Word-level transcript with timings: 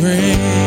you 0.00 0.59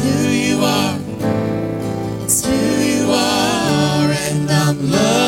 who 0.00 0.28
you 0.28 0.58
are. 0.62 0.98
It's 2.24 2.44
who 2.44 2.52
you 2.52 3.10
are, 3.10 4.10
and 4.10 4.50
I'm 4.50 4.90
loved. 4.90 5.27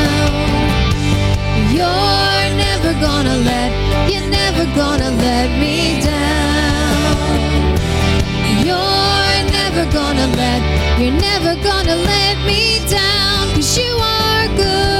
You're 1.81 2.55
never 2.65 2.93
gonna 3.01 3.37
let, 3.37 3.71
you're 4.11 4.29
never 4.29 4.65
gonna 4.75 5.09
let 5.27 5.49
me 5.59 5.99
down. 6.01 7.77
You're 8.67 9.41
never 9.57 9.83
gonna 9.91 10.27
let, 10.41 10.61
you're 10.99 11.19
never 11.29 11.55
gonna 11.63 11.95
let 11.95 12.37
me 12.45 12.79
down. 12.87 13.55
Cause 13.55 13.77
you 13.77 13.93
are 13.95 14.47
good. 14.55 14.90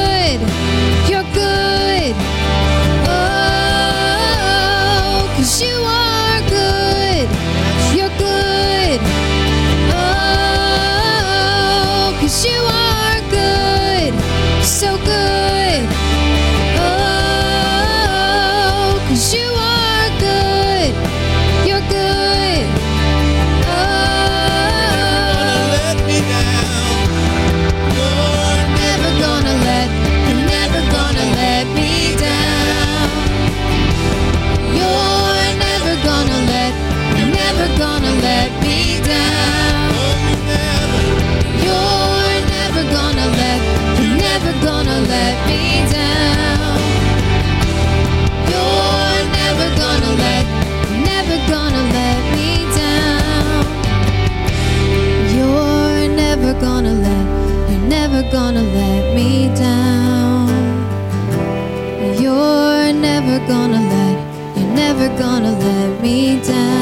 down. 66.43 66.81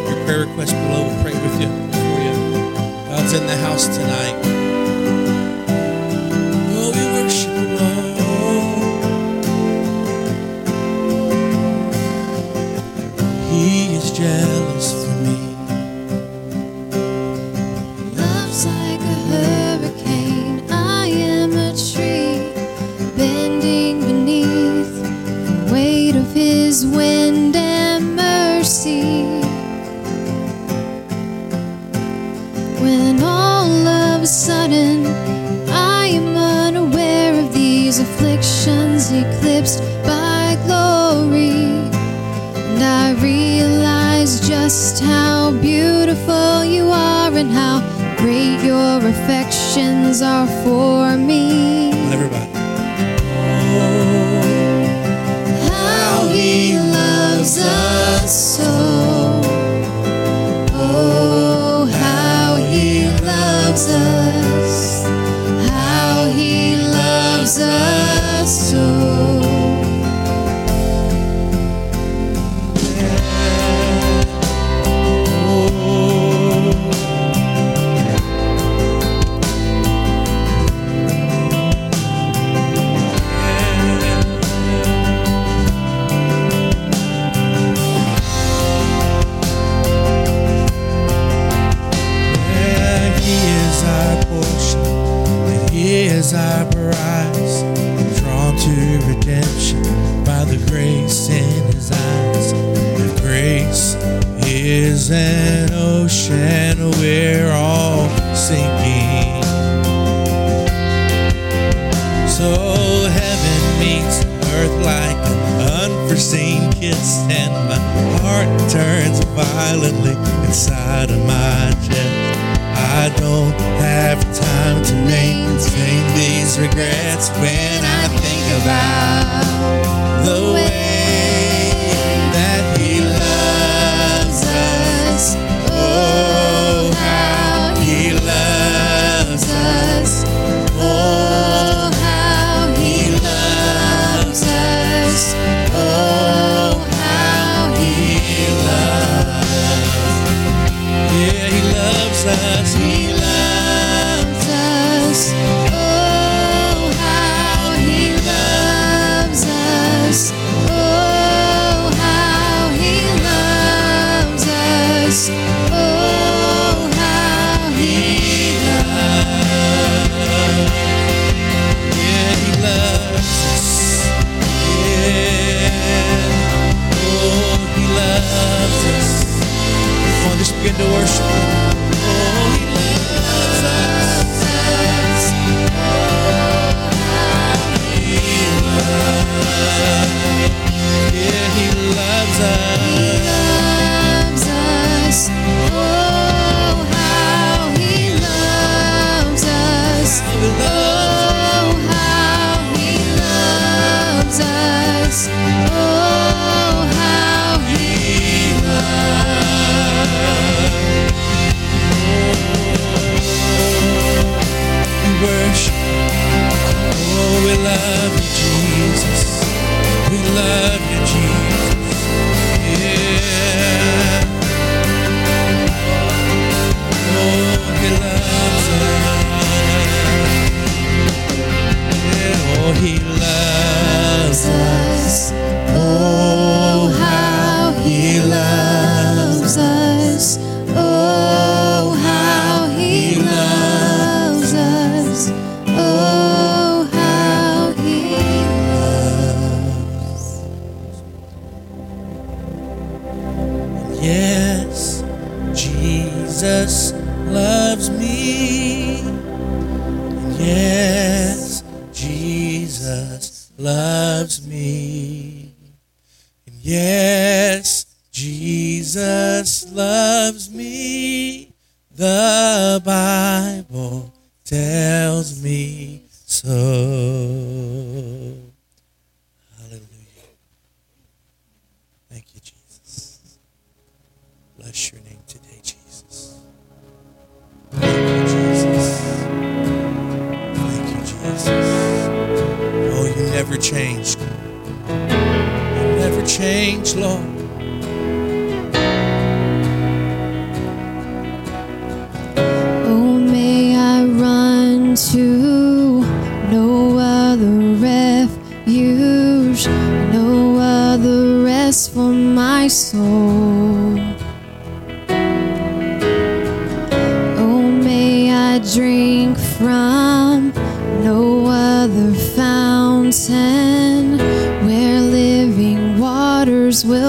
drop 0.00 0.16
your 0.16 0.24
prayer 0.24 0.46
request 0.46 0.72
below. 0.72 1.06
We'll 1.06 1.22
pray 1.22 1.32
with 1.32 1.60
you 1.60 1.68
for 1.68 2.20
you. 2.22 2.32
Uh, 2.76 3.16
God's 3.16 3.32
in 3.32 3.46
the 3.46 3.56
house 3.56 3.86
tonight. 3.86 4.59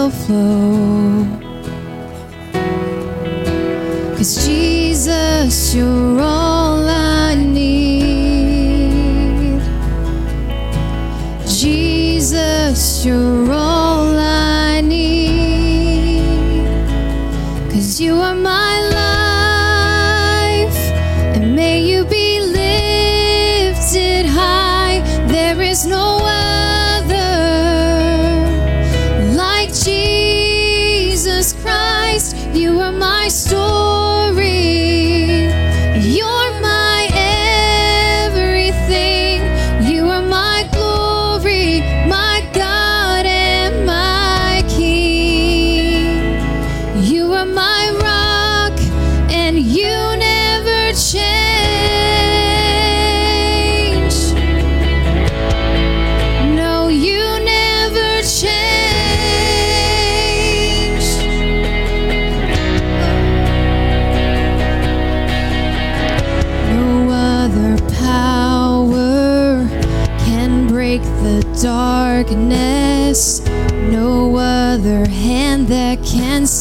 will 0.02 0.10
flow. 0.10 1.26
Cause 4.18 4.46
Jesus, 4.46 5.76
you're 5.76 6.20
all 6.20 6.88
I 6.88 7.36
need. 7.36 8.02
Jesus, 11.48 13.06
you're 13.06 13.41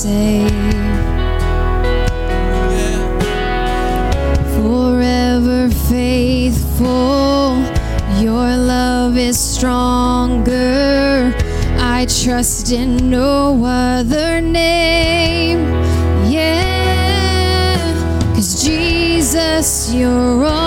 save. 0.02 0.50
Forever 4.56 5.68
faithful, 5.90 7.60
your 8.18 8.48
love 8.56 9.18
is 9.18 9.38
stronger. 9.38 11.34
I 11.76 12.06
trust 12.06 12.72
in 12.72 13.10
no 13.10 13.62
other 13.62 14.40
name. 14.40 15.60
Yeah, 16.30 17.76
cause 18.34 18.64
Jesus, 18.64 19.92
you're 19.92 20.44
all. 20.46 20.59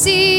See 0.00 0.29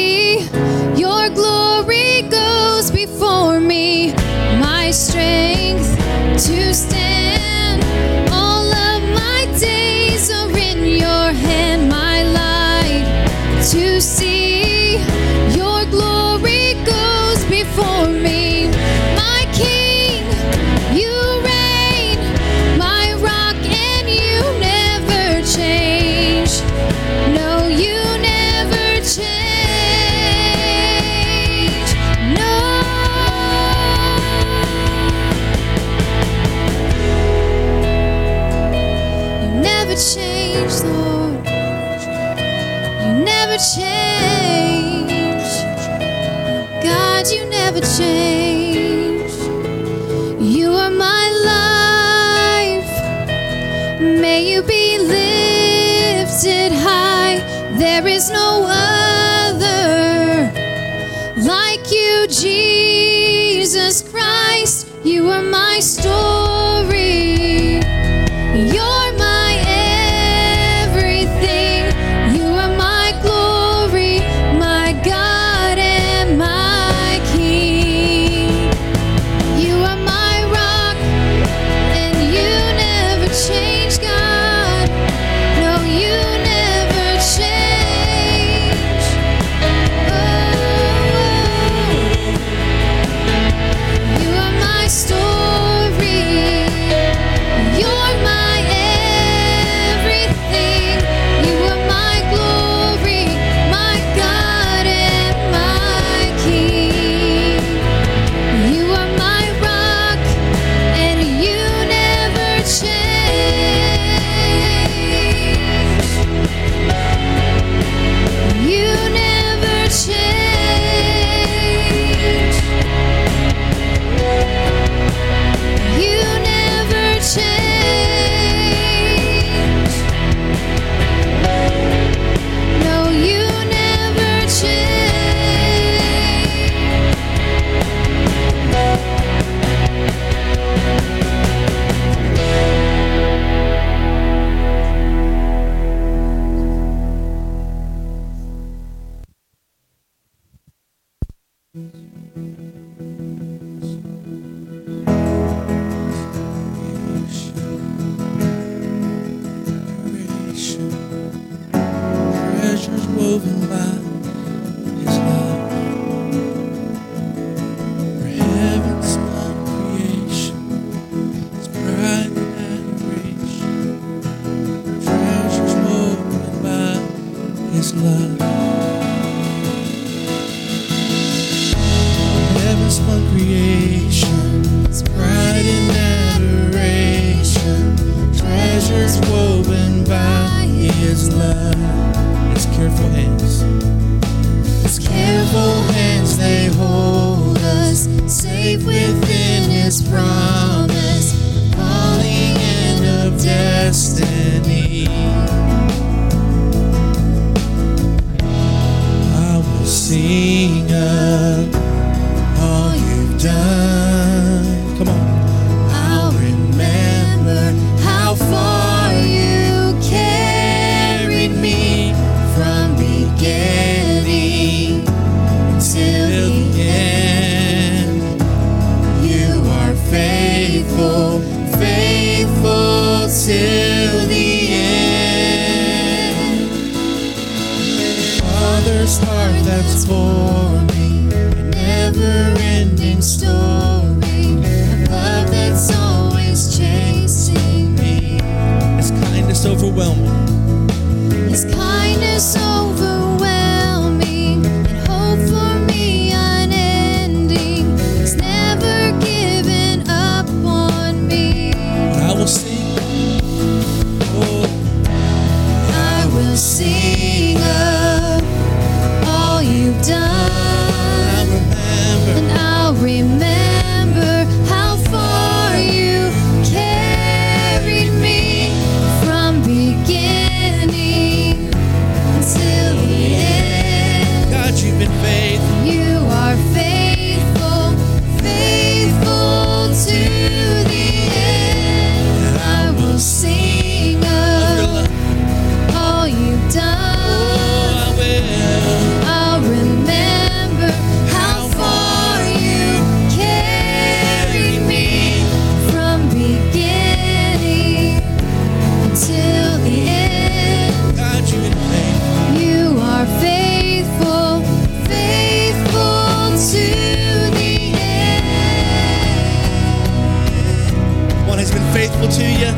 he 321.70 321.78
been 321.78 321.94
faithful 321.94 322.28
to 322.28 322.44
you? 322.44 322.72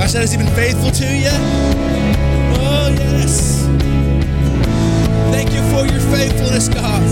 I 0.00 0.06
said, 0.06 0.20
Has 0.22 0.32
He 0.32 0.38
been 0.38 0.54
faithful 0.54 0.90
to 0.90 1.06
you? 1.06 1.30
Oh, 2.58 2.88
yes. 2.98 3.66
Thank 5.30 5.52
you 5.52 5.62
for 5.70 5.86
your 5.86 6.00
faithfulness, 6.14 6.68
God. 6.68 7.02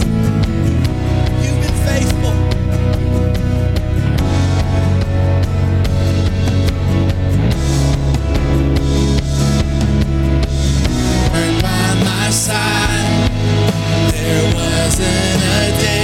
You've 1.43 1.61
been 1.61 1.79
faithful. 1.87 2.35
By 11.63 11.95
my 12.05 12.31
side, 12.31 13.31
there 14.13 14.55
wasn't 14.55 15.43
a 15.43 15.81
day 15.81 16.04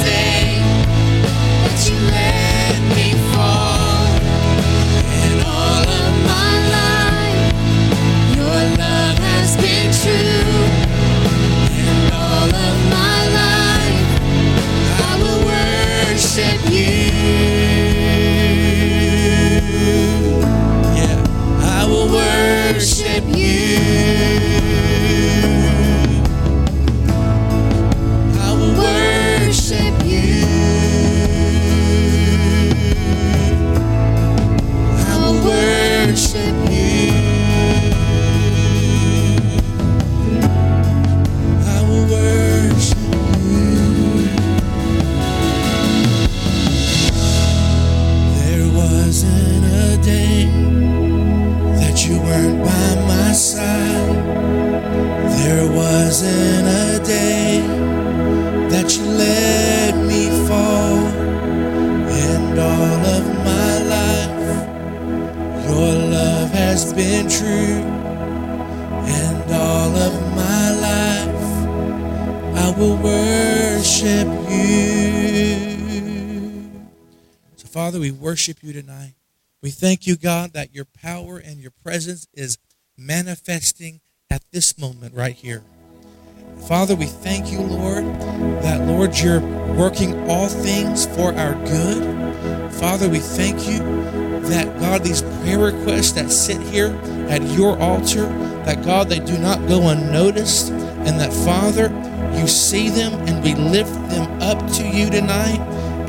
you. 23.71 24.10
Father, 77.91 77.99
we 77.99 78.11
worship 78.11 78.63
you 78.63 78.71
tonight. 78.71 79.15
We 79.61 79.69
thank 79.69 80.07
you, 80.07 80.15
God, 80.15 80.53
that 80.53 80.73
your 80.73 80.85
power 80.85 81.37
and 81.37 81.59
your 81.59 81.73
presence 81.83 82.25
is 82.33 82.57
manifesting 82.97 83.99
at 84.29 84.43
this 84.53 84.77
moment 84.77 85.13
right 85.13 85.35
here. 85.35 85.61
Father, 86.69 86.95
we 86.95 87.07
thank 87.07 87.51
you, 87.51 87.59
Lord, 87.59 88.05
that, 88.63 88.87
Lord, 88.87 89.17
you're 89.17 89.41
working 89.75 90.17
all 90.29 90.47
things 90.47 91.05
for 91.05 91.33
our 91.33 91.53
good. 91.65 92.71
Father, 92.75 93.09
we 93.09 93.19
thank 93.19 93.67
you 93.67 93.79
that, 94.43 94.79
God, 94.79 95.03
these 95.03 95.21
prayer 95.21 95.59
requests 95.59 96.13
that 96.13 96.31
sit 96.31 96.61
here 96.61 96.95
at 97.27 97.41
your 97.49 97.77
altar, 97.77 98.27
that, 98.63 98.85
God, 98.85 99.09
they 99.09 99.19
do 99.19 99.37
not 99.37 99.67
go 99.67 99.89
unnoticed, 99.89 100.71
and 100.71 101.19
that, 101.19 101.33
Father, 101.43 101.89
you 102.39 102.47
see 102.47 102.87
them 102.87 103.11
and 103.27 103.43
we 103.43 103.53
lift 103.53 103.91
them 104.09 104.41
up 104.41 104.59
to 104.75 104.87
you 104.87 105.09
tonight. 105.09 105.59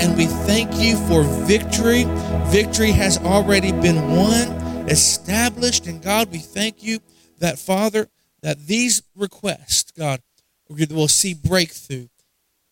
And 0.01 0.17
we 0.17 0.27
thank 0.27 0.75
you 0.77 0.97
for 1.09 1.23
victory. 1.47 2.05
Victory 2.51 2.91
has 2.91 3.19
already 3.19 3.73
been 3.73 4.17
won, 4.17 4.49
established. 4.89 5.87
And 5.87 6.03
God, 6.03 6.31
we 6.31 6.39
thank 6.39 6.83
you 6.83 7.01
that, 7.39 7.59
Father, 7.59 8.09
that 8.43 8.67
these 8.67 9.03
requests, 9.15 9.93
God, 9.93 10.21
will 10.69 11.09
see 11.09 11.35
breakthrough 11.35 12.09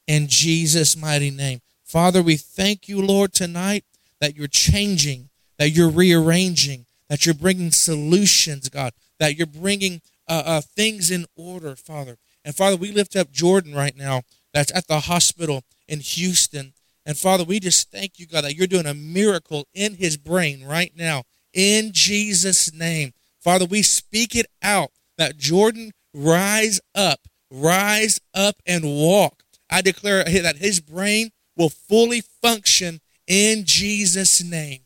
in 0.06 0.26
Jesus' 0.26 0.96
mighty 0.96 1.30
name. 1.30 1.60
Father, 1.84 2.22
we 2.22 2.36
thank 2.36 2.88
you, 2.88 3.00
Lord, 3.04 3.32
tonight 3.32 3.84
that 4.20 4.36
you're 4.36 4.48
changing, 4.48 5.28
that 5.58 5.70
you're 5.70 5.90
rearranging, 5.90 6.86
that 7.08 7.26
you're 7.26 7.34
bringing 7.34 7.72
solutions, 7.72 8.68
God, 8.68 8.92
that 9.18 9.36
you're 9.36 9.46
bringing 9.46 10.00
uh, 10.28 10.42
uh, 10.46 10.60
things 10.60 11.10
in 11.10 11.26
order, 11.36 11.74
Father. 11.74 12.16
And 12.44 12.54
Father, 12.54 12.76
we 12.76 12.92
lift 12.92 13.16
up 13.16 13.30
Jordan 13.30 13.74
right 13.74 13.96
now 13.96 14.22
that's 14.52 14.74
at 14.74 14.86
the 14.86 15.00
hospital 15.00 15.64
in 15.88 16.00
Houston. 16.00 16.72
And 17.06 17.16
Father, 17.16 17.44
we 17.44 17.60
just 17.60 17.90
thank 17.90 18.18
you, 18.18 18.26
God, 18.26 18.44
that 18.44 18.56
you're 18.56 18.66
doing 18.66 18.86
a 18.86 18.94
miracle 18.94 19.66
in 19.74 19.94
his 19.94 20.16
brain 20.16 20.64
right 20.64 20.92
now 20.96 21.24
in 21.52 21.92
Jesus' 21.92 22.72
name. 22.72 23.12
Father, 23.40 23.64
we 23.64 23.82
speak 23.82 24.36
it 24.36 24.46
out 24.62 24.90
that 25.16 25.36
Jordan 25.38 25.92
rise 26.14 26.80
up, 26.94 27.20
rise 27.50 28.20
up 28.34 28.56
and 28.66 28.84
walk. 28.84 29.42
I 29.70 29.82
declare 29.82 30.24
that 30.24 30.56
his 30.56 30.80
brain 30.80 31.30
will 31.56 31.70
fully 31.70 32.22
function 32.42 33.00
in 33.26 33.64
Jesus' 33.64 34.42
name. 34.42 34.80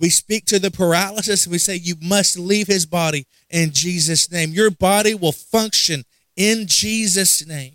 We 0.00 0.08
speak 0.08 0.46
to 0.46 0.58
the 0.58 0.70
paralysis. 0.70 1.44
and 1.44 1.52
We 1.52 1.58
say, 1.58 1.76
You 1.76 1.94
must 2.02 2.38
leave 2.38 2.66
his 2.66 2.86
body 2.86 3.26
in 3.50 3.70
Jesus' 3.72 4.30
name. 4.30 4.52
Your 4.52 4.70
body 4.70 5.14
will 5.14 5.32
function 5.32 6.04
in 6.36 6.66
Jesus' 6.66 7.46
name. 7.46 7.74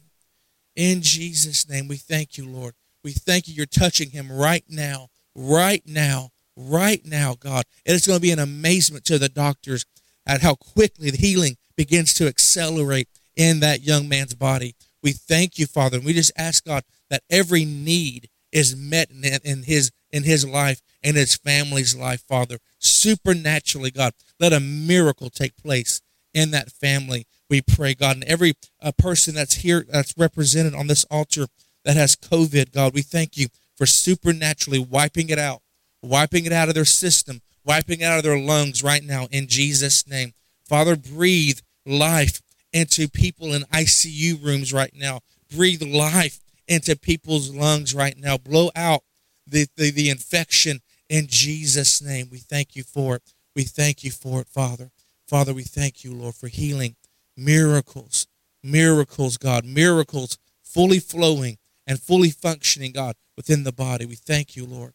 In 0.75 1.01
Jesus' 1.01 1.69
name, 1.69 1.87
we 1.87 1.97
thank 1.97 2.37
you, 2.37 2.47
Lord. 2.47 2.73
We 3.05 3.11
thank 3.11 3.47
you. 3.47 3.53
You're 3.53 3.67
touching 3.67 4.09
him 4.09 4.31
right 4.31 4.63
now, 4.67 5.09
right 5.35 5.83
now, 5.85 6.31
right 6.57 7.05
now, 7.05 7.35
God. 7.39 7.65
And 7.85 7.95
it's 7.95 8.07
going 8.07 8.17
to 8.17 8.21
be 8.21 8.31
an 8.31 8.39
amazement 8.39 9.05
to 9.05 9.19
the 9.19 9.29
doctors 9.29 9.85
at 10.25 10.41
how 10.41 10.55
quickly 10.55 11.11
the 11.11 11.17
healing 11.17 11.55
begins 11.77 12.15
to 12.15 12.25
accelerate 12.25 13.07
in 13.35 13.59
that 13.59 13.83
young 13.83 14.09
man's 14.09 14.33
body. 14.33 14.73
We 15.03 15.11
thank 15.11 15.59
you, 15.59 15.67
Father. 15.67 15.97
And 15.97 16.05
we 16.05 16.13
just 16.13 16.31
ask, 16.35 16.65
God, 16.65 16.81
that 17.11 17.21
every 17.29 17.63
need 17.63 18.27
is 18.51 18.75
met 18.75 19.11
in, 19.11 19.61
his 19.61 19.91
in 20.11 20.23
his 20.23 20.43
life 20.43 20.81
and 21.03 21.15
his 21.15 21.35
family's 21.35 21.95
life, 21.95 22.23
Father. 22.27 22.57
Supernaturally, 22.79 23.91
God, 23.91 24.13
let 24.39 24.51
a 24.51 24.59
miracle 24.59 25.29
take 25.29 25.55
place 25.57 26.01
in 26.33 26.49
that 26.51 26.71
family. 26.71 27.27
We 27.51 27.61
pray, 27.61 27.93
God, 27.93 28.15
and 28.15 28.23
every 28.23 28.53
uh, 28.81 28.93
person 28.97 29.35
that's 29.35 29.57
here, 29.57 29.85
that's 29.87 30.17
represented 30.17 30.73
on 30.73 30.87
this 30.87 31.03
altar 31.11 31.45
that 31.85 31.95
has 31.95 32.15
COVID, 32.15 32.73
God, 32.73 32.93
we 32.93 33.01
thank 33.01 33.37
you 33.37 33.47
for 33.77 33.85
supernaturally 33.85 34.79
wiping 34.79 35.29
it 35.29 35.39
out, 35.39 35.61
wiping 36.01 36.45
it 36.45 36.51
out 36.51 36.67
of 36.67 36.75
their 36.75 36.83
system, 36.83 37.41
wiping 37.63 38.01
it 38.01 38.05
out 38.05 38.17
of 38.17 38.23
their 38.23 38.39
lungs 38.39 38.83
right 38.83 39.03
now 39.03 39.27
in 39.31 39.47
Jesus' 39.47 40.07
name. 40.07 40.33
Father, 40.67 40.95
breathe 40.95 41.59
life 41.85 42.41
into 42.73 43.07
people 43.07 43.53
in 43.53 43.61
ICU 43.63 44.43
rooms 44.43 44.73
right 44.73 44.93
now. 44.93 45.19
Breathe 45.55 45.83
life 45.83 46.39
into 46.67 46.95
people's 46.95 47.53
lungs 47.53 47.93
right 47.93 48.17
now. 48.17 48.37
Blow 48.37 48.71
out 48.75 49.03
the, 49.47 49.67
the, 49.77 49.91
the 49.91 50.09
infection 50.09 50.81
in 51.07 51.27
Jesus' 51.27 52.01
name. 52.01 52.29
We 52.31 52.39
thank 52.39 52.75
you 52.75 52.83
for 52.83 53.17
it. 53.17 53.33
We 53.55 53.63
thank 53.63 54.03
you 54.03 54.11
for 54.11 54.41
it, 54.41 54.47
Father. 54.47 54.89
Father, 55.27 55.53
we 55.53 55.63
thank 55.63 56.03
you, 56.03 56.13
Lord, 56.13 56.35
for 56.35 56.47
healing, 56.47 56.95
miracles, 57.37 58.27
miracles, 58.63 59.37
God, 59.37 59.65
miracles 59.65 60.37
fully 60.63 60.99
flowing 60.99 61.57
and 61.87 61.99
fully 61.99 62.29
functioning, 62.29 62.91
God, 62.91 63.15
within 63.35 63.63
the 63.63 63.71
body. 63.71 64.05
We 64.05 64.15
thank 64.15 64.55
you, 64.55 64.65
Lord. 64.65 64.93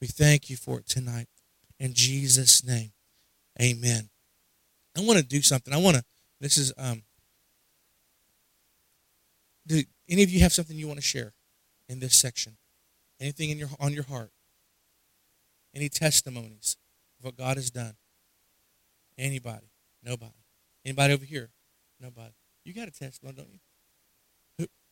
We 0.00 0.06
thank 0.06 0.48
you 0.48 0.56
for 0.56 0.78
it 0.78 0.86
tonight. 0.86 1.26
In 1.80 1.94
Jesus' 1.94 2.64
name, 2.64 2.92
amen. 3.60 4.08
I 4.96 5.00
want 5.00 5.18
to 5.18 5.24
do 5.24 5.42
something. 5.42 5.72
I 5.72 5.78
want 5.78 5.96
to, 5.96 6.04
this 6.40 6.56
is, 6.56 6.72
um, 6.76 7.02
do 9.66 9.82
any 10.08 10.22
of 10.22 10.30
you 10.30 10.40
have 10.40 10.52
something 10.52 10.76
you 10.76 10.88
want 10.88 10.98
to 10.98 11.04
share 11.06 11.34
in 11.88 12.00
this 12.00 12.16
section? 12.16 12.56
Anything 13.20 13.50
in 13.50 13.58
your 13.58 13.68
on 13.78 13.92
your 13.92 14.04
heart? 14.04 14.30
Any 15.74 15.88
testimonies 15.88 16.76
of 17.18 17.26
what 17.26 17.36
God 17.36 17.56
has 17.56 17.70
done? 17.70 17.94
Anybody? 19.18 19.66
Nobody. 20.02 20.32
Anybody 20.84 21.12
over 21.12 21.24
here? 21.24 21.50
Nobody. 22.00 22.32
You 22.64 22.72
got 22.72 22.88
a 22.88 22.92
testimony, 22.92 23.36
don't 23.36 23.50
you? 23.52 23.58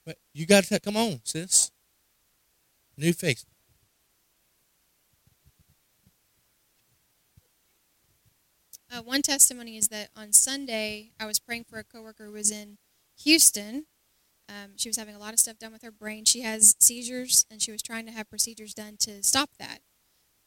But 0.06 0.18
you 0.32 0.46
got 0.46 0.64
to 0.64 0.80
come 0.80 0.96
on, 0.96 1.20
sis. 1.24 1.72
New 2.96 3.12
face. 3.12 3.44
Uh, 8.90 9.02
one 9.02 9.20
testimony 9.20 9.76
is 9.76 9.88
that 9.88 10.10
on 10.16 10.32
Sunday, 10.32 11.10
I 11.18 11.26
was 11.26 11.40
praying 11.40 11.64
for 11.68 11.78
a 11.78 11.84
coworker 11.84 12.26
who 12.26 12.32
was 12.32 12.52
in 12.52 12.78
Houston. 13.18 13.86
Um, 14.48 14.72
she 14.76 14.88
was 14.88 14.96
having 14.96 15.16
a 15.16 15.18
lot 15.18 15.32
of 15.32 15.40
stuff 15.40 15.58
done 15.58 15.72
with 15.72 15.82
her 15.82 15.90
brain. 15.90 16.24
She 16.24 16.42
has 16.42 16.76
seizures, 16.78 17.44
and 17.50 17.60
she 17.60 17.72
was 17.72 17.82
trying 17.82 18.06
to 18.06 18.12
have 18.12 18.30
procedures 18.30 18.74
done 18.74 18.96
to 19.00 19.24
stop 19.24 19.50
that. 19.58 19.80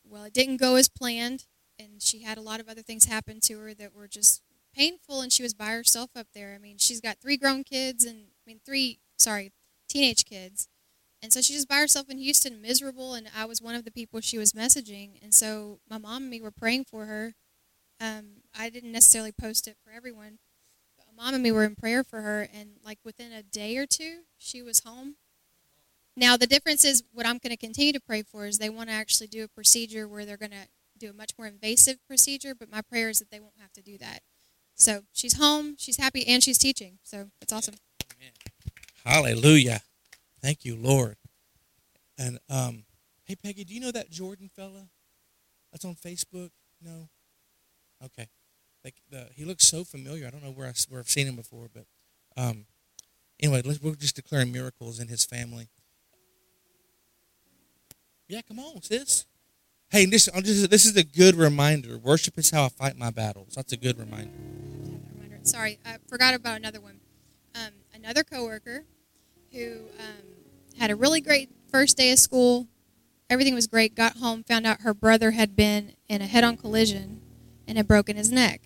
Well, 0.05 0.23
it 0.23 0.33
didn't 0.33 0.57
go 0.57 0.75
as 0.75 0.87
planned, 0.87 1.45
and 1.77 2.01
she 2.01 2.23
had 2.23 2.37
a 2.37 2.41
lot 2.41 2.61
of 2.61 2.69
other 2.69 2.81
things 2.81 3.05
happen 3.05 3.41
to 3.41 3.59
her 3.59 3.73
that 3.73 3.93
were 3.93 4.07
just 4.07 4.41
painful, 4.73 5.19
and 5.19 5.33
she 5.33 5.43
was 5.43 5.53
by 5.53 5.71
herself 5.71 6.11
up 6.15 6.27
there. 6.33 6.53
I 6.55 6.59
mean, 6.59 6.77
she's 6.77 7.01
got 7.01 7.17
three 7.19 7.35
grown 7.35 7.65
kids, 7.65 8.05
and 8.05 8.27
I 8.29 8.43
mean, 8.47 8.61
three, 8.65 8.99
sorry, 9.19 9.51
teenage 9.89 10.25
kids. 10.25 10.67
And 11.21 11.33
so 11.33 11.41
she's 11.41 11.57
just 11.57 11.69
by 11.69 11.77
herself 11.77 12.09
in 12.09 12.17
Houston, 12.17 12.61
miserable, 12.61 13.13
and 13.13 13.27
I 13.35 13.45
was 13.45 13.61
one 13.61 13.75
of 13.75 13.85
the 13.85 13.91
people 13.91 14.21
she 14.21 14.37
was 14.37 14.53
messaging. 14.53 15.21
And 15.21 15.33
so 15.33 15.79
my 15.89 15.97
mom 15.97 16.23
and 16.23 16.31
me 16.31 16.41
were 16.41 16.51
praying 16.51 16.85
for 16.85 17.05
her 17.05 17.33
um, 17.99 18.43
I 18.57 18.69
didn't 18.69 18.91
necessarily 18.91 19.31
post 19.31 19.67
it 19.67 19.77
for 19.83 19.91
everyone, 19.91 20.39
but 20.97 21.07
mom 21.15 21.33
and 21.33 21.43
me 21.43 21.51
were 21.51 21.65
in 21.65 21.75
prayer 21.75 22.03
for 22.03 22.21
her, 22.21 22.47
and 22.53 22.77
like 22.83 22.99
within 23.03 23.31
a 23.31 23.43
day 23.43 23.77
or 23.77 23.85
two, 23.85 24.21
she 24.37 24.61
was 24.61 24.81
home. 24.81 25.15
Now 26.15 26.37
the 26.37 26.47
difference 26.47 26.83
is 26.85 27.03
what 27.13 27.25
I'm 27.25 27.37
going 27.37 27.51
to 27.51 27.57
continue 27.57 27.93
to 27.93 27.99
pray 27.99 28.23
for 28.23 28.45
is 28.45 28.57
they 28.57 28.69
want 28.69 28.89
to 28.89 28.95
actually 28.95 29.27
do 29.27 29.43
a 29.43 29.47
procedure 29.47 30.07
where 30.07 30.25
they're 30.25 30.37
going 30.37 30.51
to 30.51 30.67
do 30.97 31.09
a 31.09 31.13
much 31.13 31.31
more 31.37 31.47
invasive 31.47 31.97
procedure, 32.07 32.53
but 32.55 32.71
my 32.71 32.81
prayer 32.81 33.09
is 33.09 33.19
that 33.19 33.31
they 33.31 33.39
won't 33.39 33.59
have 33.59 33.71
to 33.73 33.81
do 33.81 33.97
that. 33.97 34.21
So 34.75 35.03
she's 35.13 35.33
home, 35.33 35.75
she's 35.77 35.97
happy, 35.97 36.25
and 36.27 36.43
she's 36.43 36.57
teaching. 36.57 36.99
So 37.03 37.31
it's 37.41 37.53
awesome. 37.53 37.75
Hallelujah. 39.05 39.81
Thank 40.41 40.65
you, 40.65 40.75
Lord. 40.75 41.17
And 42.17 42.39
um, 42.49 42.83
hey, 43.25 43.35
Peggy, 43.35 43.63
do 43.63 43.73
you 43.73 43.79
know 43.79 43.91
that 43.91 44.09
Jordan 44.09 44.49
fella 44.55 44.89
that's 45.71 45.85
on 45.85 45.95
Facebook? 45.95 46.51
No. 46.81 47.09
Okay. 48.03 48.27
Like 48.83 48.95
the, 49.09 49.27
he 49.35 49.45
looks 49.45 49.65
so 49.65 49.83
familiar. 49.83 50.27
I 50.27 50.29
don't 50.29 50.43
know 50.43 50.51
where 50.51 50.67
I 50.67 50.73
where 50.89 50.99
I've 50.99 51.09
seen 51.09 51.27
him 51.27 51.35
before, 51.35 51.67
but 51.73 51.85
um, 52.37 52.65
anyway, 53.39 53.61
let's 53.63 53.81
we're 53.81 53.95
just 53.95 54.15
declaring 54.15 54.51
miracles 54.51 54.99
in 54.99 55.07
his 55.07 55.25
family. 55.25 55.67
Yeah, 58.27 58.41
come 58.47 58.59
on, 58.59 58.81
sis. 58.81 59.25
Hey, 59.89 60.05
this 60.05 60.29
just, 60.43 60.69
this 60.69 60.85
is 60.85 60.95
a 60.95 61.03
good 61.03 61.35
reminder. 61.35 61.97
Worship 61.97 62.37
is 62.37 62.51
how 62.51 62.65
I 62.65 62.69
fight 62.69 62.95
my 62.95 63.09
battles. 63.09 63.53
That's 63.55 63.73
a 63.73 63.77
good 63.77 63.97
reminder. 63.97 64.31
Reminder. 65.15 65.39
Sorry, 65.43 65.79
I 65.85 65.97
forgot 66.07 66.35
about 66.35 66.57
another 66.57 66.79
one. 66.79 66.98
Another 68.01 68.23
coworker 68.23 68.85
who 69.51 69.79
um, 69.99 70.23
had 70.79 70.89
a 70.89 70.95
really 70.95 71.19
great 71.19 71.49
first 71.69 71.97
day 71.97 72.13
of 72.13 72.19
school. 72.19 72.67
Everything 73.29 73.53
was 73.53 73.67
great. 73.67 73.93
Got 73.93 74.17
home, 74.17 74.43
found 74.43 74.65
out 74.65 74.81
her 74.81 74.93
brother 74.93 75.31
had 75.31 75.53
been 75.55 75.93
in 76.07 76.21
a 76.21 76.25
head-on 76.25 76.55
collision 76.55 77.21
and 77.67 77.77
had 77.77 77.89
broken 77.89 78.15
his 78.15 78.31
neck. 78.31 78.61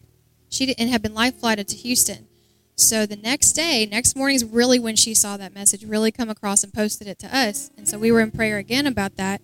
She 0.49 0.67
did, 0.67 0.75
and 0.77 0.89
had 0.91 1.01
been 1.01 1.15
life 1.15 1.39
flighted 1.39 1.67
to 1.69 1.75
Houston. 1.75 2.27
So 2.75 3.07
the 3.07 3.15
next 3.15 3.53
day, 3.53 3.87
next 3.89 4.15
morning 4.15 4.35
is 4.35 4.45
really 4.45 4.77
when 4.77 4.95
she 4.95 5.15
saw 5.15 5.35
that 5.37 5.53
message 5.53 5.83
really 5.83 6.11
come 6.11 6.29
across 6.29 6.63
and 6.63 6.71
posted 6.71 7.07
it 7.07 7.17
to 7.19 7.35
us. 7.35 7.71
And 7.75 7.89
so 7.89 7.97
we 7.97 8.11
were 8.11 8.21
in 8.21 8.29
prayer 8.29 8.59
again 8.59 8.85
about 8.85 9.17
that. 9.17 9.41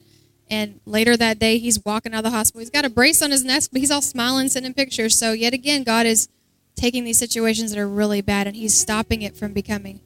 And 0.52 0.82
later 0.86 1.18
that 1.18 1.40
day, 1.40 1.58
he's 1.58 1.84
walking 1.84 2.14
out 2.14 2.20
of 2.20 2.32
the 2.32 2.38
hospital. 2.38 2.60
He's 2.60 2.70
got 2.70 2.86
a 2.86 2.90
brace 2.90 3.24
on 3.24 3.32
his 3.32 3.44
neck, 3.44 3.64
but 3.72 3.80
he's 3.82 3.92
all 3.92 4.04
smiling, 4.04 4.50
sending 4.50 4.76
pictures. 4.76 5.18
So 5.18 5.34
yet 5.34 5.54
again, 5.54 5.84
God 5.84 6.06
is 6.06 6.30
taking 6.76 7.04
these 7.04 7.20
situations 7.20 7.72
that 7.72 7.80
are 7.80 7.88
really 7.88 8.22
bad 8.22 8.48
and 8.48 8.56
he's 8.56 8.78
stopping 8.78 9.22
it 9.22 9.36
from 9.36 9.54
becoming. 9.54 10.00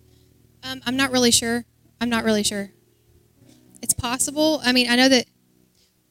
Um, 0.63 0.81
I'm 0.85 0.95
not 0.95 1.11
really 1.11 1.31
sure. 1.31 1.65
I'm 1.99 2.09
not 2.09 2.23
really 2.23 2.43
sure. 2.43 2.71
It's 3.81 3.93
possible. 3.93 4.61
I 4.63 4.71
mean, 4.71 4.89
I 4.89 4.95
know 4.95 5.09
that, 5.09 5.25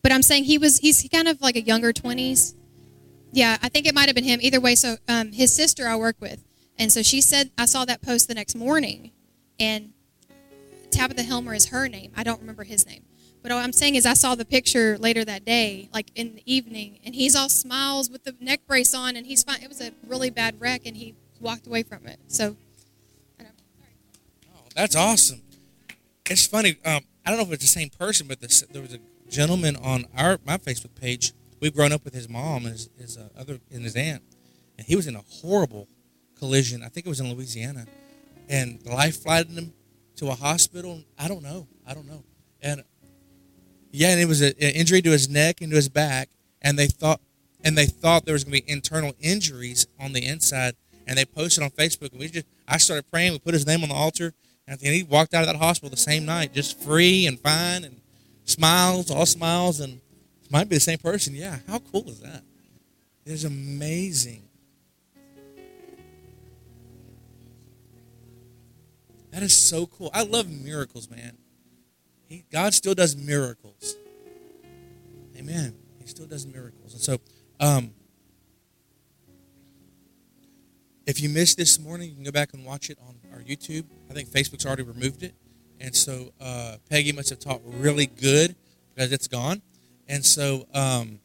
but 0.02 0.12
I'm 0.12 0.22
saying 0.22 0.44
he 0.44 0.58
was. 0.58 0.78
He's 0.78 1.08
kind 1.12 1.26
of 1.28 1.40
like 1.40 1.56
a 1.56 1.62
younger 1.62 1.92
20s. 1.92 2.54
Yeah, 3.32 3.56
I 3.62 3.68
think 3.68 3.86
it 3.86 3.94
might 3.94 4.08
have 4.08 4.14
been 4.14 4.24
him. 4.24 4.40
Either 4.42 4.60
way, 4.60 4.74
so 4.74 4.96
um, 5.08 5.32
his 5.32 5.54
sister 5.54 5.88
I 5.88 5.96
work 5.96 6.16
with, 6.20 6.44
and 6.78 6.92
so 6.92 7.02
she 7.02 7.20
said 7.22 7.50
I 7.56 7.64
saw 7.64 7.84
that 7.86 8.02
post 8.02 8.28
the 8.28 8.34
next 8.34 8.54
morning, 8.54 9.12
and 9.58 9.92
Tabitha 10.90 11.22
Helmer 11.22 11.54
is 11.54 11.66
her 11.66 11.88
name. 11.88 12.12
I 12.14 12.22
don't 12.24 12.40
remember 12.40 12.64
his 12.64 12.86
name. 12.86 13.04
But 13.42 13.50
what 13.50 13.64
I'm 13.64 13.72
saying 13.72 13.96
is, 13.96 14.06
I 14.06 14.14
saw 14.14 14.34
the 14.36 14.44
picture 14.44 14.96
later 14.98 15.24
that 15.24 15.44
day, 15.44 15.88
like 15.92 16.10
in 16.14 16.36
the 16.36 16.42
evening, 16.46 17.00
and 17.04 17.14
he's 17.14 17.34
all 17.34 17.48
smiles 17.48 18.08
with 18.08 18.22
the 18.22 18.36
neck 18.40 18.60
brace 18.68 18.94
on, 18.94 19.16
and 19.16 19.26
he's 19.26 19.42
fine. 19.42 19.60
It 19.62 19.68
was 19.68 19.80
a 19.80 19.92
really 20.06 20.30
bad 20.30 20.60
wreck, 20.60 20.82
and 20.86 20.96
he 20.96 21.14
walked 21.40 21.66
away 21.66 21.82
from 21.82 22.06
it. 22.06 22.20
So, 22.28 22.56
I 23.40 23.42
don't, 23.42 23.54
Oh, 24.54 24.68
that's 24.76 24.94
awesome. 24.94 25.42
It's 26.30 26.46
funny. 26.46 26.76
Um, 26.84 27.02
I 27.26 27.30
don't 27.30 27.38
know 27.38 27.44
if 27.46 27.52
it's 27.52 27.64
the 27.64 27.68
same 27.68 27.90
person, 27.90 28.28
but 28.28 28.40
this, 28.40 28.62
there 28.62 28.80
was 28.80 28.94
a 28.94 29.00
gentleman 29.28 29.76
on 29.76 30.06
our 30.16 30.38
my 30.46 30.56
Facebook 30.56 30.94
page. 30.94 31.32
We've 31.60 31.74
grown 31.74 31.92
up 31.92 32.04
with 32.04 32.14
his 32.14 32.28
mom 32.28 32.64
and 32.64 32.72
his, 32.72 32.90
his 32.96 33.16
uh, 33.18 33.28
other 33.36 33.58
and 33.72 33.82
his 33.82 33.96
aunt, 33.96 34.22
and 34.78 34.86
he 34.86 34.94
was 34.94 35.08
in 35.08 35.16
a 35.16 35.22
horrible 35.40 35.88
collision. 36.38 36.82
I 36.82 36.88
think 36.88 37.06
it 37.06 37.08
was 37.08 37.20
in 37.20 37.32
Louisiana, 37.32 37.86
and 38.48 38.84
life 38.86 39.22
flighted 39.22 39.52
him 39.52 39.72
to 40.16 40.28
a 40.28 40.34
hospital. 40.34 41.02
I 41.18 41.26
don't 41.26 41.42
know. 41.42 41.66
I 41.86 41.94
don't 41.94 42.06
know. 42.06 42.22
And 42.60 42.84
yeah, 43.92 44.08
and 44.08 44.20
it 44.20 44.26
was 44.26 44.40
an 44.40 44.54
injury 44.58 45.02
to 45.02 45.10
his 45.10 45.28
neck 45.28 45.60
and 45.60 45.70
to 45.70 45.76
his 45.76 45.88
back, 45.88 46.30
and 46.62 46.78
they 46.78 46.86
thought 46.86 47.20
and 47.64 47.78
they 47.78 47.86
thought 47.86 48.24
there 48.24 48.32
was 48.32 48.42
going 48.42 48.56
to 48.56 48.64
be 48.64 48.72
internal 48.72 49.12
injuries 49.20 49.86
on 50.00 50.12
the 50.12 50.26
inside, 50.26 50.74
and 51.06 51.16
they 51.16 51.24
posted 51.24 51.62
on 51.62 51.70
Facebook. 51.70 52.10
And 52.10 52.18
we 52.18 52.28
just 52.28 52.46
I 52.66 52.78
started 52.78 53.08
praying. 53.10 53.32
We 53.32 53.38
put 53.38 53.54
his 53.54 53.66
name 53.66 53.82
on 53.82 53.90
the 53.90 53.94
altar, 53.94 54.32
and 54.66 54.80
he 54.80 55.02
walked 55.02 55.34
out 55.34 55.42
of 55.42 55.46
that 55.48 55.56
hospital 55.56 55.90
the 55.90 55.96
same 55.96 56.24
night, 56.24 56.54
just 56.54 56.80
free 56.80 57.26
and 57.26 57.38
fine 57.38 57.84
and 57.84 58.00
smiles, 58.44 59.10
all 59.10 59.26
smiles, 59.26 59.80
and 59.80 60.00
it 60.42 60.50
might 60.50 60.68
be 60.68 60.76
the 60.76 60.80
same 60.80 60.98
person. 60.98 61.34
Yeah, 61.34 61.58
how 61.68 61.78
cool 61.78 62.08
is 62.08 62.20
that? 62.20 62.42
It's 63.26 63.44
amazing. 63.44 64.42
That 69.32 69.42
is 69.42 69.56
so 69.56 69.86
cool. 69.86 70.10
I 70.12 70.24
love 70.24 70.50
miracles, 70.50 71.10
man. 71.10 71.36
He, 72.28 72.44
God 72.50 72.74
still 72.74 72.94
does 72.94 73.16
miracles. 73.16 73.71
Amen. 75.42 75.74
He 75.98 76.06
still 76.06 76.26
does 76.26 76.46
miracles. 76.46 76.92
And 76.92 77.02
so, 77.02 77.18
um, 77.58 77.92
if 81.04 81.20
you 81.20 81.28
missed 81.28 81.56
this 81.56 81.80
morning, 81.80 82.10
you 82.10 82.14
can 82.14 82.24
go 82.24 82.30
back 82.30 82.54
and 82.54 82.64
watch 82.64 82.90
it 82.90 82.98
on 83.06 83.16
our 83.32 83.40
YouTube. 83.40 83.84
I 84.08 84.14
think 84.14 84.28
Facebook's 84.28 84.64
already 84.64 84.84
removed 84.84 85.24
it. 85.24 85.34
And 85.80 85.94
so 85.96 86.32
uh, 86.40 86.76
Peggy 86.88 87.10
must 87.10 87.30
have 87.30 87.40
taught 87.40 87.60
really 87.64 88.06
good 88.06 88.54
because 88.94 89.10
it's 89.10 89.26
gone. 89.26 89.62
And 90.06 90.24
so, 90.24 90.66
um, 90.72 91.18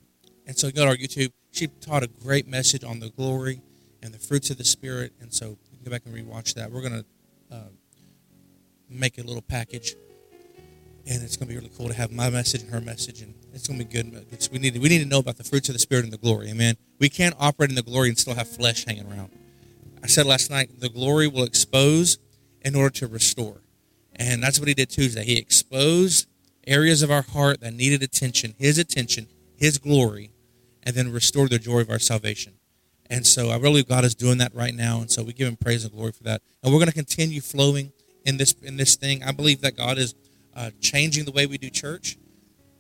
and 0.48 0.58
so 0.58 0.72
go 0.72 0.84
to 0.84 0.90
our 0.90 0.98
YouTube. 0.98 1.32
She 1.52 1.68
taught 1.68 2.02
a 2.02 2.08
great 2.08 2.48
message 2.48 2.84
on 2.84 3.00
the 3.00 3.10
glory 3.10 3.62
and 4.02 4.14
the 4.14 4.20
fruits 4.20 4.50
of 4.50 4.58
the 4.58 4.66
Spirit. 4.66 5.14
And 5.22 5.32
so 5.32 5.60
you 5.72 5.78
can 5.78 5.86
go 5.86 5.92
back 5.92 6.04
and 6.08 6.16
rewatch 6.16 6.56
that. 6.56 6.72
We're 6.72 6.82
going 6.82 7.04
to 7.04 7.56
uh, 7.56 7.70
make 8.90 9.20
a 9.20 9.22
little 9.22 9.44
package 9.44 9.96
and 11.10 11.24
it's 11.24 11.38
going 11.38 11.48
to 11.48 11.54
be 11.54 11.58
really 11.58 11.72
cool 11.78 11.88
to 11.88 11.94
have 11.94 12.12
my 12.12 12.30
message 12.30 12.62
and 12.62 12.72
her 12.72 12.82
message, 12.82 13.22
and 13.22 13.34
it's 13.58 13.68
to 13.68 13.74
be 13.78 13.84
good. 13.84 14.26
It's, 14.32 14.50
we 14.52 14.60
need 14.60 14.78
we 14.78 14.90
need 14.90 15.00
to 15.00 15.06
know 15.06 15.20
about 15.20 15.38
the 15.38 15.44
fruits 15.44 15.70
of 15.70 15.74
the 15.74 15.80
spirit 15.80 16.04
and 16.04 16.14
the 16.14 16.18
glory. 16.18 16.50
Amen. 16.50 16.76
We 17.00 17.10
can't 17.10 17.36
operate 17.40 17.70
in 17.70 17.76
the 17.76 17.84
glory 17.84 18.10
and 18.10 18.18
still 18.18 18.36
have 18.36 18.48
flesh 18.48 18.86
hanging 18.86 19.12
around. 19.12 19.32
I 20.04 20.08
said 20.08 20.26
last 20.26 20.50
night, 20.50 20.80
the 20.80 20.90
glory 20.90 21.28
will 21.28 21.44
expose 21.44 22.20
in 22.62 22.76
order 22.76 22.92
to 23.00 23.08
restore, 23.08 23.62
and 24.16 24.42
that's 24.42 24.60
what 24.60 24.68
he 24.68 24.74
did 24.74 24.90
Tuesday. 24.90 25.24
He 25.24 25.38
exposed 25.38 26.28
areas 26.66 27.02
of 27.02 27.10
our 27.10 27.24
heart 27.24 27.62
that 27.62 27.74
needed 27.74 28.04
attention, 28.04 28.54
his 28.58 28.78
attention, 28.78 29.28
his 29.56 29.78
glory, 29.78 30.32
and 30.84 30.96
then 30.96 31.12
restored 31.12 31.50
the 31.50 31.60
joy 31.60 31.80
of 31.80 31.90
our 31.90 32.00
salvation. 32.00 32.54
And 33.10 33.26
so 33.26 33.50
I 33.50 33.58
really 33.58 33.84
God 33.84 34.06
is 34.06 34.16
doing 34.16 34.38
that 34.40 34.54
right 34.54 34.76
now, 34.76 35.00
and 35.00 35.10
so 35.10 35.24
we 35.24 35.34
give 35.34 35.48
Him 35.48 35.56
praise 35.56 35.84
and 35.84 35.94
glory 35.94 36.12
for 36.12 36.24
that. 36.24 36.42
And 36.62 36.74
we're 36.74 36.86
to 36.86 36.92
continue 36.92 37.42
flowing 37.42 37.92
in 38.26 38.38
this 38.38 38.54
in 38.62 38.78
this 38.78 38.96
thing. 38.96 39.24
I 39.24 39.32
believe 39.32 39.62
that 39.62 39.78
God 39.78 39.98
is 39.98 40.14
uh, 40.56 40.72
changing 40.82 41.26
the 41.26 41.32
way 41.32 41.46
we 41.46 41.58
do 41.58 41.70
church. 41.70 42.18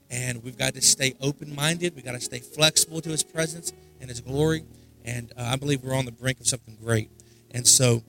And 0.09 0.43
we've 0.43 0.57
got 0.57 0.73
to 0.75 0.81
stay 0.81 1.15
open 1.19 1.53
minded. 1.53 1.95
We've 1.95 2.05
got 2.05 2.13
to 2.13 2.21
stay 2.21 2.39
flexible 2.39 3.01
to 3.01 3.09
His 3.09 3.23
presence 3.23 3.73
and 3.99 4.09
His 4.09 4.21
glory. 4.21 4.63
And 5.03 5.31
uh, 5.37 5.49
I 5.53 5.55
believe 5.55 5.83
we're 5.83 5.95
on 5.95 6.05
the 6.05 6.11
brink 6.11 6.39
of 6.39 6.47
something 6.47 6.77
great. 6.81 7.09
And 7.51 7.67
so, 7.67 8.03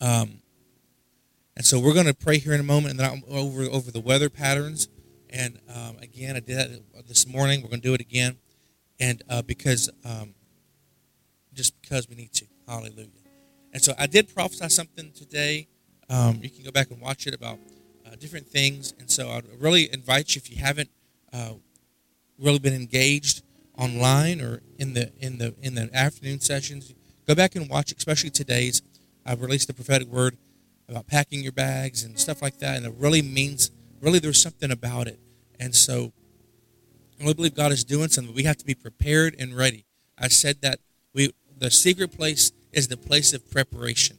um, 0.00 0.40
and 1.56 1.64
so 1.64 1.78
we're 1.78 1.94
going 1.94 2.06
to 2.06 2.14
pray 2.14 2.38
here 2.38 2.52
in 2.52 2.60
a 2.60 2.64
moment, 2.64 2.92
and 2.92 3.00
then 3.00 3.10
I'm 3.10 3.22
over 3.28 3.62
over 3.62 3.90
the 3.90 4.00
weather 4.00 4.30
patterns. 4.30 4.88
And 5.30 5.58
um, 5.74 5.96
again, 6.00 6.36
I 6.36 6.40
did 6.40 6.56
that 6.56 7.06
this 7.08 7.26
morning. 7.26 7.62
We're 7.62 7.68
going 7.68 7.80
to 7.80 7.88
do 7.88 7.94
it 7.94 8.00
again, 8.00 8.38
and 9.00 9.22
uh, 9.28 9.42
because 9.42 9.90
um, 10.04 10.34
just 11.52 11.80
because 11.82 12.08
we 12.08 12.14
need 12.14 12.32
to. 12.34 12.46
Hallelujah. 12.66 13.08
And 13.72 13.82
so 13.82 13.92
I 13.98 14.06
did 14.06 14.32
prophesy 14.32 14.68
something 14.68 15.10
today. 15.12 15.68
Um, 16.08 16.40
you 16.42 16.48
can 16.48 16.64
go 16.64 16.70
back 16.70 16.90
and 16.90 17.00
watch 17.00 17.26
it 17.26 17.34
about 17.34 17.58
uh, 18.10 18.16
different 18.16 18.46
things. 18.46 18.94
And 18.98 19.10
so 19.10 19.30
I'd 19.30 19.44
really 19.58 19.92
invite 19.92 20.34
you 20.34 20.40
if 20.40 20.50
you 20.50 20.56
haven't 20.56 20.90
uh, 21.32 21.54
really 22.38 22.58
been 22.58 22.74
engaged 22.74 23.42
online 23.76 24.40
or 24.40 24.60
in 24.78 24.94
the 24.94 25.12
in 25.18 25.38
the 25.38 25.54
in 25.62 25.74
the 25.74 25.90
afternoon 25.94 26.40
sessions, 26.40 26.94
go 27.26 27.34
back 27.34 27.54
and 27.54 27.68
watch, 27.68 27.92
especially 27.92 28.30
today's. 28.30 28.82
I've 29.24 29.42
released 29.42 29.68
a 29.70 29.74
prophetic 29.74 30.08
word 30.08 30.36
about 30.88 31.06
packing 31.06 31.42
your 31.42 31.52
bags 31.52 32.02
and 32.02 32.18
stuff 32.18 32.40
like 32.40 32.58
that, 32.58 32.76
and 32.76 32.86
it 32.86 32.94
really 32.96 33.22
means 33.22 33.70
really 34.00 34.18
there's 34.18 34.40
something 34.40 34.70
about 34.70 35.06
it. 35.06 35.18
And 35.60 35.74
so 35.74 36.12
I 37.18 37.22
really 37.22 37.34
believe 37.34 37.54
God 37.54 37.72
is 37.72 37.84
doing 37.84 38.08
something. 38.08 38.34
We 38.34 38.44
have 38.44 38.56
to 38.58 38.64
be 38.64 38.74
prepared 38.74 39.36
and 39.38 39.56
ready. 39.56 39.84
I 40.18 40.28
said 40.28 40.62
that 40.62 40.80
we 41.12 41.32
the 41.56 41.70
secret 41.70 42.16
place 42.16 42.52
is 42.72 42.88
the 42.88 42.96
place 42.96 43.32
of 43.32 43.50
preparation, 43.50 44.18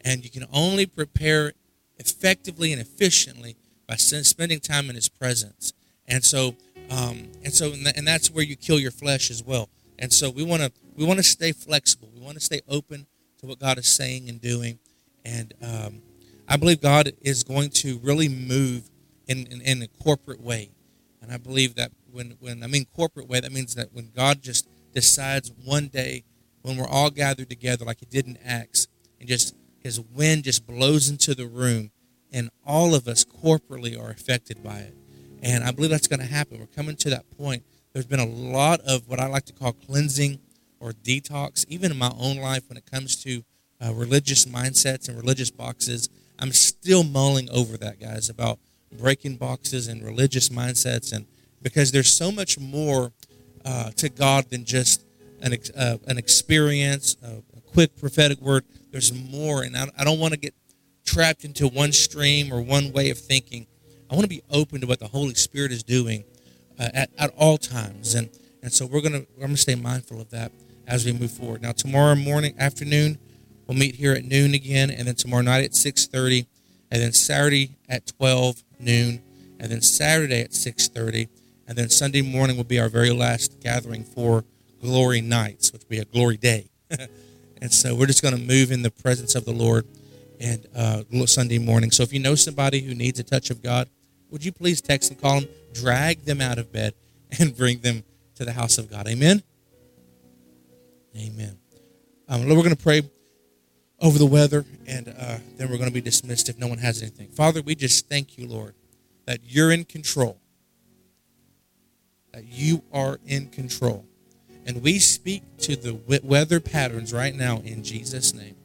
and 0.00 0.24
you 0.24 0.30
can 0.30 0.46
only 0.52 0.86
prepare 0.86 1.52
effectively 2.00 2.72
and 2.72 2.80
efficiently 2.80 3.56
by 3.86 3.94
spending 3.94 4.58
time 4.58 4.88
in 4.88 4.96
His 4.96 5.08
presence. 5.08 5.72
And 6.08 6.24
so, 6.24 6.56
um, 6.90 7.30
and 7.44 7.54
so, 7.54 7.72
and 7.72 8.06
that's 8.06 8.30
where 8.30 8.44
you 8.44 8.56
kill 8.56 8.80
your 8.80 8.90
flesh 8.90 9.30
as 9.30 9.44
well. 9.44 9.68
And 9.98 10.12
so, 10.12 10.30
we 10.30 10.42
want 10.42 10.62
to 10.62 10.72
we 10.96 11.04
want 11.04 11.18
to 11.18 11.22
stay 11.22 11.52
flexible. 11.52 12.10
We 12.12 12.20
want 12.20 12.36
to 12.36 12.44
stay 12.44 12.60
open 12.68 13.06
to 13.38 13.46
what 13.46 13.58
God 13.58 13.78
is 13.78 13.88
saying 13.88 14.28
and 14.28 14.40
doing. 14.40 14.78
And 15.24 15.54
um, 15.62 16.02
I 16.48 16.56
believe 16.56 16.80
God 16.80 17.12
is 17.20 17.42
going 17.44 17.70
to 17.70 17.98
really 18.02 18.28
move 18.28 18.90
in, 19.28 19.46
in, 19.46 19.60
in 19.60 19.82
a 19.82 19.88
corporate 20.02 20.40
way. 20.40 20.70
And 21.22 21.32
I 21.32 21.36
believe 21.36 21.76
that 21.76 21.92
when, 22.10 22.36
when 22.40 22.62
I 22.62 22.66
mean 22.66 22.86
corporate 22.96 23.28
way, 23.28 23.40
that 23.40 23.52
means 23.52 23.74
that 23.76 23.92
when 23.92 24.10
God 24.14 24.42
just 24.42 24.68
decides 24.92 25.52
one 25.64 25.88
day 25.88 26.24
when 26.62 26.76
we're 26.76 26.88
all 26.88 27.10
gathered 27.10 27.48
together 27.48 27.84
like 27.84 28.00
he 28.00 28.06
did 28.06 28.26
in 28.26 28.38
Acts 28.44 28.88
and 29.18 29.28
just 29.28 29.54
his 29.82 30.00
wind 30.00 30.44
just 30.44 30.66
blows 30.66 31.08
into 31.08 31.34
the 31.34 31.46
room 31.46 31.90
and 32.32 32.50
all 32.64 32.94
of 32.94 33.08
us 33.08 33.24
corporately 33.24 34.00
are 34.00 34.10
affected 34.10 34.62
by 34.62 34.78
it. 34.78 34.94
And 35.42 35.64
I 35.64 35.70
believe 35.70 35.90
that's 35.90 36.06
going 36.06 36.20
to 36.20 36.26
happen. 36.26 36.58
We're 36.58 36.66
coming 36.66 36.96
to 36.96 37.10
that 37.10 37.24
point. 37.36 37.64
There's 37.92 38.06
been 38.06 38.20
a 38.20 38.26
lot 38.26 38.80
of 38.80 39.08
what 39.08 39.18
I 39.18 39.26
like 39.26 39.46
to 39.46 39.52
call 39.52 39.72
cleansing 39.72 40.38
or 40.78 40.92
detox, 40.92 41.64
even 41.68 41.90
in 41.90 41.98
my 41.98 42.12
own 42.18 42.36
life 42.36 42.68
when 42.68 42.76
it 42.76 42.90
comes 42.90 43.16
to 43.24 43.42
uh, 43.84 43.92
religious 43.94 44.44
mindsets 44.44 45.08
and 45.08 45.16
religious 45.16 45.50
boxes. 45.50 46.08
I'm 46.38 46.52
still 46.52 47.04
mulling 47.04 47.50
over 47.50 47.76
that, 47.78 48.00
guys, 48.00 48.28
about 48.28 48.58
breaking 48.92 49.36
boxes 49.36 49.88
and 49.88 50.02
religious 50.02 50.48
mindsets, 50.48 51.12
and 51.12 51.26
because 51.62 51.92
there's 51.92 52.12
so 52.12 52.30
much 52.32 52.58
more 52.58 53.12
uh, 53.64 53.90
to 53.96 54.08
God 54.08 54.50
than 54.50 54.64
just 54.64 55.04
an 55.42 55.56
uh, 55.76 55.98
an 56.06 56.18
experience, 56.18 57.16
a, 57.22 57.42
quick 57.72 57.96
prophetic 57.98 58.40
word. 58.40 58.64
There's 58.90 59.12
more, 59.12 59.62
and 59.62 59.76
I, 59.76 59.86
I 59.98 60.04
don't 60.04 60.18
want 60.18 60.34
to 60.34 60.38
get 60.38 60.54
trapped 61.04 61.44
into 61.44 61.68
one 61.68 61.92
stream 61.92 62.52
or 62.52 62.60
one 62.60 62.92
way 62.92 63.10
of 63.10 63.18
thinking. 63.18 63.66
I 64.10 64.14
want 64.14 64.24
to 64.24 64.28
be 64.28 64.42
open 64.50 64.80
to 64.80 64.86
what 64.86 64.98
the 64.98 65.08
Holy 65.08 65.34
Spirit 65.34 65.72
is 65.72 65.82
doing 65.82 66.24
uh, 66.78 66.88
at, 66.94 67.10
at 67.18 67.32
all 67.36 67.58
times, 67.58 68.14
and 68.14 68.28
and 68.62 68.72
so 68.72 68.86
we're 68.86 69.00
gonna 69.00 69.22
we're 69.36 69.46
gonna 69.46 69.56
stay 69.56 69.74
mindful 69.74 70.20
of 70.20 70.30
that 70.30 70.52
as 70.86 71.04
we 71.04 71.12
move 71.12 71.30
forward. 71.30 71.62
Now 71.62 71.72
tomorrow 71.72 72.14
morning, 72.14 72.54
afternoon, 72.58 73.18
we'll 73.66 73.78
meet 73.78 73.94
here 73.94 74.12
at 74.12 74.24
noon 74.24 74.54
again, 74.54 74.90
and 74.90 75.06
then 75.06 75.14
tomorrow 75.14 75.42
night 75.42 75.64
at 75.64 75.74
six 75.74 76.06
thirty, 76.06 76.46
and 76.90 77.00
then 77.00 77.12
Saturday 77.12 77.76
at 77.88 78.06
twelve 78.06 78.62
noon, 78.78 79.22
and 79.58 79.70
then 79.70 79.80
Saturday 79.80 80.42
at 80.42 80.54
six 80.54 80.88
thirty, 80.88 81.28
and 81.68 81.78
then 81.78 81.88
Sunday 81.88 82.22
morning 82.22 82.56
will 82.56 82.64
be 82.64 82.80
our 82.80 82.88
very 82.88 83.10
last 83.10 83.60
gathering 83.60 84.04
for 84.04 84.44
Glory 84.80 85.20
Nights, 85.20 85.72
which 85.72 85.82
will 85.82 85.90
be 85.90 85.98
a 85.98 86.04
glory 86.04 86.36
day. 86.36 86.70
and 87.60 87.72
so 87.72 87.94
we're 87.94 88.06
just 88.06 88.22
going 88.22 88.34
to 88.34 88.40
move 88.40 88.72
in 88.72 88.82
the 88.82 88.90
presence 88.90 89.34
of 89.34 89.44
the 89.44 89.52
Lord 89.52 89.86
and 90.40 90.66
uh, 90.74 91.02
Sunday 91.26 91.58
morning. 91.58 91.90
So 91.90 92.02
if 92.02 92.12
you 92.12 92.18
know 92.18 92.34
somebody 92.34 92.80
who 92.80 92.94
needs 92.94 93.18
a 93.18 93.22
touch 93.22 93.50
of 93.50 93.62
God, 93.62 93.88
would 94.30 94.44
you 94.44 94.52
please 94.52 94.80
text 94.80 95.10
and 95.10 95.20
call 95.20 95.40
them, 95.40 95.50
drag 95.74 96.24
them 96.24 96.40
out 96.40 96.58
of 96.58 96.72
bed, 96.72 96.94
and 97.38 97.56
bring 97.56 97.80
them 97.80 98.04
to 98.36 98.44
the 98.44 98.52
house 98.52 98.78
of 98.78 98.90
God? 98.90 99.06
Amen. 99.06 99.42
Amen. 101.16 101.58
Um, 102.28 102.48
we're 102.48 102.54
going 102.54 102.70
to 102.70 102.76
pray 102.76 103.02
over 104.00 104.18
the 104.18 104.26
weather, 104.26 104.64
and 104.86 105.08
uh, 105.08 105.38
then 105.56 105.68
we're 105.68 105.76
going 105.76 105.88
to 105.88 105.94
be 105.94 106.00
dismissed 106.00 106.48
if 106.48 106.58
no 106.58 106.68
one 106.68 106.78
has 106.78 107.02
anything. 107.02 107.28
Father, 107.28 107.60
we 107.60 107.74
just 107.74 108.08
thank 108.08 108.38
you, 108.38 108.46
Lord, 108.46 108.74
that 109.26 109.40
you're 109.42 109.72
in 109.72 109.84
control. 109.84 110.38
That 112.32 112.44
you 112.46 112.84
are 112.92 113.18
in 113.26 113.48
control. 113.48 114.06
And 114.66 114.82
we 114.82 114.98
speak 114.98 115.42
to 115.58 115.76
the 115.76 115.94
weather 116.22 116.60
patterns 116.60 117.12
right 117.12 117.34
now 117.34 117.58
in 117.58 117.82
Jesus' 117.82 118.34
name. 118.34 118.56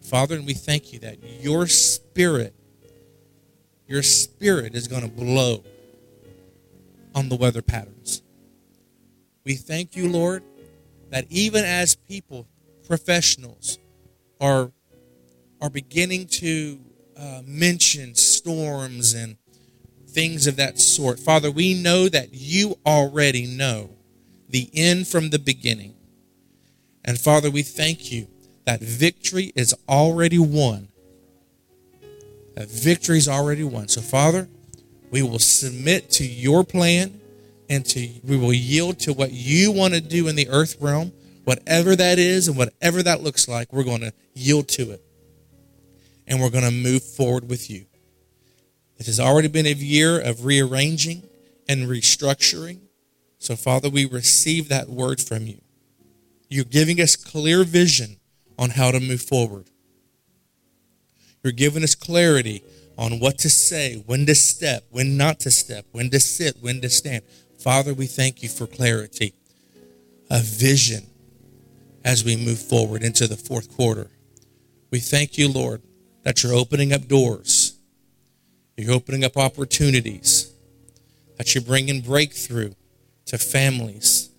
Father, 0.00 0.36
and 0.36 0.46
we 0.46 0.54
thank 0.54 0.92
you 0.92 0.98
that 1.00 1.18
your 1.42 1.66
spirit, 1.66 2.54
your 3.86 4.02
spirit 4.02 4.74
is 4.74 4.86
going 4.86 5.02
to 5.02 5.08
blow 5.08 5.64
on 7.14 7.28
the 7.28 7.36
weather 7.36 7.62
patterns. 7.62 8.22
We 9.44 9.54
thank 9.54 9.96
you, 9.96 10.08
Lord, 10.08 10.42
that 11.10 11.26
even 11.30 11.64
as 11.64 11.94
people, 11.94 12.46
professionals, 12.86 13.78
are, 14.40 14.70
are 15.60 15.70
beginning 15.70 16.26
to 16.26 16.78
uh, 17.16 17.42
mention 17.46 18.14
storms 18.14 19.14
and 19.14 19.36
things 20.08 20.46
of 20.46 20.56
that 20.56 20.78
sort, 20.78 21.18
Father, 21.18 21.50
we 21.50 21.74
know 21.74 22.08
that 22.08 22.28
you 22.32 22.78
already 22.84 23.46
know 23.46 23.95
the 24.48 24.70
end 24.74 25.06
from 25.06 25.30
the 25.30 25.38
beginning. 25.38 25.94
And 27.04 27.18
Father, 27.18 27.50
we 27.50 27.62
thank 27.62 28.10
you 28.10 28.28
that 28.64 28.80
victory 28.80 29.52
is 29.54 29.74
already 29.88 30.38
won. 30.38 30.88
That 32.54 32.68
victory 32.68 33.18
is 33.18 33.28
already 33.28 33.62
won. 33.62 33.88
So, 33.88 34.00
Father, 34.00 34.48
we 35.10 35.22
will 35.22 35.38
submit 35.38 36.10
to 36.12 36.26
your 36.26 36.64
plan 36.64 37.20
and 37.68 37.84
to 37.86 38.08
we 38.24 38.36
will 38.36 38.52
yield 38.52 38.98
to 39.00 39.12
what 39.12 39.32
you 39.32 39.72
want 39.72 39.94
to 39.94 40.00
do 40.00 40.28
in 40.28 40.36
the 40.36 40.48
earth 40.48 40.76
realm, 40.80 41.12
whatever 41.44 41.94
that 41.94 42.18
is 42.18 42.48
and 42.48 42.56
whatever 42.56 43.02
that 43.02 43.22
looks 43.22 43.48
like, 43.48 43.72
we're 43.72 43.84
going 43.84 44.00
to 44.00 44.12
yield 44.34 44.68
to 44.68 44.90
it. 44.90 45.02
And 46.26 46.40
we're 46.40 46.50
going 46.50 46.64
to 46.64 46.72
move 46.72 47.04
forward 47.04 47.48
with 47.48 47.70
you. 47.70 47.86
It 48.98 49.06
has 49.06 49.20
already 49.20 49.48
been 49.48 49.66
a 49.66 49.72
year 49.72 50.18
of 50.18 50.44
rearranging 50.44 51.22
and 51.68 51.86
restructuring. 51.86 52.80
So, 53.46 53.54
Father, 53.54 53.88
we 53.88 54.06
receive 54.06 54.68
that 54.70 54.88
word 54.88 55.20
from 55.20 55.46
you. 55.46 55.60
You're 56.48 56.64
giving 56.64 57.00
us 57.00 57.14
clear 57.14 57.62
vision 57.62 58.16
on 58.58 58.70
how 58.70 58.90
to 58.90 58.98
move 58.98 59.22
forward. 59.22 59.70
You're 61.44 61.52
giving 61.52 61.84
us 61.84 61.94
clarity 61.94 62.64
on 62.98 63.20
what 63.20 63.38
to 63.38 63.48
say, 63.48 64.02
when 64.04 64.26
to 64.26 64.34
step, 64.34 64.86
when 64.90 65.16
not 65.16 65.38
to 65.40 65.52
step, 65.52 65.86
when 65.92 66.10
to 66.10 66.18
sit, 66.18 66.56
when 66.60 66.80
to 66.80 66.90
stand. 66.90 67.22
Father, 67.56 67.94
we 67.94 68.06
thank 68.06 68.42
you 68.42 68.48
for 68.48 68.66
clarity, 68.66 69.32
a 70.28 70.40
vision 70.40 71.06
as 72.04 72.24
we 72.24 72.34
move 72.34 72.58
forward 72.58 73.04
into 73.04 73.28
the 73.28 73.36
fourth 73.36 73.76
quarter. 73.76 74.10
We 74.90 74.98
thank 74.98 75.38
you, 75.38 75.46
Lord, 75.46 75.82
that 76.24 76.42
you're 76.42 76.52
opening 76.52 76.92
up 76.92 77.06
doors, 77.06 77.78
you're 78.76 78.92
opening 78.92 79.22
up 79.22 79.36
opportunities, 79.36 80.52
that 81.38 81.54
you're 81.54 81.62
bringing 81.62 82.00
breakthrough 82.00 82.72
to 83.26 83.38
families. 83.38 84.30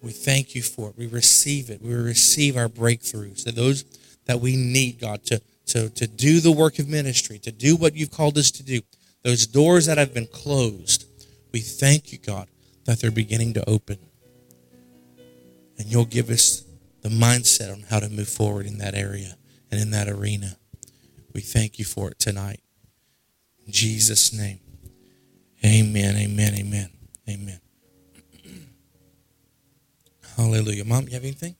We 0.00 0.12
thank 0.12 0.54
you 0.54 0.62
for 0.62 0.90
it. 0.90 0.96
We 0.96 1.06
receive 1.06 1.70
it. 1.70 1.82
We 1.82 1.94
receive 1.94 2.56
our 2.56 2.68
breakthroughs. 2.68 3.44
To 3.44 3.52
those 3.52 3.84
that 4.26 4.40
we 4.40 4.56
need, 4.56 5.00
God, 5.00 5.24
to, 5.24 5.40
to, 5.66 5.90
to 5.90 6.06
do 6.06 6.40
the 6.40 6.52
work 6.52 6.78
of 6.78 6.88
ministry, 6.88 7.38
to 7.40 7.52
do 7.52 7.76
what 7.76 7.94
you've 7.94 8.10
called 8.10 8.38
us 8.38 8.50
to 8.52 8.62
do. 8.62 8.80
Those 9.24 9.46
doors 9.46 9.86
that 9.86 9.98
have 9.98 10.14
been 10.14 10.28
closed, 10.28 11.06
we 11.52 11.60
thank 11.60 12.12
you, 12.12 12.18
God, 12.18 12.48
that 12.84 13.00
they're 13.00 13.10
beginning 13.10 13.54
to 13.54 13.68
open. 13.68 13.98
And 15.78 15.86
you'll 15.86 16.04
give 16.04 16.30
us 16.30 16.64
the 17.02 17.08
mindset 17.08 17.72
on 17.72 17.82
how 17.88 18.00
to 18.00 18.08
move 18.08 18.28
forward 18.28 18.66
in 18.66 18.78
that 18.78 18.94
area 18.94 19.36
and 19.70 19.80
in 19.80 19.90
that 19.90 20.08
arena. 20.08 20.56
We 21.34 21.40
thank 21.40 21.78
you 21.78 21.84
for 21.84 22.10
it 22.10 22.18
tonight. 22.18 22.60
In 23.66 23.72
Jesus' 23.72 24.32
name. 24.32 24.60
Amen, 25.64 26.16
amen, 26.16 26.54
amen, 26.54 26.90
amen. 27.28 27.60
Hallelujah. 30.36 30.84
Mom, 30.84 31.04
you 31.04 31.14
have 31.14 31.24
anything? 31.24 31.56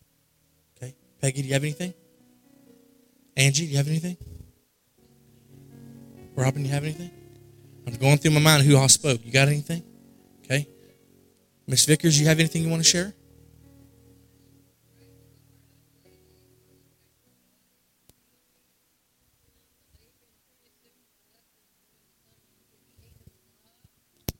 Okay. 0.77 0.95
Peggy, 1.21 1.43
do 1.43 1.49
you 1.49 1.55
have 1.55 1.65
anything? 1.65 1.93
Angie, 3.37 3.65
do 3.65 3.71
you 3.73 3.77
have 3.77 3.89
anything? 3.89 4.17
Robin, 6.37 6.63
do 6.63 6.69
you 6.69 6.75
have 6.75 6.85
anything? 6.85 7.11
I'm 7.87 7.95
going 7.95 8.19
through 8.19 8.31
my 8.33 8.41
mind 8.41 8.63
who 8.63 8.77
all 8.77 8.89
spoke. 8.89 9.25
You 9.25 9.33
got 9.33 9.49
anything? 9.49 9.83
Okay. 10.45 10.69
Miss 11.67 11.85
Vickers, 11.85 12.21
you 12.21 12.27
have 12.27 12.39
anything 12.39 12.63
you 12.63 12.69
want 12.69 12.83
to 12.83 12.89
share? 12.89 13.15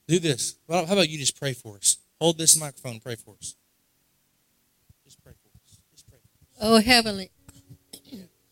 Do 0.09 0.19
this. 0.19 0.57
Well, 0.67 0.87
how 0.87 0.95
about 0.95 1.09
you 1.09 1.19
just 1.19 1.39
pray 1.39 1.53
for 1.53 1.77
us? 1.77 1.99
Hold 2.21 2.39
this 2.39 2.59
microphone 2.59 2.99
pray 2.99 3.15
for 3.15 3.37
us. 3.41 3.55
Just 5.05 5.23
pray 5.23 5.35
for 5.35 5.49
us. 5.49 5.79
Just 5.93 6.09
pray 6.09 6.19
for 6.19 6.65
us. 6.65 6.69
Oh, 6.69 6.81
Heavenly, 6.81 7.31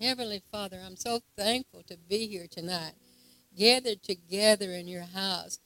Heavenly 0.01 0.43
Father, 0.53 0.79
I'm 0.85 0.97
so 0.97 1.21
thankful 1.37 1.83
to 1.89 1.97
be 1.97 2.27
here 2.29 2.47
tonight 2.49 2.93
gathered 3.57 4.03
together 4.03 4.73
in 4.73 4.87
your 4.87 5.05
house. 5.05 5.59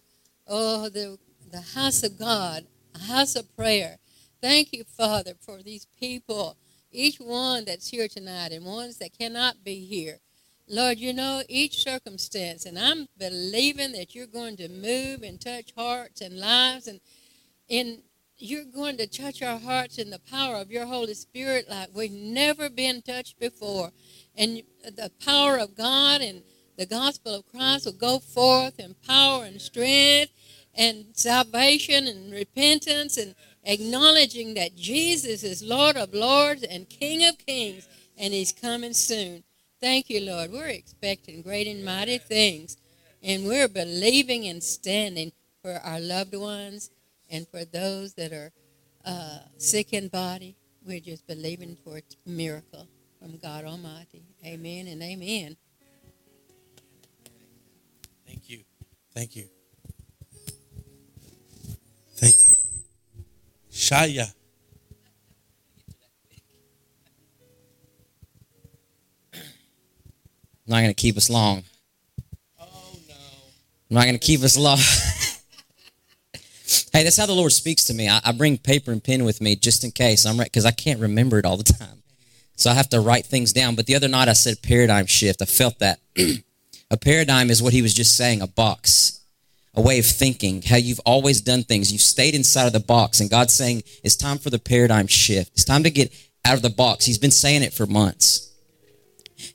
Oh, 0.47 0.89
the, 0.89 1.19
the 1.51 1.61
house 1.61 2.05
of 2.05 2.19
God, 2.19 2.67
a 2.95 3.01
house 3.01 3.35
of 3.35 3.55
prayer. 3.57 3.99
Thank 4.41 4.73
you, 4.73 4.85
Father, 4.85 5.33
for 5.41 5.63
these 5.63 5.87
people 5.99 6.57
each 6.93 7.19
one 7.19 7.65
that's 7.65 7.89
here 7.89 8.09
tonight 8.09 8.53
and 8.53 8.65
ones 8.65 8.99
that 8.99 9.17
cannot 9.17 9.63
be 9.63 9.85
here. 9.85 10.19
Lord, 10.73 11.01
you 11.01 11.13
know 11.13 11.43
each 11.49 11.83
circumstance, 11.83 12.65
and 12.65 12.79
I'm 12.79 13.09
believing 13.19 13.91
that 13.91 14.15
you're 14.15 14.29
going 14.29 14.57
to 14.59 14.69
move 14.69 15.25
and 15.25 15.41
touch 15.41 15.73
hearts 15.77 16.21
and 16.21 16.39
lives, 16.39 16.87
and 16.87 17.01
in 17.69 18.03
you're 18.39 18.65
going 18.65 18.97
to 18.97 19.09
touch 19.09 19.43
our 19.43 19.59
hearts 19.59 19.99
in 19.99 20.11
the 20.11 20.21
power 20.31 20.55
of 20.55 20.71
your 20.71 20.87
Holy 20.87 21.15
Spirit 21.15 21.69
like 21.69 21.89
we've 21.93 22.13
never 22.13 22.71
been 22.71 23.03
touched 23.03 23.39
before. 23.41 23.91
And 24.37 24.63
the 24.85 25.11
power 25.25 25.59
of 25.59 25.75
God 25.75 26.23
and 26.23 26.43
the 26.79 26.87
gospel 26.87 27.35
of 27.35 27.47
Christ 27.51 27.87
will 27.87 27.93
go 27.93 28.21
forth 28.21 28.79
in 28.79 28.95
power 29.07 29.45
and 29.45 29.61
strength 29.61 30.33
and 30.75 31.07
salvation 31.13 32.07
and 32.07 32.33
repentance 32.33 33.19
and 33.19 33.35
acknowledging 33.65 34.55
that 34.55 34.77
Jesus 34.77 35.43
is 35.43 35.63
Lord 35.63 35.97
of 35.97 36.15
lords 36.15 36.63
and 36.63 36.89
King 36.89 37.29
of 37.29 37.37
kings 37.45 37.89
and 38.17 38.33
he's 38.33 38.53
coming 38.53 38.95
soon. 38.95 39.43
Thank 39.81 40.11
you, 40.11 40.21
Lord. 40.21 40.53
We're 40.53 40.69
expecting 40.69 41.41
great 41.41 41.67
and 41.67 41.83
mighty 41.83 42.19
things 42.19 42.77
and 43.23 43.47
we're 43.47 43.69
believing 43.69 44.47
and 44.47 44.63
standing 44.63 45.33
for 45.63 45.81
our 45.83 46.01
loved 46.01 46.35
ones 46.35 46.91
and 47.31 47.47
for 47.49 47.65
those 47.65 48.15
that 48.15 48.33
are 48.33 48.53
uh, 49.05 49.39
sick 49.57 49.93
in 49.93 50.09
body, 50.09 50.57
we're 50.87 51.01
just 51.01 51.27
believing 51.27 51.77
for 51.83 51.99
a 51.99 52.03
miracle 52.27 52.87
from 53.19 53.39
God 53.39 53.65
Almighty. 53.65 54.23
Amen 54.45 54.87
and 54.87 55.03
amen. 55.03 55.57
Thank 58.27 58.51
you. 58.51 58.61
Thank 59.15 59.37
you. 59.37 59.49
Thank 62.17 62.49
you. 62.49 62.55
Shaya. 63.73 64.33
Not 70.71 70.81
going 70.81 70.89
to 70.89 70.95
keep 70.95 71.17
us 71.17 71.29
long. 71.29 71.65
Oh 72.59 72.65
no. 73.09 73.15
I'm 73.91 73.95
not 73.95 74.05
going 74.05 74.19
to 74.19 74.19
keep 74.19 74.43
us 74.43 74.57
long. 74.57 74.79
hey, 76.93 77.05
that's 77.05 77.17
how 77.17 77.27
the 77.27 77.35
Lord 77.35 77.53
speaks 77.53 77.85
to 77.85 77.95
me. 77.95 78.09
I, 78.09 78.21
I 78.25 78.33
bring 78.33 78.57
paper 78.57 78.93
and 78.93 79.03
pen 79.03 79.25
with 79.25 79.41
me 79.41 79.57
just 79.57 79.85
in 79.85 79.91
case. 79.91 80.25
I'm 80.25 80.39
right, 80.39 80.47
because 80.47 80.65
I 80.65 80.71
can't 80.71 81.01
remember 81.01 81.39
it 81.39 81.45
all 81.45 81.57
the 81.57 81.65
time, 81.65 82.03
so 82.57 82.71
I 82.71 82.75
have 82.75 82.89
to 82.91 83.01
write 83.01 83.27
things 83.27 83.53
down. 83.53 83.75
But 83.75 83.87
the 83.87 83.97
other 83.97 84.09
night 84.09 84.29
I 84.29 84.33
said 84.33 84.63
paradigm 84.63 85.07
shift. 85.07 85.43
I 85.43 85.47
felt 85.47 85.81
that. 85.81 85.99
a 86.91 86.97
paradigm 86.97 87.51
is 87.51 87.63
what 87.63 87.73
he 87.73 87.83
was 87.83 87.93
just 87.93 88.17
saying. 88.17 88.41
A 88.41 88.47
box, 88.47 89.21
a 89.75 89.81
way 89.81 89.99
of 89.99 90.07
thinking. 90.07 90.63
How 90.63 90.77
you've 90.77 91.01
always 91.01 91.41
done 91.41 91.65
things. 91.65 91.93
You've 91.93 92.01
stayed 92.01 92.37
inside 92.37 92.67
of 92.67 92.73
the 92.73 92.81
box, 92.81 93.21
and 93.21 93.29
God's 93.29 93.55
saying 93.55 93.83
it's 94.05 94.17
time 94.17 94.39
for 94.39 94.51
the 94.51 94.61
paradigm 94.61 95.09
shift. 95.09 95.53
It's 95.55 95.65
time 95.65 95.83
to 95.83 95.91
get 95.91 96.15
out 96.45 96.55
of 96.55 96.63
the 96.63 96.71
box. 96.71 97.05
He's 97.05 97.19
been 97.19 97.33
saying 97.33 97.63
it 97.63 97.75
for 97.75 97.87
months. 97.87 98.50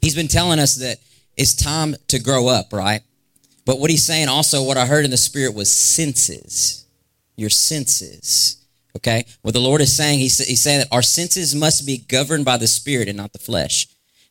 He's 0.01 0.15
been 0.15 0.27
telling 0.27 0.59
us 0.59 0.75
that 0.75 0.97
it's 1.37 1.53
time 1.53 1.95
to 2.09 2.19
grow 2.19 2.47
up, 2.47 2.71
right? 2.71 3.01
But 3.65 3.79
what 3.79 3.89
he's 3.89 4.05
saying 4.05 4.27
also, 4.29 4.63
what 4.63 4.77
I 4.77 4.85
heard 4.85 5.05
in 5.05 5.11
the 5.11 5.17
spirit 5.17 5.55
was 5.55 5.71
senses. 5.71 6.85
Your 7.35 7.49
senses. 7.49 8.63
Okay? 8.95 9.25
What 9.41 9.53
the 9.53 9.59
Lord 9.59 9.81
is 9.81 9.95
saying, 9.95 10.19
he's, 10.19 10.37
he's 10.37 10.61
saying 10.61 10.79
that 10.79 10.87
our 10.91 11.01
senses 11.01 11.53
must 11.53 11.85
be 11.85 11.97
governed 11.97 12.45
by 12.45 12.57
the 12.57 12.67
spirit 12.67 13.07
and 13.07 13.17
not 13.17 13.33
the 13.33 13.39
flesh. 13.39 13.87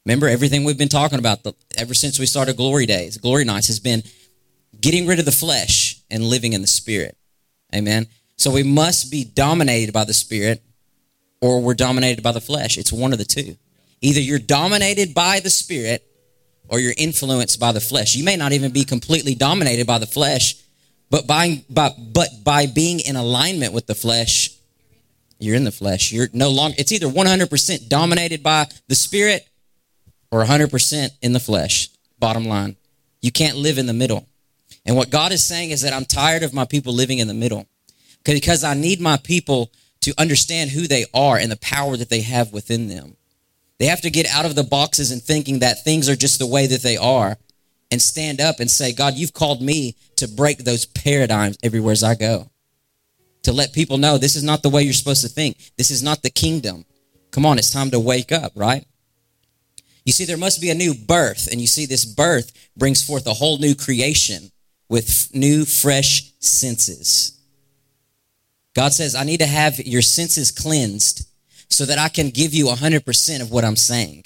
Remember, 0.07 0.29
everything 0.29 0.65
we've 0.65 0.79
been 0.79 0.89
talking 0.89 1.19
about 1.19 1.43
the, 1.43 1.55
ever 1.77 1.95
since 1.95 2.19
we 2.19 2.27
started 2.27 2.57
Glory 2.57 2.87
Days, 2.87 3.17
Glory 3.17 3.45
Nights, 3.45 3.69
has 3.69 3.81
been 3.81 4.03
getting 4.81 5.07
rid 5.07 5.19
of 5.19 5.25
the 5.25 5.33
flesh 5.33 6.01
and 6.11 6.23
living 6.23 6.53
in 6.53 6.61
the 6.61 6.67
spirit. 6.67 7.17
Amen? 7.75 8.07
So 8.37 8.51
we 8.51 8.63
must 8.63 9.11
be 9.11 9.25
dominated 9.25 9.93
by 9.93 10.05
the 10.05 10.15
spirit 10.15 10.63
or 11.41 11.61
we're 11.61 11.75
dominated 11.75 12.23
by 12.23 12.33
the 12.33 12.41
flesh. 12.41 12.79
It's 12.79 12.93
one 12.93 13.13
of 13.13 13.19
the 13.19 13.25
two. 13.25 13.57
Either 14.05 14.21
you're 14.21 14.39
dominated 14.39 15.15
by 15.15 15.41
the 15.41 15.49
spirit 15.49 16.07
or 16.69 16.79
you're 16.79 16.93
influenced 16.99 17.59
by 17.59 17.73
the 17.73 17.81
flesh. 17.81 18.15
You 18.15 18.23
may 18.23 18.37
not 18.37 18.53
even 18.53 18.71
be 18.71 18.85
completely 18.85 19.35
dominated 19.35 19.87
by 19.87 19.99
the 19.99 20.07
flesh, 20.07 20.57
but 21.09 21.27
by, 21.27 21.65
by 21.71 21.89
but 21.99 22.29
by 22.45 22.67
being 22.67 23.01
in 23.01 23.17
alignment 23.17 23.73
with 23.73 23.87
the 23.87 23.95
flesh, 23.95 24.51
you're 25.39 25.57
in 25.57 25.65
the 25.65 25.73
flesh. 25.73 26.13
You're 26.13 26.29
no 26.35 26.51
longer 26.51 26.77
it's 26.79 26.93
either 26.93 27.07
100% 27.07 27.89
dominated 27.89 28.43
by 28.43 28.67
the 28.89 28.95
spirit 28.95 29.49
or 30.31 30.45
100% 30.45 31.09
in 31.23 31.33
the 31.33 31.41
flesh. 31.41 31.89
Bottom 32.19 32.45
line. 32.45 32.77
You 33.23 33.33
can't 33.33 33.57
live 33.57 33.79
in 33.79 33.87
the 33.87 33.95
middle. 33.95 34.29
And 34.85 34.97
what 34.97 35.09
God 35.09 35.33
is 35.33 35.43
saying 35.43 35.71
is 35.71 35.81
that 35.81 35.95
I'm 35.95 36.05
tired 36.05 36.43
of 36.43 36.53
my 36.53 36.67
people 36.67 36.93
living 36.93 37.21
in 37.21 37.29
the 37.29 37.33
middle. 37.33 37.67
Because 38.23 38.65
I 38.65 38.75
need 38.75 39.01
my 39.01 39.17
people 39.17 39.73
to 40.03 40.13
understand 40.19 40.73
who 40.73 40.87
they 40.87 41.07
are 41.15 41.39
and 41.39 41.51
the 41.51 41.57
power 41.57 41.97
that 41.97 42.11
they 42.11 42.21
have 42.21 42.53
within 42.53 42.89
them. 42.89 43.17
They 43.79 43.87
have 43.87 44.01
to 44.03 44.11
get 44.11 44.27
out 44.27 44.45
of 44.45 44.55
the 44.55 44.63
boxes 44.63 45.11
and 45.11 45.23
thinking 45.23 45.59
that 45.61 45.83
things 45.83 46.09
are 46.09 46.17
just 46.17 46.39
the 46.39 46.47
way 46.47 46.67
that 46.67 46.83
they 46.83 46.97
are 46.97 47.37
and 47.91 48.01
stand 48.01 48.41
up 48.41 48.61
and 48.61 48.71
say, 48.71 48.93
God, 48.93 49.15
you've 49.15 49.35
called 49.35 49.63
me 49.63 49.97
to 50.17 50.29
break 50.29 50.59
those 50.59 50.87
paradigms 50.87 51.59
everywhere 51.63 51.93
as 51.93 52.03
I 52.03 52.15
go. 52.15 52.51
To 53.43 53.53
let 53.53 53.73
people 53.73 53.99
know 53.99 54.17
this 54.17 54.37
is 54.37 54.43
not 54.43 54.63
the 54.63 54.71
way 54.71 54.83
you're 54.83 54.93
supposed 54.93 55.23
to 55.23 55.29
think. 55.29 55.59
This 55.77 55.91
is 55.91 56.03
not 56.03 56.23
the 56.23 56.31
kingdom. 56.31 56.85
Come 57.31 57.45
on, 57.45 57.59
it's 57.59 57.73
time 57.73 57.91
to 57.91 58.01
wake 58.01 58.33
up, 58.33 58.53
right? 58.55 58.87
You 60.05 60.13
see, 60.13 60.25
there 60.25 60.37
must 60.37 60.61
be 60.61 60.71
a 60.71 60.75
new 60.75 60.95
birth, 60.95 61.49
and 61.51 61.61
you 61.61 61.67
see, 61.67 61.87
this 61.87 62.05
birth 62.05 62.53
brings 62.77 63.05
forth 63.05 63.27
a 63.27 63.35
whole 63.35 63.59
new 63.59 63.75
creation 63.75 64.51
with 64.89 65.31
new, 65.35 65.65
fresh 65.65 66.33
senses. 66.41 67.39
God 68.75 68.93
says, 68.93 69.15
I 69.15 69.25
need 69.25 69.41
to 69.41 69.47
have 69.47 69.79
your 69.79 70.03
senses 70.03 70.51
cleansed 70.51 71.29
so 71.75 71.85
that 71.87 71.99
I 71.99 72.09
can 72.09 72.31
give 72.31 72.55
you 72.55 72.67
100% 72.67 73.43
of 73.43 73.51
what 73.51 73.65
I'm 73.65 73.77
saying. 73.77 74.25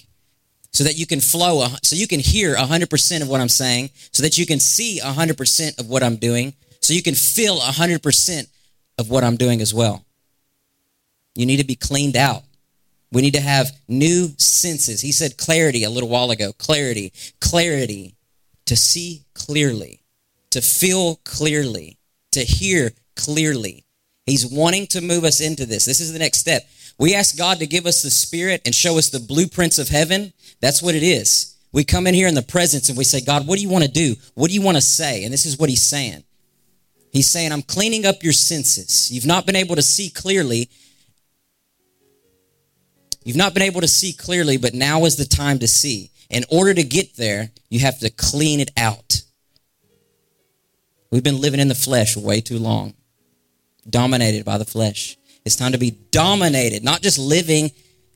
So 0.71 0.85
that 0.85 0.99
you 0.99 1.07
can 1.07 1.21
flow, 1.21 1.67
so 1.83 1.97
you 1.97 2.07
can 2.07 2.21
hear 2.21 2.55
100% 2.55 3.23
of 3.23 3.29
what 3.29 3.41
I'm 3.41 3.49
saying, 3.49 3.89
so 4.13 4.23
that 4.23 4.37
you 4.37 4.45
can 4.45 4.61
see 4.61 5.01
100% 5.03 5.81
of 5.81 5.89
what 5.89 6.03
I'm 6.03 6.17
doing, 6.17 6.53
so 6.81 6.93
you 6.93 7.03
can 7.03 7.15
feel 7.15 7.59
100% 7.59 8.49
of 8.99 9.09
what 9.09 9.25
I'm 9.25 9.37
doing 9.37 9.63
as 9.63 9.73
well. 9.73 10.05
You 11.35 11.47
need 11.47 11.57
to 11.57 11.65
be 11.65 11.75
cleaned 11.75 12.17
out. 12.17 12.43
We 13.11 13.23
need 13.23 13.35
to 13.35 13.41
have 13.41 13.73
new 13.89 14.29
senses. 14.37 15.01
He 15.01 15.13
said 15.13 15.39
clarity 15.39 15.85
a 15.85 15.91
little 15.91 16.11
while 16.11 16.31
ago. 16.31 16.53
Clarity, 16.53 17.15
clarity 17.41 18.15
to 18.67 18.77
see 18.77 19.25
clearly, 19.35 20.01
to 20.51 20.61
feel 20.61 21.17
clearly, 21.25 21.97
to 22.33 22.41
hear 22.41 22.91
clearly. 23.17 23.85
He's 24.27 24.47
wanting 24.47 24.87
to 24.89 25.01
move 25.01 25.25
us 25.25 25.41
into 25.41 25.65
this. 25.65 25.87
This 25.87 26.01
is 26.01 26.13
the 26.13 26.19
next 26.19 26.39
step. 26.39 26.69
We 26.99 27.15
ask 27.15 27.39
God 27.39 27.61
to 27.61 27.67
give 27.67 27.87
us 27.87 28.03
the 28.03 28.11
Spirit 28.11 28.63
and 28.67 28.75
show 28.75 28.99
us 28.99 29.09
the 29.09 29.21
blueprints 29.21 29.79
of 29.79 29.89
heaven. 29.89 30.33
That's 30.61 30.83
what 30.83 30.97
it 30.97 31.03
is. 31.03 31.57
We 31.73 31.85
come 31.85 32.07
in 32.07 32.15
here 32.15 32.27
in 32.27 32.35
the 32.35 32.43
presence 32.43 32.89
and 32.89 32.99
we 32.99 33.05
say, 33.05 33.21
God, 33.21 33.47
what 33.47 33.57
do 33.57 33.63
you 33.63 33.69
want 33.69 33.85
to 33.85 33.91
do? 33.91 34.17
What 34.35 34.49
do 34.49 34.55
you 34.55 34.63
want 34.63 34.77
to 34.77 34.83
say? 34.83 35.25
And 35.25 35.33
this 35.33 35.47
is 35.47 35.59
what 35.59 35.69
He's 35.69 35.83
saying. 35.83 36.25
He's 37.13 37.31
saying, 37.31 37.53
I'm 37.53 37.63
cleaning 37.63 38.05
up 38.05 38.23
your 38.23 38.33
senses. 38.33 39.11
You've 39.13 39.27
not 39.27 39.47
been 39.47 39.57
able 39.57 39.77
to 39.77 39.83
see 39.83 40.11
clearly. 40.11 40.69
You've 43.25 43.37
not 43.37 43.55
been 43.55 43.63
able 43.63 43.81
to 43.81 43.89
see 43.89 44.13
clearly, 44.13 44.57
but 44.57 44.75
now 44.75 45.05
is 45.05 45.17
the 45.17 45.25
time 45.25 45.59
to 45.61 45.69
see. 45.69 46.11
In 46.31 46.45
order 46.51 46.75
to 46.75 46.83
get 46.83 47.17
there, 47.17 47.51
you 47.71 47.81
have 47.81 47.99
to 48.01 48.11
clean 48.11 48.61
it 48.61 48.71
out. 48.77 49.23
We've 51.11 51.23
been 51.23 51.41
living 51.41 51.61
in 51.61 51.69
the 51.69 51.75
flesh 51.75 52.17
way 52.17 52.41
too 52.41 52.59
long, 52.59 52.95
dominated 53.89 54.45
by 54.45 54.59
the 54.59 54.65
flesh. 54.65 55.17
It's 55.45 55.57
time 55.57 55.73
to 55.73 55.79
be 55.79 55.93
dominated, 56.11 56.85
not 56.85 57.03
just 57.03 57.19
living 57.19 57.71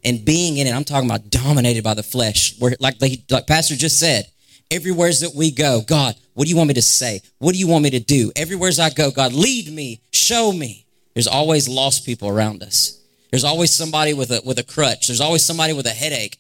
and 0.05 0.25
being 0.25 0.57
in 0.59 0.67
it. 0.67 0.75
I'm 0.75 0.85
talking 0.85 1.09
about 1.09 1.31
dominated 1.31 1.85
by 1.85 1.95
the 1.95 2.03
flesh. 2.03 2.59
Where, 2.59 2.77
like 2.81 2.99
the 2.99 3.23
like 3.31 3.47
Pastor 3.47 3.75
just 3.75 3.99
said, 3.99 4.27
everywheres 4.71 5.21
that 5.21 5.35
we 5.35 5.51
go, 5.51 5.81
God, 5.81 6.15
what 6.35 6.45
do 6.45 6.51
you 6.51 6.57
want 6.57 6.69
me 6.69 6.75
to 6.75 6.83
say? 6.83 7.21
What 7.39 7.53
do 7.53 7.59
you 7.59 7.69
want 7.69 7.85
me 7.85 7.91
to 7.91 8.01
do? 8.01 8.33
Everywheres 8.37 8.79
I 8.79 8.91
go, 8.91 9.11
God, 9.11 9.33
lead 9.33 9.73
me, 9.73 10.01
show 10.13 10.53
me. 10.53 10.87
There's 11.15 11.27
always 11.27 11.69
lost 11.69 12.07
people 12.07 12.29
around 12.29 12.63
us. 12.63 12.99
There's 13.31 13.45
always 13.45 13.73
somebody 13.73 14.15
with 14.15 14.31
a 14.31 14.43
with 14.45 14.59
a 14.59 14.65
crutch. 14.65 15.07
There's 15.09 15.21
always 15.21 15.45
somebody 15.45 15.73
with 15.73 15.87
a 15.87 15.91
headache. 15.91 16.39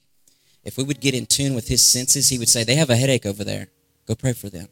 If 0.65 0.77
we 0.77 0.85
would 0.85 1.01
get 1.01 1.15
in 1.15 1.27
tune 1.27 1.55
with 1.55 1.69
his 1.69 1.85
senses, 1.87 2.29
he 2.29 2.39
would 2.39 2.49
say, 2.49 2.65
They 2.65 2.77
have 2.77 2.91
a 2.91 2.97
headache 2.97 3.27
over 3.27 3.45
there. 3.45 3.69
Go 4.07 4.15
pray 4.15 4.33
for 4.33 4.49
them. 4.49 4.69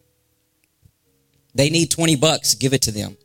They 1.55 1.71
need 1.71 1.91
20 1.91 2.17
bucks, 2.17 2.55
give 2.55 2.73
it 2.73 2.83
to 2.83 2.93
them. 2.93 3.17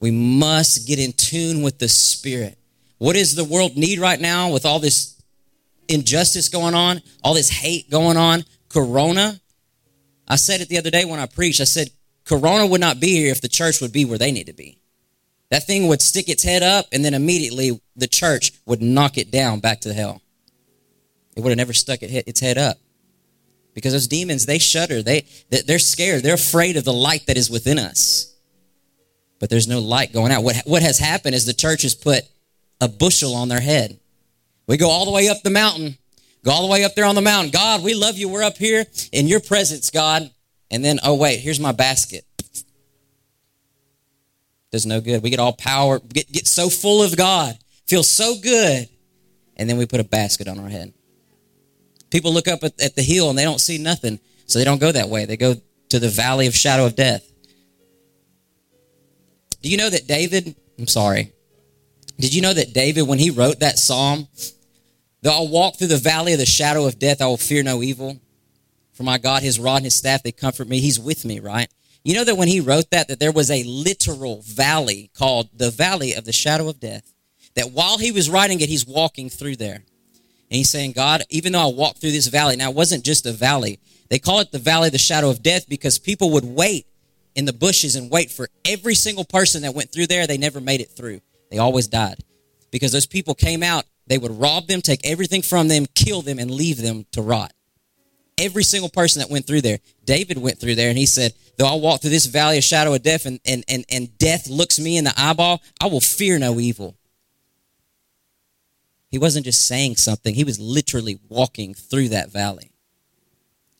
We 0.00 0.10
must 0.10 0.88
get 0.88 0.98
in 0.98 1.12
tune 1.12 1.62
with 1.62 1.78
the 1.78 1.88
Spirit. 1.88 2.58
What 2.98 3.14
does 3.14 3.34
the 3.34 3.44
world 3.44 3.76
need 3.76 3.98
right 3.98 4.20
now 4.20 4.50
with 4.50 4.64
all 4.64 4.78
this 4.78 5.22
injustice 5.88 6.48
going 6.48 6.74
on, 6.74 7.02
all 7.22 7.34
this 7.34 7.50
hate 7.50 7.90
going 7.90 8.16
on? 8.16 8.44
Corona. 8.70 9.40
I 10.26 10.36
said 10.36 10.60
it 10.60 10.68
the 10.68 10.78
other 10.78 10.90
day 10.90 11.04
when 11.04 11.20
I 11.20 11.26
preached. 11.26 11.60
I 11.60 11.64
said, 11.64 11.90
Corona 12.24 12.66
would 12.66 12.80
not 12.80 13.00
be 13.00 13.08
here 13.08 13.30
if 13.30 13.40
the 13.40 13.48
church 13.48 13.80
would 13.80 13.92
be 13.92 14.04
where 14.04 14.18
they 14.18 14.32
need 14.32 14.46
to 14.46 14.52
be. 14.52 14.78
That 15.50 15.66
thing 15.66 15.88
would 15.88 16.00
stick 16.00 16.28
its 16.28 16.44
head 16.44 16.62
up, 16.62 16.86
and 16.92 17.04
then 17.04 17.12
immediately 17.12 17.80
the 17.96 18.06
church 18.06 18.52
would 18.66 18.80
knock 18.80 19.18
it 19.18 19.32
down 19.32 19.60
back 19.60 19.80
to 19.80 19.92
hell. 19.92 20.22
It 21.36 21.40
would 21.40 21.50
have 21.50 21.58
never 21.58 21.72
stuck 21.72 22.02
its 22.02 22.40
head 22.40 22.56
up. 22.56 22.78
Because 23.74 23.92
those 23.92 24.06
demons, 24.06 24.46
they 24.46 24.58
shudder. 24.58 25.02
They, 25.02 25.26
they're 25.48 25.78
scared. 25.78 26.22
They're 26.22 26.34
afraid 26.34 26.76
of 26.76 26.84
the 26.84 26.92
light 26.92 27.26
that 27.26 27.36
is 27.36 27.50
within 27.50 27.78
us 27.78 28.29
but 29.40 29.50
there's 29.50 29.66
no 29.66 29.80
light 29.80 30.12
going 30.12 30.30
out. 30.30 30.44
What, 30.44 30.56
what 30.66 30.82
has 30.82 30.98
happened 30.98 31.34
is 31.34 31.46
the 31.46 31.52
church 31.52 31.82
has 31.82 31.94
put 31.94 32.22
a 32.80 32.88
bushel 32.88 33.34
on 33.34 33.48
their 33.48 33.60
head. 33.60 33.98
We 34.68 34.76
go 34.76 34.88
all 34.88 35.06
the 35.06 35.10
way 35.10 35.28
up 35.28 35.42
the 35.42 35.50
mountain. 35.50 35.96
Go 36.44 36.52
all 36.52 36.62
the 36.62 36.72
way 36.72 36.84
up 36.84 36.94
there 36.94 37.04
on 37.04 37.14
the 37.16 37.20
mountain. 37.20 37.50
God, 37.50 37.82
we 37.82 37.94
love 37.94 38.16
you. 38.16 38.28
We're 38.28 38.44
up 38.44 38.56
here 38.56 38.84
in 39.12 39.26
your 39.26 39.40
presence, 39.40 39.90
God. 39.90 40.30
And 40.70 40.84
then, 40.84 41.00
oh, 41.02 41.14
wait, 41.14 41.40
here's 41.40 41.58
my 41.58 41.72
basket. 41.72 42.24
Does 44.70 44.86
no 44.86 45.00
good. 45.00 45.22
We 45.22 45.30
get 45.30 45.40
all 45.40 45.52
power, 45.52 45.98
get, 45.98 46.30
get 46.30 46.46
so 46.46 46.68
full 46.68 47.02
of 47.02 47.16
God, 47.16 47.58
feel 47.88 48.04
so 48.04 48.36
good, 48.40 48.88
and 49.56 49.68
then 49.68 49.76
we 49.78 49.86
put 49.86 49.98
a 49.98 50.04
basket 50.04 50.46
on 50.46 50.60
our 50.60 50.68
head. 50.68 50.92
People 52.10 52.32
look 52.32 52.46
up 52.46 52.62
at, 52.62 52.80
at 52.80 52.94
the 52.94 53.02
hill 53.02 53.30
and 53.30 53.38
they 53.38 53.42
don't 53.42 53.60
see 53.60 53.78
nothing, 53.78 54.20
so 54.46 54.58
they 54.58 54.64
don't 54.64 54.80
go 54.80 54.92
that 54.92 55.08
way. 55.08 55.24
They 55.24 55.36
go 55.36 55.56
to 55.88 55.98
the 55.98 56.08
valley 56.08 56.46
of 56.46 56.54
shadow 56.54 56.86
of 56.86 56.94
death. 56.94 57.29
Do 59.62 59.68
you 59.68 59.76
know 59.76 59.90
that 59.90 60.06
David, 60.06 60.54
I'm 60.78 60.86
sorry, 60.86 61.32
did 62.18 62.34
you 62.34 62.42
know 62.42 62.52
that 62.52 62.72
David, 62.72 63.02
when 63.02 63.18
he 63.18 63.30
wrote 63.30 63.60
that 63.60 63.78
psalm, 63.78 64.28
though 65.22 65.32
I'll 65.32 65.48
walk 65.48 65.76
through 65.76 65.88
the 65.88 65.96
valley 65.96 66.32
of 66.32 66.38
the 66.38 66.46
shadow 66.46 66.86
of 66.86 66.98
death, 66.98 67.20
I 67.20 67.26
will 67.26 67.36
fear 67.36 67.62
no 67.62 67.82
evil. 67.82 68.20
For 68.92 69.02
my 69.02 69.18
God, 69.18 69.42
his 69.42 69.58
rod 69.58 69.76
and 69.76 69.84
his 69.86 69.96
staff, 69.96 70.22
they 70.22 70.32
comfort 70.32 70.68
me. 70.68 70.80
He's 70.80 71.00
with 71.00 71.24
me, 71.24 71.40
right? 71.40 71.68
You 72.04 72.14
know 72.14 72.24
that 72.24 72.36
when 72.36 72.48
he 72.48 72.60
wrote 72.60 72.90
that, 72.90 73.08
that 73.08 73.20
there 73.20 73.32
was 73.32 73.50
a 73.50 73.62
literal 73.64 74.42
valley 74.42 75.10
called 75.14 75.48
the 75.54 75.70
valley 75.70 76.14
of 76.14 76.24
the 76.24 76.32
shadow 76.32 76.68
of 76.68 76.80
death. 76.80 77.12
That 77.54 77.72
while 77.72 77.98
he 77.98 78.12
was 78.12 78.30
writing 78.30 78.60
it, 78.60 78.68
he's 78.68 78.86
walking 78.86 79.28
through 79.28 79.56
there. 79.56 79.76
And 79.76 80.56
he's 80.56 80.70
saying, 80.70 80.92
God, 80.92 81.22
even 81.30 81.52
though 81.52 81.68
I 81.68 81.72
walk 81.72 81.96
through 81.96 82.12
this 82.12 82.26
valley, 82.28 82.56
now 82.56 82.70
it 82.70 82.76
wasn't 82.76 83.04
just 83.04 83.26
a 83.26 83.32
valley. 83.32 83.78
They 84.08 84.18
call 84.18 84.40
it 84.40 84.50
the 84.50 84.58
valley 84.58 84.88
of 84.88 84.92
the 84.92 84.98
shadow 84.98 85.30
of 85.30 85.42
death 85.42 85.68
because 85.68 85.98
people 85.98 86.30
would 86.32 86.44
wait 86.44 86.86
in 87.34 87.44
the 87.44 87.52
bushes 87.52 87.96
and 87.96 88.10
wait 88.10 88.30
for 88.30 88.48
every 88.64 88.94
single 88.94 89.24
person 89.24 89.62
that 89.62 89.74
went 89.74 89.92
through 89.92 90.06
there. 90.06 90.26
They 90.26 90.38
never 90.38 90.60
made 90.60 90.80
it 90.80 90.90
through. 90.90 91.20
They 91.50 91.58
always 91.58 91.88
died. 91.88 92.24
Because 92.70 92.92
those 92.92 93.06
people 93.06 93.34
came 93.34 93.62
out, 93.62 93.84
they 94.06 94.18
would 94.18 94.38
rob 94.38 94.66
them, 94.66 94.80
take 94.80 95.00
everything 95.04 95.42
from 95.42 95.68
them, 95.68 95.86
kill 95.94 96.22
them, 96.22 96.38
and 96.38 96.50
leave 96.50 96.80
them 96.80 97.06
to 97.12 97.22
rot 97.22 97.52
every 98.40 98.64
single 98.64 98.88
person 98.88 99.20
that 99.20 99.30
went 99.30 99.46
through 99.46 99.60
there. 99.60 99.78
David 100.04 100.38
went 100.38 100.58
through 100.58 100.74
there 100.74 100.88
and 100.88 100.98
he 100.98 101.06
said, 101.06 101.34
Though 101.56 101.66
I 101.66 101.74
walk 101.74 102.00
through 102.00 102.10
this 102.10 102.26
valley 102.26 102.56
of 102.58 102.64
shadow 102.64 102.94
of 102.94 103.02
death 103.02 103.26
and, 103.26 103.38
and, 103.44 103.64
and, 103.68 103.84
and 103.90 104.16
death 104.18 104.48
looks 104.48 104.80
me 104.80 104.96
in 104.96 105.04
the 105.04 105.12
eyeball, 105.16 105.60
I 105.80 105.86
will 105.86 106.00
fear 106.00 106.38
no 106.38 106.58
evil. 106.58 106.96
He 109.10 109.18
wasn't 109.18 109.44
just 109.44 109.66
saying 109.66 109.96
something, 109.96 110.34
he 110.34 110.44
was 110.44 110.58
literally 110.58 111.18
walking 111.28 111.74
through 111.74 112.08
that 112.08 112.32
valley. 112.32 112.69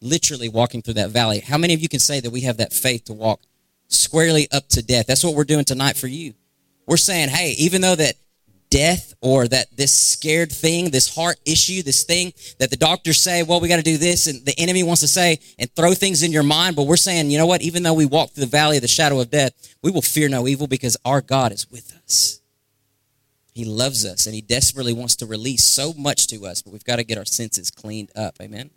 Literally 0.00 0.48
walking 0.48 0.82
through 0.82 0.94
that 0.94 1.10
valley. 1.10 1.40
How 1.40 1.58
many 1.58 1.74
of 1.74 1.80
you 1.80 1.88
can 1.88 2.00
say 2.00 2.20
that 2.20 2.30
we 2.30 2.42
have 2.42 2.56
that 2.56 2.72
faith 2.72 3.04
to 3.04 3.12
walk 3.12 3.40
squarely 3.88 4.48
up 4.52 4.68
to 4.70 4.82
death? 4.82 5.06
That's 5.06 5.24
what 5.24 5.34
we're 5.34 5.44
doing 5.44 5.64
tonight 5.64 5.96
for 5.96 6.06
you. 6.06 6.34
We're 6.86 6.96
saying, 6.96 7.28
hey, 7.28 7.54
even 7.58 7.82
though 7.82 7.94
that 7.94 8.14
death 8.70 9.14
or 9.20 9.46
that 9.48 9.76
this 9.76 9.92
scared 9.92 10.50
thing, 10.50 10.90
this 10.90 11.14
heart 11.14 11.38
issue, 11.44 11.82
this 11.82 12.04
thing 12.04 12.32
that 12.58 12.70
the 12.70 12.76
doctors 12.76 13.20
say, 13.20 13.42
well, 13.42 13.60
we 13.60 13.68
got 13.68 13.76
to 13.76 13.82
do 13.82 13.98
this, 13.98 14.26
and 14.26 14.44
the 14.46 14.54
enemy 14.58 14.82
wants 14.82 15.02
to 15.02 15.08
say 15.08 15.38
and 15.58 15.70
throw 15.74 15.92
things 15.92 16.22
in 16.22 16.32
your 16.32 16.42
mind. 16.42 16.76
But 16.76 16.86
we're 16.86 16.96
saying, 16.96 17.30
you 17.30 17.38
know 17.38 17.46
what? 17.46 17.62
Even 17.62 17.82
though 17.82 17.94
we 17.94 18.06
walk 18.06 18.30
through 18.30 18.44
the 18.44 18.50
valley 18.50 18.76
of 18.76 18.82
the 18.82 18.88
shadow 18.88 19.20
of 19.20 19.30
death, 19.30 19.76
we 19.82 19.90
will 19.90 20.02
fear 20.02 20.28
no 20.28 20.48
evil 20.48 20.66
because 20.66 20.96
our 21.04 21.20
God 21.20 21.52
is 21.52 21.70
with 21.70 21.92
us. 22.04 22.40
He 23.52 23.64
loves 23.64 24.06
us 24.06 24.26
and 24.26 24.34
he 24.34 24.40
desperately 24.40 24.92
wants 24.92 25.16
to 25.16 25.26
release 25.26 25.64
so 25.64 25.92
much 25.92 26.28
to 26.28 26.46
us, 26.46 26.62
but 26.62 26.72
we've 26.72 26.84
got 26.84 26.96
to 26.96 27.04
get 27.04 27.18
our 27.18 27.24
senses 27.24 27.70
cleaned 27.70 28.10
up. 28.16 28.36
Amen. 28.40 28.70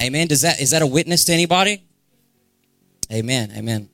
Amen. 0.00 0.26
Does 0.26 0.42
that 0.42 0.60
is 0.60 0.70
that 0.70 0.82
a 0.82 0.86
witness 0.86 1.24
to 1.26 1.32
anybody? 1.32 1.84
Amen. 3.12 3.52
Amen. 3.56 3.88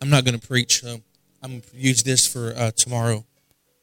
I'm 0.00 0.10
not 0.10 0.24
going 0.24 0.38
to 0.38 0.46
preach. 0.46 0.82
So 0.82 1.00
I'm 1.42 1.50
going 1.50 1.62
to 1.62 1.76
use 1.76 2.02
this 2.02 2.26
for 2.26 2.54
uh, 2.56 2.70
tomorrow. 2.70 3.24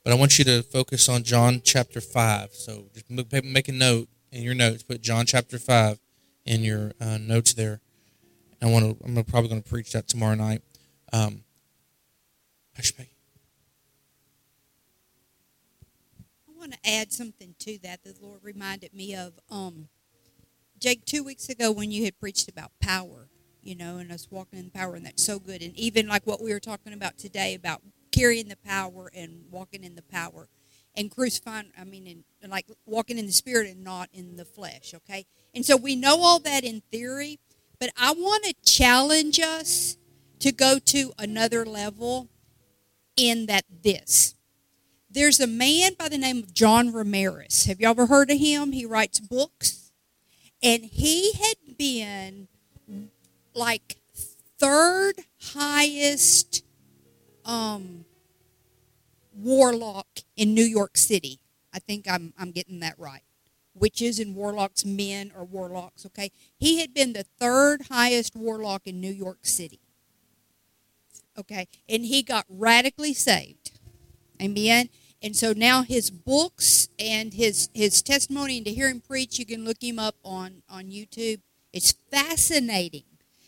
But 0.04 0.14
I 0.14 0.16
want 0.16 0.38
you 0.38 0.46
to 0.46 0.64
focus 0.64 1.10
on 1.10 1.24
John 1.24 1.62
chapter 1.64 2.02
5. 2.02 2.54
So 2.54 2.86
just 2.94 3.10
make 3.10 3.68
a 3.68 3.72
note 3.72 4.08
in 4.32 4.44
your 4.44 4.54
notes. 4.54 4.84
Put 4.84 5.02
John 5.02 5.26
chapter 5.26 5.58
5 5.58 5.98
in 6.46 6.62
your 6.64 6.92
uh, 7.00 7.18
notes 7.18 7.54
there. 7.54 7.80
I 8.62 8.68
want 8.68 9.00
to, 9.00 9.06
I'm 9.06 9.22
probably 9.26 9.50
going 9.50 9.62
to 9.62 9.70
preach 9.70 9.92
that 9.92 10.08
tomorrow 10.08 10.36
night. 10.36 10.62
Um, 11.12 11.44
want 16.64 16.82
to 16.82 16.90
add 16.90 17.12
something 17.12 17.56
to 17.60 17.78
that 17.84 18.02
that 18.06 18.16
the 18.16 18.26
Lord 18.26 18.40
reminded 18.42 18.94
me 18.94 19.14
of. 19.14 19.34
Um, 19.52 19.90
Jake, 20.80 21.04
two 21.04 21.22
weeks 21.22 21.50
ago 21.50 21.74
when 21.74 21.92
you 21.92 22.06
had 22.06 22.18
preached 22.18 22.48
about 22.48 22.72
power, 22.80 23.28
you 23.62 23.76
know, 23.76 23.98
and 23.98 24.10
us 24.10 24.30
walking 24.32 24.60
in 24.60 24.70
power, 24.70 24.96
and 24.96 25.06
that's 25.06 25.26
so 25.26 25.40
good. 25.40 25.62
And 25.62 25.78
even 25.78 26.08
like 26.08 26.26
what 26.26 26.42
we 26.42 26.54
were 26.54 26.62
talking 26.62 26.94
about 26.94 27.18
today 27.18 27.54
about 27.54 27.82
carrying 28.14 28.48
the 28.48 28.56
power 28.56 29.12
and 29.14 29.44
walking 29.52 29.84
in 29.84 29.96
the 29.96 30.04
power 30.04 30.48
and 30.96 31.12
crucifying, 31.12 31.70
I 31.78 31.84
mean, 31.84 32.24
like 32.48 32.68
walking 32.86 33.18
in 33.18 33.26
the 33.26 33.34
spirit 33.34 33.70
and 33.70 33.84
not 33.84 34.08
in 34.14 34.38
the 34.38 34.46
flesh, 34.46 34.94
okay? 34.94 35.26
And 35.54 35.66
so 35.66 35.76
we 35.76 35.98
know 35.98 36.22
all 36.22 36.40
that 36.40 36.64
in 36.64 36.82
theory, 36.94 37.40
but 37.78 37.90
I 37.98 38.14
want 38.14 38.46
to 38.46 38.54
challenge 38.64 39.38
us 39.38 39.98
to 40.40 40.54
go 40.54 40.80
to 40.80 41.12
another 41.20 41.66
level 41.66 42.30
in 43.18 43.48
that 43.48 43.66
this. 43.84 44.36
There's 45.14 45.40
a 45.40 45.46
man 45.46 45.92
by 45.98 46.10
the 46.10 46.18
name 46.18 46.40
of 46.40 46.56
John 46.56 46.92
Ramirez. 46.92 47.66
Have 47.66 47.80
you 47.80 47.88
ever 47.88 48.08
heard 48.08 48.32
of 48.32 48.40
him? 48.40 48.72
He 48.72 48.84
writes 48.84 49.20
books. 49.20 49.92
And 50.64 50.84
he 50.86 51.34
had 51.34 51.78
been 51.78 52.48
like 53.54 53.98
third 54.58 55.14
highest 55.54 56.64
um, 57.46 58.06
warlock 59.36 60.08
in 60.36 60.56
New 60.56 60.64
York 60.64 60.98
City. 60.98 61.40
I 61.72 61.78
think 61.78 62.10
I'm, 62.10 62.34
I'm 62.40 62.52
getting 62.52 62.80
that 62.80 62.98
right. 62.98 63.22
Witches 63.76 64.18
and 64.18 64.36
warlocks, 64.36 64.84
men 64.84 65.32
or 65.36 65.44
warlocks, 65.44 66.08
okay? 66.08 66.32
He 66.58 66.80
had 66.80 66.92
been 66.92 67.14
the 67.14 67.26
third 67.40 67.84
highest 67.92 68.36
warlock 68.36 68.88
in 68.88 69.00
New 69.00 69.12
York 69.12 69.40
City. 69.44 69.80
Okay? 71.38 71.68
And 71.88 72.06
he 72.06 72.24
got 72.24 72.46
radically 72.50 73.14
saved. 73.14 73.80
Amen? 74.42 74.90
And 75.24 75.38
so 75.38 75.54
now 75.56 75.84
his 75.84 76.10
books 76.12 76.90
and 77.00 77.34
his, 77.34 77.70
his 77.74 78.02
testimony 78.02 78.58
and 78.58 78.66
to 78.66 78.74
hear 78.74 78.90
him 78.90 79.00
preach, 79.00 79.40
you 79.40 79.46
can 79.46 79.64
look 79.64 79.82
him 79.82 79.98
up 79.98 80.16
on, 80.26 80.64
on 80.70 80.88
YouTube. 80.88 81.40
It's 81.72 81.94
fascinating 82.12 83.06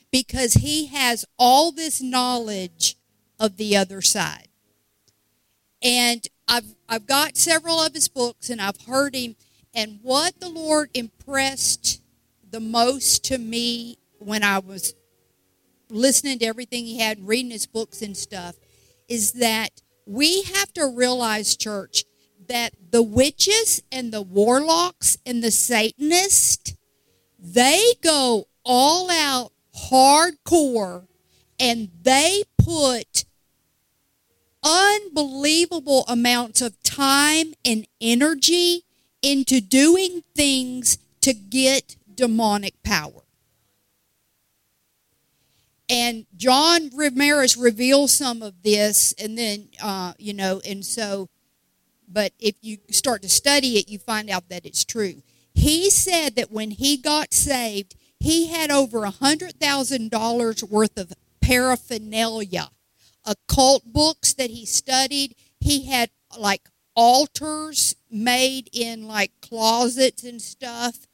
because 0.09 0.53
he 0.53 0.87
has 0.87 1.25
all 1.37 1.73
this 1.73 2.01
knowledge 2.01 2.95
of 3.37 3.57
the 3.57 3.75
other 3.75 4.01
side. 4.01 4.47
And 5.83 6.25
I've, 6.47 6.75
I've 6.87 7.05
got 7.05 7.35
several 7.35 7.81
of 7.81 7.93
his 7.93 8.07
books 8.07 8.49
and 8.49 8.61
I've 8.61 8.81
heard 8.87 9.13
him. 9.13 9.35
And 9.73 9.99
what 10.01 10.39
the 10.39 10.47
Lord 10.47 10.89
impressed 10.93 12.01
the 12.49 12.61
most 12.61 13.25
to 13.25 13.37
me 13.37 13.97
when 14.19 14.43
I 14.43 14.59
was 14.59 14.95
listening 15.89 16.39
to 16.39 16.45
everything 16.45 16.85
he 16.85 16.99
had, 16.99 17.27
reading 17.27 17.51
his 17.51 17.65
books 17.65 18.01
and 18.01 18.15
stuff, 18.15 18.55
is 19.09 19.33
that 19.33 19.81
we 20.05 20.43
have 20.43 20.71
to 20.73 20.87
realize, 20.87 21.55
church, 21.55 22.05
that 22.47 22.73
the 22.91 23.03
witches 23.03 23.81
and 23.91 24.11
the 24.11 24.21
warlocks 24.21 25.17
and 25.25 25.43
the 25.43 25.51
Satanists, 25.51 26.75
they 27.39 27.93
go 28.01 28.47
all 28.63 29.09
out 29.09 29.51
hardcore 29.89 31.07
and 31.59 31.89
they 32.03 32.43
put 32.57 33.25
unbelievable 34.63 36.05
amounts 36.07 36.61
of 36.61 36.81
time 36.83 37.53
and 37.63 37.87
energy 38.01 38.83
into 39.21 39.61
doing 39.61 40.23
things 40.35 40.97
to 41.21 41.33
get 41.33 41.95
demonic 42.13 42.81
power. 42.83 43.24
And 45.89 46.25
John 46.35 46.89
Ramirez 46.95 47.57
reveals 47.57 48.13
some 48.13 48.41
of 48.41 48.63
this, 48.63 49.13
and 49.19 49.37
then, 49.37 49.69
uh, 49.81 50.13
you 50.17 50.33
know, 50.33 50.61
and 50.67 50.83
so, 50.83 51.29
but 52.07 52.33
if 52.39 52.55
you 52.61 52.77
start 52.89 53.21
to 53.21 53.29
study 53.29 53.77
it, 53.77 53.89
you 53.89 53.99
find 53.99 54.29
out 54.29 54.49
that 54.49 54.65
it's 54.65 54.83
true. 54.83 55.21
He 55.53 55.89
said 55.89 56.35
that 56.35 56.51
when 56.51 56.71
he 56.71 56.97
got 56.97 57.33
saved, 57.33 57.95
he 58.19 58.47
had 58.47 58.71
over 58.71 59.05
a 59.05 59.11
$100,000 59.11 60.63
worth 60.69 60.97
of 60.97 61.13
paraphernalia, 61.41 62.69
occult 63.23 63.83
books 63.85 64.33
that 64.33 64.49
he 64.49 64.65
studied. 64.65 65.35
He 65.59 65.85
had 65.85 66.09
like 66.37 66.67
altars 66.95 67.95
made 68.09 68.69
in 68.73 69.07
like 69.07 69.31
closets 69.41 70.23
and 70.23 70.41
stuff, 70.41 71.07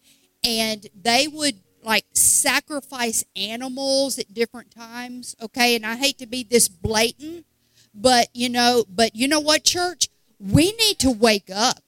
and 0.44 0.88
they 0.96 1.28
would 1.28 1.60
like 1.84 2.06
sacrifice 2.14 3.24
animals 3.36 4.20
at 4.20 4.34
different 4.34 4.72
times. 4.72 5.36
Okay, 5.42 5.76
and 5.76 5.86
I 5.86 5.96
hate 5.96 6.18
to 6.20 6.28
be 6.28 6.44
this 6.44 6.68
blatant, 6.68 7.46
but 7.94 8.30
you 8.34 8.50
know, 8.50 8.86
but 8.90 9.16
you 9.16 9.28
know 9.28 9.40
what, 9.40 9.64
church? 9.64 10.10
We 10.40 10.72
need 10.74 11.00
to 11.00 11.12
wake 11.12 11.50
up 11.54 11.84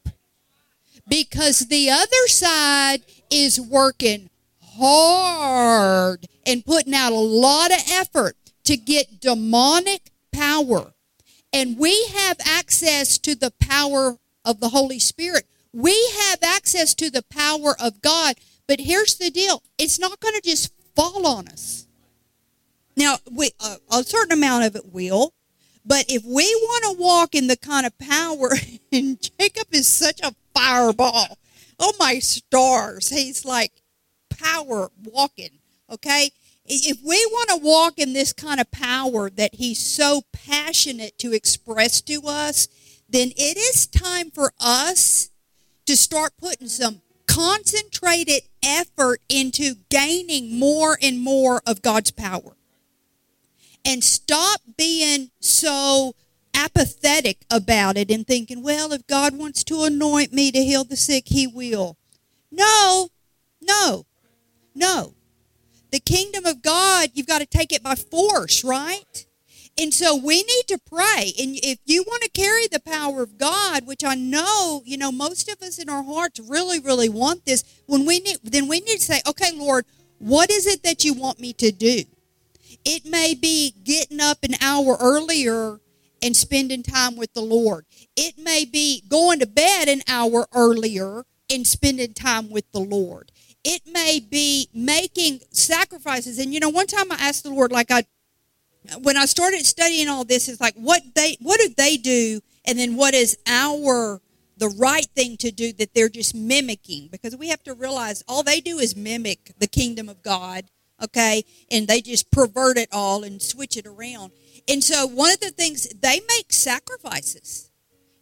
because 1.07 1.67
the 1.67 1.89
other 1.89 2.27
side 2.27 3.01
is 3.29 3.59
working 3.59 4.29
hard 4.61 6.27
and 6.45 6.65
putting 6.65 6.93
out 6.93 7.11
a 7.11 7.15
lot 7.15 7.71
of 7.71 7.79
effort 7.89 8.35
to 8.65 8.77
get 8.77 9.19
demonic 9.19 10.11
power. 10.31 10.93
And 11.51 11.77
we 11.77 12.05
have 12.15 12.37
access 12.45 13.17
to 13.19 13.35
the 13.35 13.51
power 13.59 14.17
of 14.43 14.59
the 14.59 14.69
Holy 14.69 14.99
Spirit. 14.99 15.45
We 15.71 15.95
have 16.19 16.39
access 16.41 16.93
to 16.95 17.09
the 17.09 17.23
power 17.23 17.75
of 17.79 18.01
God. 18.01 18.35
But 18.67 18.79
here's 18.79 19.15
the 19.15 19.29
deal 19.29 19.63
it's 19.77 19.99
not 19.99 20.19
going 20.19 20.35
to 20.35 20.41
just 20.41 20.73
fall 20.95 21.25
on 21.27 21.47
us. 21.47 21.87
Now, 22.95 23.17
we, 23.31 23.51
uh, 23.59 23.77
a 23.91 24.03
certain 24.03 24.33
amount 24.33 24.65
of 24.65 24.75
it 24.75 24.93
will. 24.93 25.33
But 25.85 26.05
if 26.07 26.23
we 26.23 26.45
want 26.55 26.83
to 26.85 27.01
walk 27.01 27.35
in 27.35 27.47
the 27.47 27.57
kind 27.57 27.85
of 27.85 27.97
power, 27.97 28.51
and 28.91 29.19
Jacob 29.21 29.67
is 29.71 29.87
such 29.87 30.21
a 30.21 30.35
fireball. 30.53 31.37
Oh 31.79 31.93
my 31.99 32.19
stars. 32.19 33.09
He's 33.09 33.43
like 33.43 33.71
power 34.29 34.91
walking. 35.03 35.59
Okay? 35.91 36.29
If 36.65 36.99
we 37.03 37.25
want 37.31 37.49
to 37.49 37.57
walk 37.57 37.99
in 37.99 38.13
this 38.13 38.31
kind 38.31 38.61
of 38.61 38.71
power 38.71 39.29
that 39.31 39.55
he's 39.55 39.79
so 39.79 40.21
passionate 40.31 41.17
to 41.17 41.33
express 41.33 41.99
to 42.01 42.21
us, 42.25 42.69
then 43.09 43.31
it 43.35 43.57
is 43.57 43.85
time 43.85 44.31
for 44.31 44.53
us 44.61 45.29
to 45.85 45.97
start 45.97 46.37
putting 46.37 46.69
some 46.69 47.01
concentrated 47.27 48.43
effort 48.63 49.21
into 49.29 49.75
gaining 49.89 50.57
more 50.57 50.97
and 51.01 51.19
more 51.19 51.61
of 51.65 51.81
God's 51.81 52.11
power. 52.11 52.55
And 53.85 54.03
stop 54.03 54.61
being 54.77 55.31
so 55.39 56.15
apathetic 56.53 57.45
about 57.51 57.97
it 57.97 58.09
and 58.09 58.25
thinking, 58.25 58.63
well, 58.63 58.93
if 58.93 59.05
God 59.07 59.37
wants 59.37 59.63
to 59.65 59.83
anoint 59.83 60.31
me 60.31 60.51
to 60.51 60.63
heal 60.63 60.83
the 60.83 60.95
sick, 60.95 61.27
he 61.27 61.47
will. 61.47 61.97
No, 62.51 63.09
no, 63.61 64.05
no. 64.73 65.15
The 65.91 65.99
kingdom 65.99 66.45
of 66.45 66.61
God, 66.61 67.09
you've 67.13 67.27
got 67.27 67.39
to 67.39 67.45
take 67.45 67.71
it 67.73 67.83
by 67.83 67.95
force, 67.95 68.63
right? 68.63 69.25
And 69.77 69.93
so 69.93 70.15
we 70.15 70.37
need 70.43 70.63
to 70.67 70.77
pray. 70.77 71.33
And 71.39 71.57
if 71.63 71.79
you 71.85 72.03
want 72.03 72.21
to 72.23 72.29
carry 72.29 72.67
the 72.67 72.79
power 72.79 73.23
of 73.23 73.37
God, 73.37 73.87
which 73.87 74.03
I 74.03 74.13
know, 74.13 74.83
you 74.85 74.97
know, 74.97 75.11
most 75.11 75.49
of 75.49 75.61
us 75.61 75.79
in 75.79 75.89
our 75.89 76.03
hearts 76.03 76.39
really, 76.39 76.79
really 76.79 77.09
want 77.09 77.45
this, 77.45 77.63
when 77.87 78.05
we 78.05 78.19
need 78.19 78.37
then 78.43 78.67
we 78.67 78.81
need 78.81 78.99
to 78.99 79.05
say, 79.05 79.21
okay, 79.27 79.51
Lord, 79.55 79.85
what 80.19 80.51
is 80.51 80.67
it 80.67 80.83
that 80.83 81.03
you 81.03 81.13
want 81.13 81.39
me 81.39 81.53
to 81.53 81.71
do? 81.71 82.03
It 82.85 83.05
may 83.05 83.33
be 83.33 83.73
getting 83.83 84.19
up 84.19 84.43
an 84.43 84.55
hour 84.61 84.95
earlier 84.99 85.79
and 86.21 86.37
spending 86.37 86.83
time 86.83 87.15
with 87.15 87.33
the 87.33 87.41
Lord. 87.41 87.85
It 88.15 88.37
may 88.37 88.65
be 88.65 89.03
going 89.07 89.39
to 89.39 89.47
bed 89.47 89.89
an 89.89 90.03
hour 90.07 90.47
earlier 90.53 91.25
and 91.49 91.65
spending 91.65 92.13
time 92.13 92.51
with 92.51 92.71
the 92.71 92.79
Lord 92.79 93.31
it 93.63 93.81
may 93.87 94.19
be 94.19 94.69
making 94.73 95.39
sacrifices. 95.51 96.37
And 96.37 96.53
you 96.53 96.59
know, 96.59 96.69
one 96.69 96.87
time 96.87 97.11
I 97.11 97.15
asked 97.15 97.43
the 97.43 97.49
Lord, 97.49 97.71
like 97.71 97.91
I, 97.91 98.03
when 99.01 99.17
I 99.17 99.25
started 99.25 99.65
studying 99.65 100.07
all 100.07 100.23
this, 100.23 100.47
it's 100.49 100.61
like 100.61 100.75
what 100.75 101.01
they, 101.15 101.37
what 101.41 101.59
do 101.59 101.69
they 101.75 101.97
do, 101.97 102.41
and 102.65 102.77
then 102.77 102.95
what 102.95 103.13
is 103.13 103.37
our 103.47 104.21
the 104.57 104.69
right 104.69 105.07
thing 105.15 105.35
to 105.37 105.51
do 105.51 105.73
that 105.73 105.93
they're 105.93 106.09
just 106.09 106.35
mimicking? 106.35 107.09
Because 107.11 107.35
we 107.35 107.49
have 107.49 107.63
to 107.63 107.73
realize 107.73 108.23
all 108.27 108.43
they 108.43 108.61
do 108.61 108.79
is 108.79 108.95
mimic 108.95 109.51
the 109.57 109.67
kingdom 109.67 110.09
of 110.09 110.21
God, 110.21 110.65
okay, 111.03 111.43
and 111.71 111.87
they 111.87 112.01
just 112.01 112.31
pervert 112.31 112.77
it 112.77 112.89
all 112.91 113.23
and 113.23 113.41
switch 113.41 113.77
it 113.77 113.87
around. 113.87 114.31
And 114.67 114.83
so 114.83 115.07
one 115.07 115.31
of 115.31 115.39
the 115.39 115.51
things 115.51 115.87
they 115.89 116.21
make 116.27 116.53
sacrifices, 116.53 117.71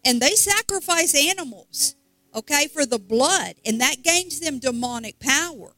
and 0.06 0.22
they 0.22 0.36
sacrifice 0.36 1.14
animals 1.16 1.96
okay, 2.34 2.68
for 2.68 2.86
the 2.86 3.00
blood, 3.00 3.56
and 3.66 3.82
that 3.82 4.04
gains 4.04 4.40
them 4.40 4.60
demonic 4.60 5.20
power. 5.20 5.76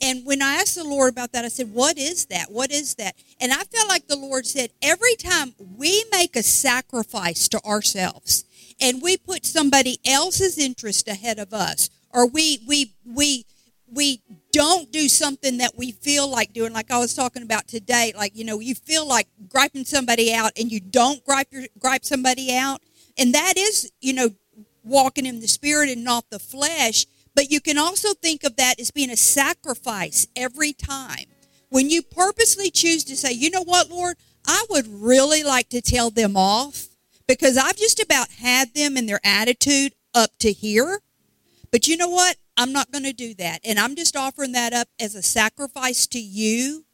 And 0.00 0.26
when 0.26 0.42
I 0.42 0.54
asked 0.54 0.74
the 0.74 0.84
Lord 0.84 1.12
about 1.12 1.32
that, 1.32 1.44
I 1.44 1.48
said, 1.48 1.72
What 1.72 1.98
is 1.98 2.26
that? 2.26 2.50
What 2.50 2.70
is 2.70 2.94
that? 2.96 3.14
And 3.40 3.52
I 3.52 3.62
felt 3.64 3.88
like 3.88 4.06
the 4.06 4.16
Lord 4.16 4.46
said, 4.46 4.70
Every 4.82 5.14
time 5.16 5.54
we 5.76 6.04
make 6.12 6.36
a 6.36 6.42
sacrifice 6.42 7.48
to 7.48 7.60
ourselves 7.64 8.44
and 8.80 9.02
we 9.02 9.16
put 9.16 9.46
somebody 9.46 9.98
else's 10.04 10.58
interest 10.58 11.08
ahead 11.08 11.38
of 11.38 11.52
us, 11.54 11.90
or 12.12 12.26
we, 12.26 12.60
we, 12.66 12.92
we, 13.04 13.44
we 13.92 14.20
don't 14.52 14.90
do 14.92 15.08
something 15.08 15.58
that 15.58 15.76
we 15.76 15.92
feel 15.92 16.28
like 16.28 16.52
doing, 16.52 16.72
like 16.72 16.90
I 16.90 16.98
was 16.98 17.14
talking 17.14 17.42
about 17.42 17.68
today, 17.68 18.12
like, 18.16 18.36
you 18.36 18.44
know, 18.44 18.60
you 18.60 18.74
feel 18.74 19.06
like 19.06 19.28
griping 19.48 19.84
somebody 19.84 20.32
out 20.32 20.52
and 20.58 20.70
you 20.70 20.80
don't 20.80 21.24
gripe, 21.24 21.48
your, 21.50 21.64
gripe 21.78 22.04
somebody 22.04 22.54
out. 22.56 22.80
And 23.16 23.34
that 23.34 23.54
is, 23.56 23.92
you 24.00 24.12
know, 24.12 24.30
walking 24.84 25.26
in 25.26 25.40
the 25.40 25.48
spirit 25.48 25.88
and 25.88 26.04
not 26.04 26.30
the 26.30 26.38
flesh. 26.38 27.06
But 27.34 27.50
you 27.50 27.60
can 27.60 27.78
also 27.78 28.14
think 28.14 28.44
of 28.44 28.56
that 28.56 28.78
as 28.78 28.90
being 28.90 29.10
a 29.10 29.16
sacrifice 29.16 30.26
every 30.36 30.72
time. 30.72 31.26
When 31.68 31.90
you 31.90 32.02
purposely 32.02 32.70
choose 32.70 33.02
to 33.04 33.16
say, 33.16 33.32
you 33.32 33.50
know 33.50 33.64
what, 33.64 33.90
Lord, 33.90 34.16
I 34.46 34.64
would 34.70 34.86
really 34.86 35.42
like 35.42 35.68
to 35.70 35.80
tell 35.80 36.10
them 36.10 36.36
off 36.36 36.88
because 37.26 37.56
I've 37.56 37.76
just 37.76 38.00
about 38.00 38.30
had 38.30 38.74
them 38.74 38.96
and 38.96 39.08
their 39.08 39.20
attitude 39.24 39.94
up 40.14 40.30
to 40.40 40.52
here. 40.52 41.00
But 41.72 41.88
you 41.88 41.96
know 41.96 42.08
what? 42.08 42.36
I'm 42.56 42.72
not 42.72 42.92
going 42.92 43.04
to 43.04 43.12
do 43.12 43.34
that. 43.34 43.60
And 43.64 43.80
I'm 43.80 43.96
just 43.96 44.16
offering 44.16 44.52
that 44.52 44.72
up 44.72 44.88
as 45.00 45.16
a 45.16 45.22
sacrifice 45.22 46.06
to 46.08 46.20
you 46.20 46.84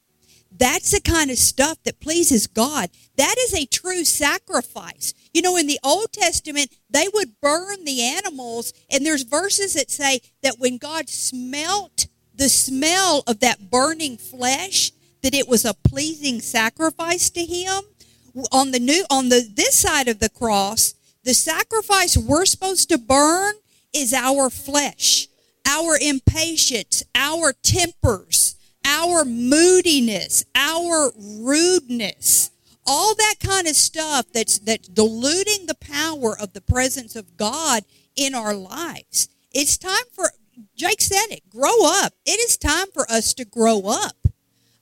that's 0.51 0.91
the 0.91 1.01
kind 1.01 1.31
of 1.31 1.39
stuff 1.39 1.79
that 1.85 2.01
pleases 2.01 2.47
God. 2.47 2.91
That 3.17 3.37
is 3.39 3.55
a 3.55 3.67
true 3.67 4.05
sacrifice. 4.05 5.15
You 5.33 5.43
know, 5.43 5.57
in 5.57 5.67
the 5.67 5.79
Old 5.85 6.13
Testament, 6.13 6.77
they 6.89 7.07
would 7.13 7.41
burn 7.41 7.85
the 7.85 8.03
animals, 8.03 8.73
and 8.91 9.07
there's 9.07 9.23
verses 9.23 9.75
that 9.75 9.91
say 9.91 10.21
that 10.43 10.59
when 10.59 10.77
God 10.77 11.09
smelt 11.09 12.09
the 12.35 12.49
smell 12.49 13.23
of 13.27 13.41
that 13.41 13.71
burning 13.71 14.17
flesh, 14.17 14.93
that 15.23 15.35
it 15.35 15.47
was 15.47 15.65
a 15.65 15.75
pleasing 15.75 16.41
sacrifice 16.41 17.31
to 17.31 17.45
him. 17.45 17.83
On 18.53 18.71
the 18.71 18.79
new 18.79 19.05
on 19.11 19.29
the 19.29 19.47
this 19.53 19.79
side 19.79 20.09
of 20.09 20.21
the 20.21 20.31
cross, 20.31 20.95
the 21.25 21.35
sacrifice 21.35 22.17
we're 22.17 22.47
supposed 22.47 22.89
to 22.89 22.99
burn 22.99 23.55
is 23.93 24.15
our 24.15 24.51
flesh, 24.51 25.29
our 25.67 25.99
impatience, 26.01 27.03
our 27.15 27.53
tempers, 27.53 28.55
our 28.85 29.25
moodiness, 29.25 30.45
our 30.55 31.13
rudeness, 31.17 32.51
all 32.87 33.15
that 33.15 33.37
kind 33.41 33.67
of 33.67 33.77
stuff 33.77 34.27
that's 34.33 34.59
that's 34.59 34.89
diluting 34.89 35.67
the 35.67 35.75
power 35.75 36.37
of 36.39 36.53
the 36.53 36.61
presence 36.61 37.17
of 37.17 37.37
God 37.37 37.85
in 38.17 38.35
our 38.35 38.55
lives. 38.55 39.29
It's 39.53 39.79
time 39.79 40.05
for 40.13 40.31
Jake 40.77 41.01
said 41.01 41.27
it, 41.31 41.49
grow 41.49 41.85
up. 41.85 42.15
It 42.27 42.39
is 42.41 42.57
time 42.57 42.89
for 42.93 43.11
us 43.11 43.35
to 43.35 43.45
grow 43.45 43.83
up. 43.87 44.17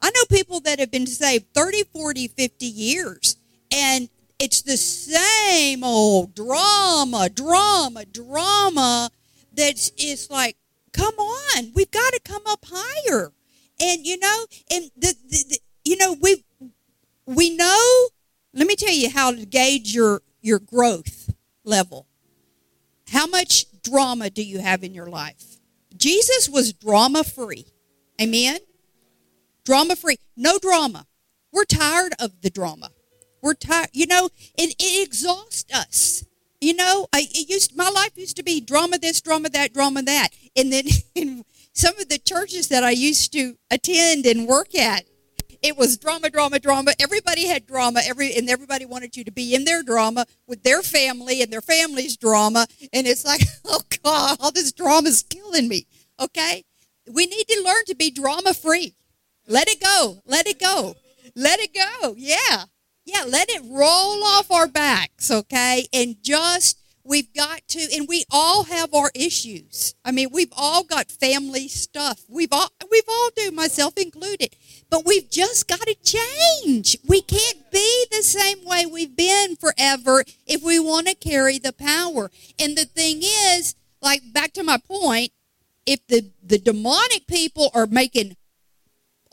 I 0.00 0.10
know 0.10 0.24
people 0.28 0.60
that 0.60 0.78
have 0.78 0.90
been 0.90 1.06
saved 1.06 1.46
30, 1.54 1.84
40, 1.84 2.28
50 2.28 2.66
years 2.66 3.36
and 3.72 4.08
it's 4.38 4.62
the 4.62 4.76
same 4.76 5.82
old 5.82 6.34
drama, 6.34 7.28
drama, 7.28 8.04
drama 8.04 9.10
that's 9.52 9.90
it's 9.98 10.30
like, 10.30 10.56
come 10.92 11.14
on, 11.14 11.72
we've 11.74 11.90
got 11.90 12.12
to 12.12 12.20
come 12.24 12.42
up 12.46 12.64
higher 12.70 13.32
and 13.80 14.06
you 14.06 14.18
know, 14.18 14.46
and 14.70 14.90
the, 14.96 15.14
the, 15.28 15.44
the 15.48 15.58
you 15.84 15.96
know 15.96 16.16
we 16.20 16.44
we 17.28 17.54
know. 17.54 18.08
Let 18.54 18.66
me 18.66 18.74
tell 18.74 18.92
you 18.92 19.10
how 19.10 19.32
to 19.32 19.44
gauge 19.44 19.94
your 19.94 20.22
your 20.40 20.58
growth 20.58 21.34
level. 21.62 22.06
How 23.10 23.26
much 23.26 23.66
drama 23.82 24.30
do 24.30 24.42
you 24.42 24.60
have 24.60 24.82
in 24.82 24.94
your 24.94 25.08
life? 25.08 25.58
Jesus 25.96 26.48
was 26.48 26.72
drama 26.72 27.24
free. 27.24 27.66
Amen. 28.20 28.58
Drama 29.64 29.96
free. 29.96 30.16
No 30.36 30.58
drama. 30.58 31.06
We're 31.52 31.64
tired 31.64 32.14
of 32.18 32.40
the 32.40 32.50
drama. 32.50 32.90
We're 33.42 33.54
tired. 33.54 33.90
You 33.92 34.06
know, 34.06 34.30
it, 34.56 34.74
it 34.78 35.06
exhausts 35.06 35.72
us. 35.72 36.24
You 36.60 36.74
know, 36.74 37.06
I 37.12 37.26
it 37.30 37.48
used 37.48 37.76
my 37.76 37.88
life 37.88 38.16
used 38.16 38.36
to 38.36 38.42
be 38.42 38.60
drama 38.60 38.98
this, 38.98 39.20
drama 39.20 39.48
that, 39.50 39.72
drama 39.72 40.02
that, 40.02 40.30
and 40.56 40.72
then 40.72 40.84
in 41.14 41.44
some 41.72 41.96
of 41.98 42.08
the 42.08 42.18
churches 42.18 42.68
that 42.68 42.82
I 42.82 42.90
used 42.90 43.32
to 43.34 43.56
attend 43.70 44.26
and 44.26 44.48
work 44.48 44.74
at, 44.74 45.04
it 45.62 45.76
was 45.76 45.96
drama, 45.98 46.30
drama, 46.30 46.58
drama. 46.58 46.92
Everybody 47.00 47.46
had 47.46 47.66
drama, 47.66 48.00
every 48.04 48.34
and 48.34 48.48
everybody 48.48 48.86
wanted 48.86 49.16
you 49.16 49.24
to 49.24 49.32
be 49.32 49.54
in 49.54 49.64
their 49.64 49.82
drama 49.82 50.26
with 50.46 50.62
their 50.62 50.82
family 50.82 51.42
and 51.42 51.52
their 51.52 51.60
family's 51.60 52.16
drama. 52.16 52.66
And 52.92 53.06
it's 53.06 53.24
like, 53.24 53.42
oh 53.64 53.80
God, 54.02 54.38
all 54.40 54.52
this 54.52 54.72
drama 54.72 55.08
is 55.08 55.22
killing 55.22 55.68
me. 55.68 55.86
Okay? 56.20 56.64
We 57.10 57.26
need 57.26 57.48
to 57.48 57.62
learn 57.64 57.84
to 57.86 57.94
be 57.94 58.10
drama 58.10 58.54
free. 58.54 58.94
Let 59.46 59.68
it 59.68 59.82
go. 59.82 60.22
Let 60.26 60.46
it 60.46 60.60
go. 60.60 60.94
Let 61.34 61.60
it 61.60 61.74
go. 61.74 62.14
Yeah. 62.16 62.64
Yeah, 63.04 63.24
let 63.26 63.48
it 63.48 63.62
roll 63.64 64.22
off 64.22 64.50
our 64.50 64.68
backs, 64.68 65.30
okay? 65.30 65.86
And 65.94 66.16
just 66.22 66.78
We've 67.08 67.32
got 67.32 67.66
to, 67.68 67.80
and 67.96 68.06
we 68.06 68.24
all 68.30 68.64
have 68.64 68.92
our 68.92 69.10
issues. 69.14 69.94
I 70.04 70.12
mean, 70.12 70.28
we've 70.30 70.52
all 70.54 70.84
got 70.84 71.10
family 71.10 71.66
stuff. 71.66 72.22
We've 72.28 72.52
all, 72.52 72.68
we've 72.90 73.08
all 73.08 73.30
do, 73.34 73.50
myself 73.50 73.96
included. 73.96 74.54
But 74.90 75.04
we've 75.04 75.30
just 75.30 75.68
got 75.68 75.80
to 75.80 75.94
change. 76.02 76.96
We 77.06 77.20
can't 77.20 77.70
be 77.70 78.06
the 78.10 78.22
same 78.22 78.64
way 78.64 78.86
we've 78.86 79.14
been 79.14 79.56
forever 79.56 80.24
if 80.46 80.62
we 80.62 80.78
want 80.78 81.08
to 81.08 81.14
carry 81.14 81.58
the 81.58 81.74
power. 81.74 82.30
And 82.58 82.76
the 82.76 82.86
thing 82.86 83.20
is, 83.22 83.74
like 84.00 84.32
back 84.32 84.52
to 84.54 84.62
my 84.62 84.78
point, 84.78 85.32
if 85.84 86.06
the 86.06 86.30
the 86.42 86.58
demonic 86.58 87.26
people 87.26 87.70
are 87.74 87.86
making 87.86 88.36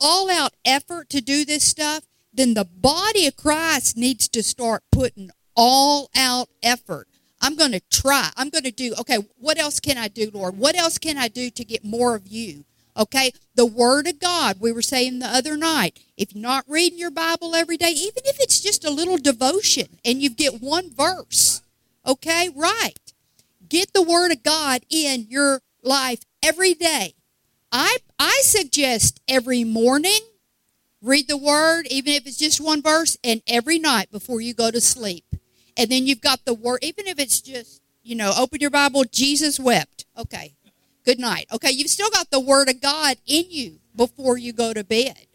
all 0.00 0.30
out 0.30 0.52
effort 0.64 1.08
to 1.10 1.20
do 1.20 1.44
this 1.44 1.64
stuff, 1.64 2.04
then 2.32 2.54
the 2.54 2.64
body 2.64 3.26
of 3.26 3.36
Christ 3.36 3.96
needs 3.96 4.28
to 4.28 4.42
start 4.42 4.82
putting 4.92 5.30
all 5.54 6.10
out 6.14 6.48
effort. 6.62 7.08
I'm 7.40 7.56
going 7.56 7.72
to 7.72 7.80
try. 7.90 8.30
I'm 8.36 8.50
going 8.50 8.64
to 8.64 8.70
do, 8.70 8.94
okay, 9.00 9.18
what 9.38 9.58
else 9.58 9.80
can 9.80 9.98
I 9.98 10.08
do, 10.08 10.30
Lord? 10.32 10.58
What 10.58 10.76
else 10.76 10.98
can 10.98 11.18
I 11.18 11.28
do 11.28 11.50
to 11.50 11.64
get 11.64 11.84
more 11.84 12.14
of 12.14 12.26
you? 12.26 12.64
Okay, 12.96 13.32
the 13.54 13.66
Word 13.66 14.06
of 14.06 14.18
God, 14.18 14.56
we 14.58 14.72
were 14.72 14.82
saying 14.82 15.18
the 15.18 15.26
other 15.26 15.56
night, 15.56 16.00
if 16.16 16.34
you're 16.34 16.42
not 16.42 16.64
reading 16.66 16.98
your 16.98 17.10
Bible 17.10 17.54
every 17.54 17.76
day, 17.76 17.90
even 17.90 18.22
if 18.24 18.40
it's 18.40 18.60
just 18.60 18.84
a 18.84 18.90
little 18.90 19.18
devotion 19.18 19.98
and 20.04 20.22
you 20.22 20.30
get 20.30 20.62
one 20.62 20.90
verse, 20.90 21.60
okay, 22.06 22.48
right. 22.54 23.12
Get 23.68 23.92
the 23.92 24.02
Word 24.02 24.32
of 24.32 24.42
God 24.42 24.82
in 24.88 25.26
your 25.28 25.60
life 25.82 26.20
every 26.42 26.72
day. 26.72 27.14
I, 27.70 27.98
I 28.18 28.40
suggest 28.42 29.20
every 29.28 29.64
morning 29.64 30.20
read 31.02 31.28
the 31.28 31.36
Word, 31.36 31.86
even 31.90 32.14
if 32.14 32.26
it's 32.26 32.38
just 32.38 32.60
one 32.60 32.82
verse, 32.82 33.18
and 33.22 33.42
every 33.46 33.78
night 33.78 34.10
before 34.10 34.40
you 34.40 34.54
go 34.54 34.70
to 34.70 34.80
sleep. 34.80 35.24
And 35.76 35.90
then 35.90 36.06
you've 36.06 36.22
got 36.22 36.44
the 36.44 36.54
Word, 36.54 36.78
even 36.82 37.06
if 37.06 37.18
it's 37.18 37.40
just, 37.42 37.82
you 38.02 38.14
know, 38.14 38.32
open 38.36 38.60
your 38.60 38.70
Bible, 38.70 39.04
Jesus 39.04 39.60
wept. 39.60 40.06
Okay, 40.16 40.54
good 41.06 41.18
night. 41.20 41.46
Okay, 41.52 41.70
you've 41.70 41.88
still 41.88 42.10
got 42.10 42.30
the 42.30 42.40
Word 42.40 42.68
of 42.68 42.80
God 42.80 43.16
in 43.26 43.44
you 43.48 43.78
before 43.94 44.36
you 44.36 44.52
go 44.52 44.74
to 44.74 44.84
bed. 44.84 45.26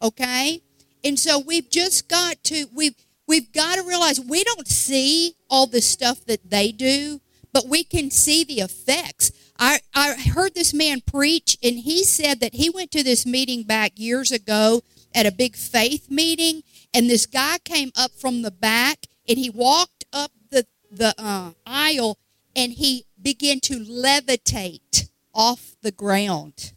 Okay? 0.00 0.62
And 1.04 1.18
so 1.18 1.38
we've 1.38 1.68
just 1.68 2.08
got 2.08 2.42
to 2.44 2.66
we've 2.74 2.94
we've 3.26 3.52
got 3.52 3.76
to 3.76 3.82
realize 3.82 4.20
we 4.20 4.44
don't 4.44 4.68
see 4.68 5.34
all 5.50 5.66
the 5.66 5.82
stuff 5.82 6.24
that 6.26 6.48
they 6.50 6.72
do, 6.72 7.20
but 7.52 7.66
we 7.66 7.84
can 7.84 8.10
see 8.10 8.44
the 8.44 8.60
effects. 8.60 9.32
I, 9.58 9.80
I 9.94 10.14
heard 10.14 10.54
this 10.54 10.72
man 10.72 11.00
preach, 11.00 11.58
and 11.62 11.78
he 11.78 12.04
said 12.04 12.40
that 12.40 12.54
he 12.54 12.70
went 12.70 12.90
to 12.92 13.02
this 13.02 13.26
meeting 13.26 13.62
back 13.62 13.92
years 13.96 14.30
ago 14.30 14.82
at 15.14 15.26
a 15.26 15.32
big 15.32 15.56
faith 15.56 16.10
meeting, 16.10 16.62
and 16.92 17.08
this 17.08 17.26
guy 17.26 17.58
came 17.64 17.90
up 17.96 18.12
from 18.12 18.42
the 18.42 18.50
back, 18.50 19.06
and 19.28 19.38
he 19.38 19.50
walked 19.50 20.04
up 20.12 20.30
the 20.50 20.66
the 20.90 21.14
uh, 21.18 21.50
aisle, 21.66 22.18
and 22.54 22.74
he 22.74 23.06
began 23.20 23.58
to 23.60 23.80
levitate 23.80 25.08
off 25.36 25.76
the 25.82 25.92
ground. 25.92 26.72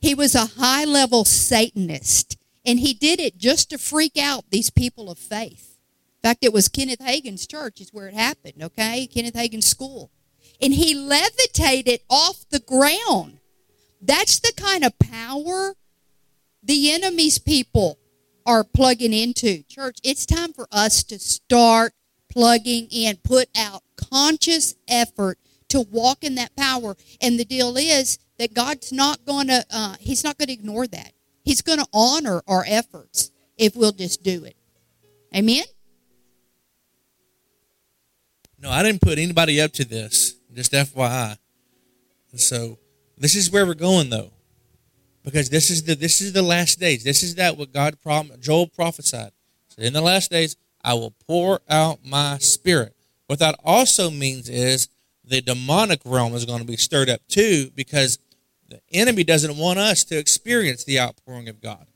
He 0.00 0.14
was 0.14 0.34
a 0.34 0.46
high 0.58 0.84
level 0.84 1.24
Satanist, 1.24 2.36
and 2.66 2.80
he 2.80 2.94
did 2.94 3.20
it 3.20 3.38
just 3.38 3.70
to 3.70 3.78
freak 3.78 4.16
out 4.18 4.50
these 4.50 4.70
people 4.70 5.10
of 5.10 5.18
faith. 5.18 5.78
In 6.22 6.28
fact, 6.28 6.44
it 6.44 6.52
was 6.52 6.68
Kenneth 6.68 7.00
Hagin's 7.00 7.46
church 7.46 7.80
is 7.80 7.92
where 7.92 8.08
it 8.08 8.14
happened, 8.14 8.62
okay? 8.62 9.06
Kenneth 9.06 9.36
Hagin's 9.36 9.66
school. 9.66 10.10
And 10.60 10.72
he 10.72 10.94
levitated 10.94 12.00
off 12.08 12.48
the 12.50 12.60
ground. 12.60 13.38
That's 14.00 14.40
the 14.40 14.52
kind 14.56 14.84
of 14.84 14.98
power 14.98 15.74
the 16.62 16.92
enemy's 16.92 17.38
people 17.38 17.98
are 18.46 18.64
plugging 18.64 19.12
into. 19.12 19.62
Church, 19.64 19.98
it's 20.02 20.26
time 20.26 20.52
for 20.52 20.66
us 20.72 21.02
to 21.04 21.18
start 21.18 21.92
plugging 22.30 22.88
in, 22.90 23.16
put 23.16 23.48
out 23.56 23.82
conscious 23.96 24.74
effort 24.88 25.38
to 25.74 25.80
walk 25.90 26.22
in 26.22 26.36
that 26.36 26.54
power. 26.56 26.96
And 27.20 27.38
the 27.38 27.44
deal 27.44 27.76
is 27.76 28.18
that 28.38 28.54
God's 28.54 28.92
not 28.92 29.24
going 29.24 29.48
to, 29.48 29.64
uh, 29.70 29.96
He's 29.98 30.22
not 30.22 30.38
going 30.38 30.46
to 30.46 30.52
ignore 30.52 30.86
that. 30.86 31.12
He's 31.42 31.62
going 31.62 31.80
to 31.80 31.86
honor 31.92 32.42
our 32.46 32.64
efforts 32.66 33.32
if 33.58 33.74
we'll 33.76 33.92
just 33.92 34.22
do 34.22 34.44
it. 34.44 34.56
Amen? 35.34 35.64
No, 38.58 38.70
I 38.70 38.82
didn't 38.82 39.02
put 39.02 39.18
anybody 39.18 39.60
up 39.60 39.72
to 39.72 39.84
this. 39.84 40.36
Just 40.52 40.72
FYI. 40.72 41.36
So 42.36 42.78
this 43.18 43.34
is 43.34 43.50
where 43.50 43.66
we're 43.66 43.74
going 43.74 44.10
though. 44.10 44.30
Because 45.24 45.50
this 45.50 45.70
is 45.70 45.82
the 45.82 45.94
this 45.94 46.20
is 46.20 46.32
the 46.32 46.42
last 46.42 46.78
days. 46.78 47.02
This 47.02 47.22
is 47.22 47.34
that 47.34 47.56
what 47.56 47.72
God 47.72 48.00
prom- 48.00 48.30
Joel 48.40 48.68
prophesied. 48.68 49.32
So 49.68 49.82
in 49.82 49.92
the 49.92 50.00
last 50.00 50.30
days 50.30 50.56
I 50.82 50.94
will 50.94 51.14
pour 51.26 51.60
out 51.68 51.98
my 52.04 52.38
spirit. 52.38 52.94
What 53.26 53.38
that 53.40 53.58
also 53.64 54.10
means 54.10 54.48
is 54.48 54.88
the 55.26 55.40
demonic 55.40 56.00
realm 56.04 56.34
is 56.34 56.44
going 56.44 56.60
to 56.60 56.66
be 56.66 56.76
stirred 56.76 57.08
up 57.08 57.20
too 57.28 57.70
because 57.74 58.18
the 58.68 58.80
enemy 58.92 59.24
doesn't 59.24 59.56
want 59.56 59.78
us 59.78 60.04
to 60.04 60.18
experience 60.18 60.84
the 60.84 61.00
outpouring 61.00 61.48
of 61.48 61.60
God. 61.60 61.86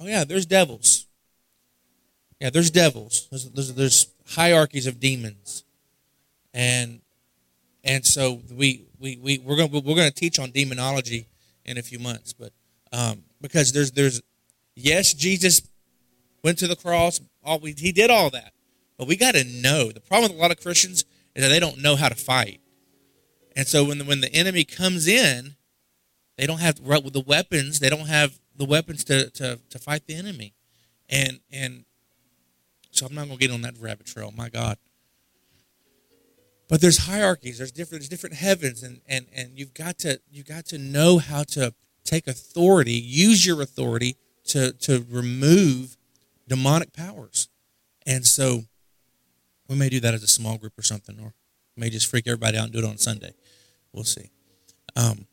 Oh 0.00 0.06
yeah, 0.06 0.24
there's 0.24 0.46
devils. 0.46 1.06
Yeah, 2.40 2.48
there's 2.48 2.70
devils. 2.70 3.28
There's, 3.30 3.50
there's, 3.50 3.74
there's 3.74 4.06
hierarchies 4.28 4.86
of 4.86 4.98
demons, 4.98 5.64
and 6.54 7.02
and 7.84 8.06
so 8.06 8.40
we 8.50 8.84
we, 8.98 9.18
we 9.18 9.38
we're 9.38 9.56
going 9.56 9.68
to 9.68 9.80
we're 9.80 9.94
going 9.94 10.08
to 10.08 10.14
teach 10.14 10.38
on 10.38 10.52
demonology 10.52 11.26
in 11.66 11.76
a 11.76 11.82
few 11.82 11.98
months, 11.98 12.32
but 12.32 12.52
um, 12.92 13.24
because 13.42 13.72
there's 13.72 13.90
there's 13.90 14.22
yes, 14.74 15.12
Jesus 15.12 15.60
went 16.42 16.56
to 16.58 16.66
the 16.66 16.76
cross. 16.76 17.20
All 17.44 17.58
we, 17.58 17.72
he 17.72 17.92
did 17.92 18.08
all 18.08 18.30
that, 18.30 18.54
but 19.00 19.08
we 19.08 19.16
got 19.16 19.34
to 19.34 19.44
know. 19.44 19.90
The 19.90 20.00
problem 20.00 20.30
with 20.30 20.38
a 20.38 20.42
lot 20.42 20.50
of 20.50 20.60
Christians 20.60 21.06
is 21.34 21.42
that 21.42 21.48
they 21.48 21.58
don't 21.58 21.78
know 21.78 21.96
how 21.96 22.10
to 22.10 22.14
fight, 22.14 22.60
and 23.56 23.66
so 23.66 23.82
when 23.82 23.96
the, 23.96 24.04
when 24.04 24.20
the 24.20 24.30
enemy 24.30 24.62
comes 24.62 25.08
in, 25.08 25.56
they 26.36 26.44
don't 26.46 26.60
have 26.60 26.76
the 26.76 27.24
weapons. 27.26 27.80
They 27.80 27.88
don't 27.88 28.08
have 28.08 28.38
the 28.54 28.66
weapons 28.66 29.02
to, 29.04 29.30
to, 29.30 29.58
to 29.70 29.78
fight 29.78 30.06
the 30.06 30.16
enemy, 30.16 30.52
and 31.08 31.40
and 31.50 31.86
so 32.90 33.06
I'm 33.06 33.14
not 33.14 33.28
going 33.28 33.38
to 33.38 33.46
get 33.46 33.54
on 33.54 33.62
that 33.62 33.78
rabbit 33.80 34.04
trail. 34.04 34.34
My 34.36 34.50
God. 34.50 34.76
But 36.68 36.82
there's 36.82 36.98
hierarchies. 36.98 37.56
There's 37.56 37.72
different. 37.72 38.02
There's 38.02 38.10
different 38.10 38.36
heavens, 38.36 38.82
and 38.82 39.00
and 39.08 39.28
and 39.34 39.58
you've 39.58 39.72
got 39.72 39.96
to 40.00 40.20
you 40.30 40.42
got 40.42 40.66
to 40.66 40.78
know 40.78 41.16
how 41.16 41.44
to 41.44 41.72
take 42.04 42.26
authority, 42.26 42.92
use 42.92 43.46
your 43.46 43.62
authority 43.62 44.18
to 44.48 44.72
to 44.72 45.06
remove 45.08 45.96
demonic 46.46 46.92
powers. 46.92 47.48
And 48.06 48.26
so 48.26 48.64
we 49.70 49.76
may 49.76 49.88
do 49.88 50.00
that 50.00 50.14
as 50.14 50.22
a 50.24 50.26
small 50.26 50.58
group 50.58 50.76
or 50.76 50.82
something, 50.82 51.16
or 51.20 51.32
may 51.76 51.88
just 51.88 52.08
freak 52.08 52.26
everybody 52.26 52.58
out 52.58 52.64
and 52.64 52.72
do 52.72 52.80
it 52.80 52.84
on 52.84 52.98
Sunday. 52.98 53.32
We'll 53.92 54.04
see. 54.04 54.30
Um, 54.96 55.26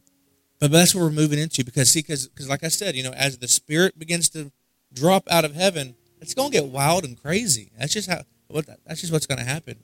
but 0.60 0.72
that's 0.72 0.94
what 0.94 1.02
we're 1.02 1.12
moving 1.12 1.40
into 1.40 1.66
because 1.66 1.90
see, 1.90 2.02
because 2.02 2.48
like 2.48 2.64
I 2.64 2.68
said, 2.68 2.96
you 2.96 3.04
know, 3.04 3.12
as 3.12 3.40
the 3.40 3.48
spirit 3.48 3.98
begins 3.98 4.30
to 4.30 4.52
drop 4.94 5.28
out 5.30 5.44
of 5.44 5.56
heaven, 5.56 5.96
it's 6.22 6.36
going 6.36 6.52
to 6.52 6.58
get 6.58 6.68
wild 6.68 7.04
and 7.04 7.20
crazy. 7.20 7.72
That's 7.78 7.94
just 7.94 8.10
how 8.10 8.22
what 8.48 8.68
that's 8.86 9.02
just 9.02 9.12
what's 9.12 9.26
going 9.26 9.40
to 9.40 9.44
happen, 9.44 9.84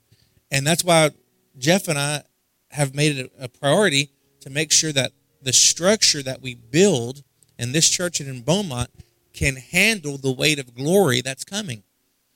and 0.52 0.64
that's 0.64 0.84
why 0.84 1.10
Jeff 1.58 1.88
and 1.88 1.98
I 1.98 2.22
have 2.70 2.94
made 2.94 3.18
it 3.18 3.32
a 3.38 3.48
priority 3.48 4.10
to 4.40 4.50
make 4.50 4.70
sure 4.70 4.92
that 4.92 5.12
the 5.42 5.52
structure 5.52 6.22
that 6.22 6.42
we 6.42 6.54
build 6.54 7.24
in 7.58 7.72
this 7.72 7.88
church 7.88 8.20
and 8.20 8.28
in 8.28 8.42
Beaumont 8.42 8.90
can 9.32 9.56
handle 9.56 10.16
the 10.16 10.32
weight 10.32 10.58
of 10.60 10.74
glory 10.74 11.20
that's 11.20 11.44
coming. 11.44 11.82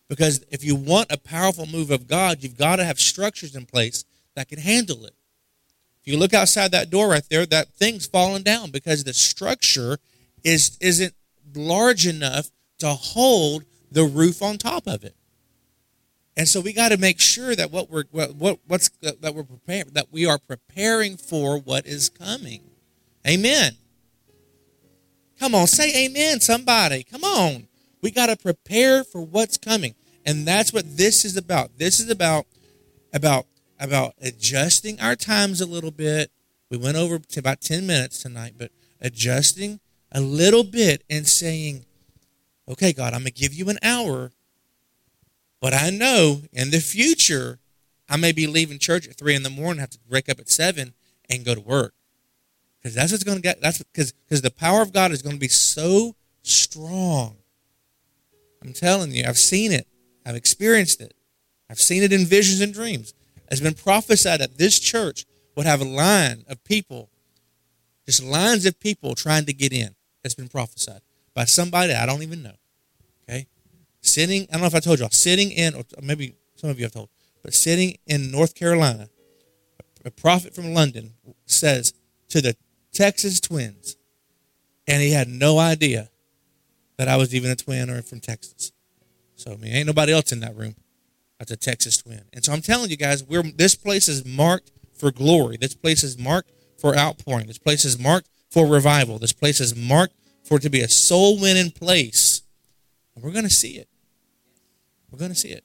Because 0.09 0.45
if 0.51 0.65
you 0.65 0.75
want 0.75 1.13
a 1.13 1.19
powerful 1.19 1.67
move 1.67 1.91
of 1.91 2.07
God, 2.07 2.43
you've 2.43 2.57
got 2.57 2.77
to 2.77 2.85
have 2.85 2.99
structures 2.99 3.55
in 3.55 3.67
place 3.67 4.05
that 4.35 4.49
can 4.49 4.59
handle 4.59 5.05
it. 5.05 5.15
If 6.01 6.13
you 6.13 6.19
look 6.19 6.33
outside 6.33 6.71
that 6.71 6.91
door 6.91 7.11
right 7.11 7.25
there, 7.29 7.45
that 7.47 7.75
thing's 7.75 8.07
falling 8.07 8.43
down 8.43 8.71
because 8.71 9.05
the 9.05 9.13
structure 9.13 9.99
is 10.43 10.79
isn't 10.81 11.13
large 11.55 12.07
enough 12.07 12.51
to 12.79 12.89
hold 12.89 13.65
the 13.91 14.05
roof 14.05 14.43
on 14.43 14.57
top 14.57 14.87
of 14.87 15.05
it. 15.05 15.15
And 16.37 16.49
so 16.49 16.61
we 16.61 16.73
got 16.73 16.91
to 16.91 16.97
make 16.97 17.21
sure 17.21 17.57
that 17.57 17.73
what 17.73 17.91
we're 17.91 18.05
what, 18.11 18.37
what 18.37 18.61
what's 18.67 18.91
that 19.01 19.35
we're 19.35 19.43
preparing 19.43 19.91
that 19.93 20.13
we 20.13 20.25
are 20.25 20.39
preparing 20.39 21.17
for 21.17 21.59
what 21.59 21.85
is 21.85 22.09
coming. 22.09 22.63
Amen. 23.27 23.73
Come 25.39 25.55
on, 25.55 25.67
say 25.67 26.07
amen 26.07 26.41
somebody. 26.41 27.03
Come 27.03 27.25
on. 27.25 27.69
We 28.01 28.13
got 28.13 28.27
to 28.27 28.37
prepare 28.37 29.03
for 29.05 29.21
what's 29.21 29.59
coming. 29.59 29.95
And 30.27 30.47
that's 30.47 30.73
what 30.73 30.97
this 30.97 31.25
is 31.25 31.37
about. 31.37 31.79
This 31.79 32.01
is 32.01 32.11
about 32.11 32.47
about 33.13 33.47
about 33.81 34.15
adjusting 34.21 35.01
our 35.01 35.17
times 35.17 35.61
a 35.61 35.67
little 35.67 35.91
bit. 35.91 36.31
We 36.71 36.77
went 36.77 36.97
over 36.97 37.19
to 37.19 37.41
about 37.41 37.61
10 37.61 37.87
minutes 37.87 38.23
tonight, 38.23 38.55
but 38.59 38.71
adjusting 39.01 39.81
a 40.13 40.21
little 40.21 40.65
bit 40.65 41.03
and 41.09 41.27
saying, 41.27 41.87
okay, 42.69 42.93
God, 42.93 43.15
I'm 43.15 43.21
going 43.21 43.33
to 43.33 43.41
give 43.41 43.55
you 43.55 43.71
an 43.71 43.79
hour, 43.83 44.33
but 45.61 45.73
I 45.73 45.91
know 45.91 46.43
in 46.53 46.71
the 46.71 46.81
future, 46.81 47.59
I 48.09 48.17
may 48.17 48.33
be 48.33 48.47
leaving 48.47 48.79
church 48.79 49.09
at 49.09 49.17
3 49.17 49.35
in 49.35 49.43
the 49.43 49.51
morning, 49.51 49.81
have 49.81 49.91
to 49.91 49.99
wake 50.11 50.29
up 50.29 50.41
at 50.41 50.49
7 50.49 50.93
and 51.31 51.45
go 51.45 51.55
to 51.55 51.61
work. 51.61 51.95
Because 52.79 52.95
that's 52.95 53.13
what's 53.13 53.25
going 53.25 53.39
to 53.39 53.43
get, 53.43 53.61
that's 53.61 53.79
because 53.79 54.13
because 54.13 54.43
the 54.43 54.51
power 54.51 54.83
of 54.83 54.93
God 54.93 55.11
is 55.11 55.23
going 55.23 55.37
to 55.37 55.41
be 55.41 55.49
so 55.49 56.15
strong. 56.43 57.37
I'm 58.63 58.73
telling 58.73 59.13
you, 59.13 59.25
I've 59.27 59.39
seen 59.39 59.73
it. 59.73 59.87
I've 60.29 60.37
experienced 60.37 61.01
it. 61.01 61.15
I've 61.71 61.81
seen 61.81 62.03
it 62.03 62.13
in 62.13 62.27
visions 62.27 62.61
and 62.61 62.75
dreams. 62.75 63.15
It's 63.51 63.63
been 63.63 63.73
prophesied 63.73 64.41
that 64.41 64.59
this 64.59 64.79
church 64.79 65.25
would 65.57 65.65
have 65.65 65.81
a 65.81 65.87
line 65.87 66.45
of 66.49 66.63
people, 66.65 67.09
just 68.05 68.23
lines 68.23 68.67
of 68.67 68.79
people 68.79 69.15
trying 69.15 69.47
to 69.47 69.55
get 69.55 69.73
in. 69.73 69.95
It's 70.23 70.35
been 70.35 70.49
prophesied 70.49 71.01
by 71.33 71.47
somebody 71.47 71.95
I 71.95 72.05
don't 72.05 72.23
even 72.23 72.43
know. 72.43 72.57
Okay? 73.27 73.47
Sitting, 74.03 74.43
I 74.51 74.53
don't 74.53 74.61
know 74.61 74.67
if 74.67 74.75
I 74.75 74.81
told 74.81 74.99
y'all, 74.99 75.09
sitting 75.09 75.51
in, 75.51 75.75
or 75.75 75.85
maybe 76.03 76.35
some 76.57 76.69
of 76.69 76.79
you 76.79 76.85
have 76.85 76.93
told, 76.93 77.09
but 77.43 77.55
sitting 77.55 77.97
in 78.07 78.31
North 78.31 78.55
Carolina, 78.55 79.09
a 80.05 80.11
prophet 80.11 80.55
from 80.55 80.75
London 80.75 81.15
says 81.47 81.95
to 82.29 82.43
the 82.43 82.55
Texas 82.93 83.41
twins, 83.41 83.97
and 84.87 85.03
he 85.03 85.13
had 85.13 85.29
no 85.29 85.59
idea 85.59 86.11
that 86.99 87.09
I 87.09 87.17
was 87.17 87.35
even 87.35 87.51
a 87.51 87.57
twin 87.57 87.89
or 87.89 88.03
from 88.03 88.21
Texas. 88.21 88.73
So 89.39 89.53
I 89.53 89.57
mean, 89.57 89.73
ain't 89.73 89.87
nobody 89.87 90.13
else 90.13 90.33
in 90.33 90.41
that 90.41 90.57
room. 90.57 90.75
That's 91.39 91.53
a 91.53 91.57
Texas 91.57 91.97
twin. 91.99 92.23
And 92.33 92.45
so 92.45 92.53
I'm 92.53 92.61
telling 92.61 92.91
you 92.91 92.97
guys, 92.97 93.23
we're 93.23 93.43
this 93.43 93.77
place 93.77 94.09
is 94.09 94.27
marked 94.27 94.73
for 94.95 95.13
glory. 95.13 95.57
This 95.57 95.75
place 95.75 96.03
is 96.03 96.19
marked 96.19 96.51
for 96.77 96.97
outpouring. 96.97 97.47
This 97.47 97.59
place 97.59 97.85
is 97.85 97.99
marked 97.99 98.29
for 98.51 98.67
revival. 98.67 99.19
This 99.19 99.33
place 99.33 99.61
is 99.61 99.77
marked 99.77 100.15
for 100.45 100.57
it 100.57 100.63
to 100.63 100.71
be 100.71 100.81
a 100.81 100.89
soul 100.89 101.41
winning 101.41 101.71
place. 101.71 102.43
And 103.15 103.25
we're 103.25 103.31
going 103.31 103.45
to 103.45 103.51
see 103.51 103.77
it. 103.77 103.89
We're 105.11 105.21
going 105.21 105.31
to 105.31 105.37
see 105.37 105.51
it. 105.51 105.65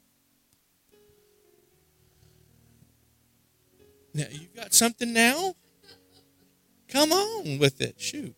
Now, 4.13 4.25
you 4.31 4.47
got 4.55 4.73
something 4.75 5.11
now? 5.11 5.55
Come 6.87 7.11
on 7.11 7.57
with 7.57 7.81
it. 7.81 7.99
Shoot. 7.99 8.35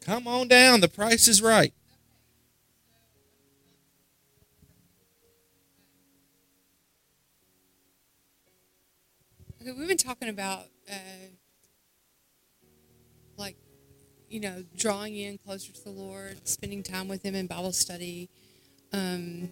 Come 0.00 0.26
on 0.26 0.48
down. 0.48 0.80
The 0.80 0.88
price 0.88 1.28
is 1.28 1.40
right. 1.40 1.72
We've 9.76 9.88
been 9.88 9.96
talking 9.96 10.28
about 10.28 10.64
uh, 10.90 10.94
like 13.36 13.56
you 14.28 14.40
know 14.40 14.64
drawing 14.76 15.16
in 15.16 15.38
closer 15.38 15.72
to 15.72 15.84
the 15.84 15.90
Lord, 15.90 16.46
spending 16.48 16.82
time 16.82 17.08
with 17.08 17.22
Him 17.22 17.34
in 17.34 17.46
Bible 17.46 17.72
study, 17.72 18.28
um, 18.92 19.50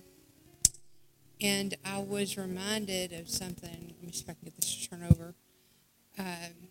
and 1.41 1.75
I 1.85 1.99
was 1.99 2.37
reminded 2.37 3.13
of 3.13 3.29
something. 3.29 3.95
Let 3.99 4.07
me 4.07 4.13
see 4.13 4.23
if 4.23 4.31
I 4.31 4.35
can 4.35 4.45
get 4.45 4.57
this 4.57 4.75
to 4.75 4.91
turn 4.91 5.05
over. 5.11 5.35
Um, 6.19 6.69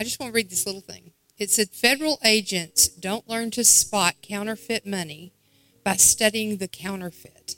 I 0.00 0.04
just 0.04 0.18
want 0.18 0.32
to 0.32 0.34
read 0.34 0.50
this 0.50 0.66
little 0.66 0.80
thing. 0.80 1.12
It 1.38 1.50
said 1.50 1.70
federal 1.70 2.18
agents 2.24 2.88
don't 2.88 3.28
learn 3.28 3.50
to 3.52 3.64
spot 3.64 4.16
counterfeit 4.22 4.86
money 4.86 5.32
by 5.84 5.96
studying 5.96 6.56
the 6.56 6.68
counterfeit. 6.68 7.56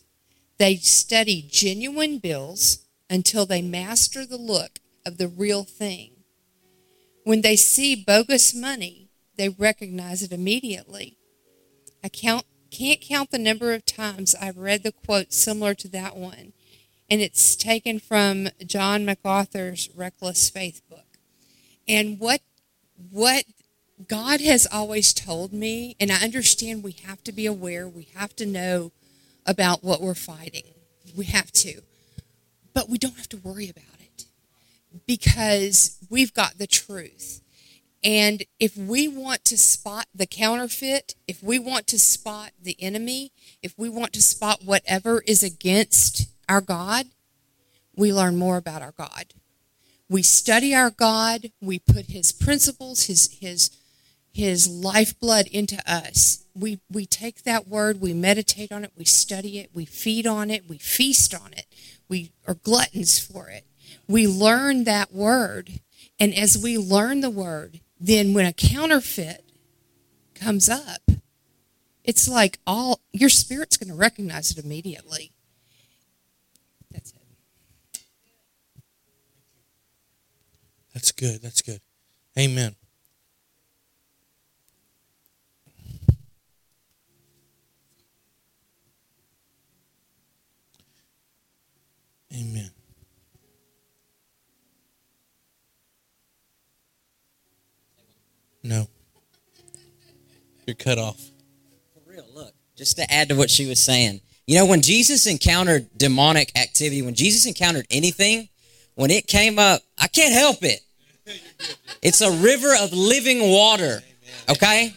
They 0.59 0.77
study 0.77 1.47
genuine 1.49 2.19
bills 2.19 2.84
until 3.15 3.47
they 3.47 3.63
master 3.63 4.27
the 4.27 4.37
look 4.37 4.81
of 5.07 5.19
the 5.19 5.29
real 5.29 5.63
thing. 5.63 6.11
When 7.23 7.43
they 7.43 7.55
see 7.55 7.95
bogus 7.95 8.53
money, 8.53 9.09
they 9.37 9.49
recognize 9.49 10.25
it 10.25 10.33
immediately. 10.33 11.17
I 12.03 12.09
count, 12.09 12.45
can't 12.73 13.01
count 13.01 13.31
the 13.31 13.39
number 13.39 13.73
of 13.73 13.87
times 13.87 14.35
I've 14.35 14.59
read 14.59 14.83
the 14.83 14.91
quote 14.91 15.33
similar 15.33 15.75
to 15.75 15.89
that 15.91 16.17
one, 16.17 16.55
and 17.09 17.21
it's 17.21 17.55
taken 17.55 18.01
from 18.01 18.49
John 18.67 19.05
MacArthur's 19.05 19.89
Reckless 19.95 20.51
Faith 20.51 20.83
book. 20.91 21.19
And 21.87 22.19
what 22.19 22.41
what 23.11 23.45
God 24.09 24.41
has 24.41 24.67
always 24.73 25.15
told 25.15 25.53
me, 25.53 25.95
and 26.01 26.11
I 26.11 26.17
understand 26.17 26.83
we 26.83 26.97
have 27.05 27.23
to 27.25 27.33
be 27.33 27.47
aware, 27.47 27.87
we 27.87 28.09
have 28.17 28.35
to 28.37 28.47
know 28.47 28.91
about 29.47 29.85
what 29.85 30.01
we're 30.01 30.15
fighting. 30.15 30.75
We 31.17 31.27
have 31.27 31.53
to 31.53 31.83
but 32.75 32.91
we 32.91 32.99
don't 32.99 33.17
have 33.17 33.29
to 33.31 33.37
worry 33.37 33.71
about 33.71 33.85
it 34.01 34.27
because 35.07 35.97
we've 36.11 36.35
got 36.35 36.59
the 36.59 36.67
truth. 36.67 37.41
And 38.03 38.45
if 38.61 38.77
we 38.77 39.09
want 39.09 39.45
to 39.47 39.57
spot 39.57 40.07
the 40.15 40.27
counterfeit, 40.27 41.15
if 41.27 41.43
we 41.43 41.59
want 41.59 41.87
to 41.87 41.99
spot 41.99 42.51
the 42.61 42.77
enemy, 42.83 43.33
if 43.63 43.75
we 43.79 43.89
want 43.89 44.13
to 44.13 44.23
spot 44.23 44.61
whatever 44.63 45.23
is 45.27 45.43
against 45.43 46.29
our 46.49 46.61
God, 46.61 47.07
we 47.97 48.13
learn 48.13 48.37
more 48.37 48.59
about 48.59 48.83
our 48.83 48.93
God. 48.93 49.33
We 50.11 50.23
study 50.23 50.75
our 50.75 50.91
God, 50.91 51.51
we 51.63 51.79
put 51.79 52.07
his 52.07 52.31
principles, 52.31 53.05
his 53.05 53.39
his 53.41 53.71
his 54.31 54.69
lifeblood 54.69 55.47
into 55.47 55.81
us. 55.91 56.45
We 56.55 56.81
we 56.93 57.07
take 57.07 57.45
that 57.45 57.69
word, 57.69 58.03
we 58.03 58.13
meditate 58.13 58.71
on 58.71 58.85
it, 58.85 58.93
we 58.99 59.07
study 59.07 59.59
it, 59.61 59.71
we 59.73 59.87
feed 59.87 60.27
on 60.27 60.51
it, 60.51 60.69
we 60.69 60.77
feast 60.77 61.35
on 61.35 61.55
it 61.55 61.67
we 62.09 62.33
are 62.47 62.55
gluttons 62.55 63.19
for 63.19 63.49
it. 63.49 63.65
We 64.09 64.27
learn 64.27 64.85
that 64.85 65.13
word, 65.13 65.81
and 66.19 66.35
as 66.35 66.59
we 66.59 66.79
learn 66.79 67.21
the 67.21 67.31
word, 67.31 67.81
then 67.99 68.35
when 68.35 68.47
a 68.47 68.53
counterfeit 68.53 69.45
comes 70.35 70.69
up, 70.69 71.11
it's 72.05 72.29
like 72.29 72.59
all 72.67 73.01
your 73.13 73.31
spirit's 73.31 73.77
going 73.77 73.89
to 73.89 73.97
recognize 73.97 74.51
it 74.51 74.63
immediately. 74.63 75.33
That's 76.91 77.13
it. 77.13 78.01
That's 80.93 81.13
good. 81.13 81.43
That's 81.43 81.63
good. 81.63 81.81
Amen. 82.39 82.77
Amen. 92.35 92.71
No. 98.63 98.89
You're 100.67 100.75
cut 100.75 100.99
off. 100.99 101.21
For 101.93 102.11
real, 102.11 102.25
look, 102.35 102.55
just 102.77 102.97
to 102.97 103.13
add 103.13 103.29
to 103.29 103.35
what 103.35 103.51
she 103.51 103.67
was 103.67 103.79
saying. 103.79 104.21
You 104.47 104.59
know, 104.59 104.67
when 104.67 104.83
Jesus 104.83 105.27
encountered 105.27 105.87
demonic 105.97 106.51
activity, 106.59 107.03
when 107.03 107.15
Jesus 107.15 107.47
encountered 107.47 107.87
anything, 107.91 108.49
when 108.95 109.11
it 109.11 109.27
came 109.27 109.59
up, 109.59 109.83
I 109.99 110.09
can't 110.09 110.33
help 110.33 110.63
it. 110.63 110.81
It's 112.03 112.21
a 112.21 112.31
river 112.31 112.75
of 112.81 112.93
living 112.93 113.51
water. 113.51 114.03
Okay? 114.49 114.95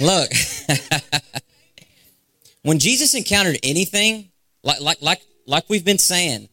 Look. 0.00 0.30
when 2.62 2.78
Jesus 2.78 3.14
encountered 3.14 3.58
anything, 3.62 4.30
like 4.64 4.80
like 4.80 5.00
like 5.00 5.22
like 5.46 5.64
we've 5.68 5.84
been 5.84 5.98
saying, 5.98 6.48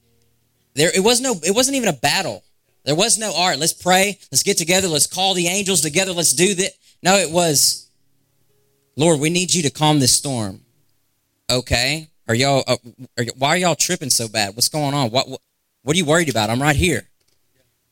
there 0.75 0.91
it 0.95 1.03
was 1.03 1.19
no 1.19 1.35
it 1.43 1.55
wasn't 1.55 1.77
even 1.77 1.89
a 1.89 1.93
battle. 1.93 2.43
There 2.83 2.95
was 2.95 3.17
no 3.17 3.31
right, 3.31 3.57
let's 3.57 3.73
pray, 3.73 4.19
let's 4.31 4.43
get 4.43 4.57
together, 4.57 4.87
let's 4.87 5.07
call 5.07 5.33
the 5.33 5.47
angels 5.47 5.81
together, 5.81 6.13
let's 6.13 6.33
do 6.33 6.53
that. 6.55 6.71
No, 7.01 7.15
it 7.15 7.31
was 7.31 7.89
Lord, 8.95 9.19
we 9.19 9.29
need 9.29 9.53
you 9.53 9.63
to 9.63 9.69
calm 9.69 9.99
this 9.99 10.15
storm. 10.15 10.61
Okay? 11.49 12.09
Are 12.27 12.35
y'all 12.35 12.63
uh, 12.67 12.77
are, 13.17 13.25
why 13.37 13.49
are 13.49 13.57
y'all 13.57 13.75
tripping 13.75 14.09
so 14.09 14.27
bad? 14.27 14.55
What's 14.55 14.69
going 14.69 14.93
on? 14.93 15.09
What, 15.09 15.27
what 15.27 15.41
what 15.83 15.95
are 15.95 15.97
you 15.97 16.05
worried 16.05 16.29
about? 16.29 16.49
I'm 16.49 16.61
right 16.61 16.75
here. 16.75 17.07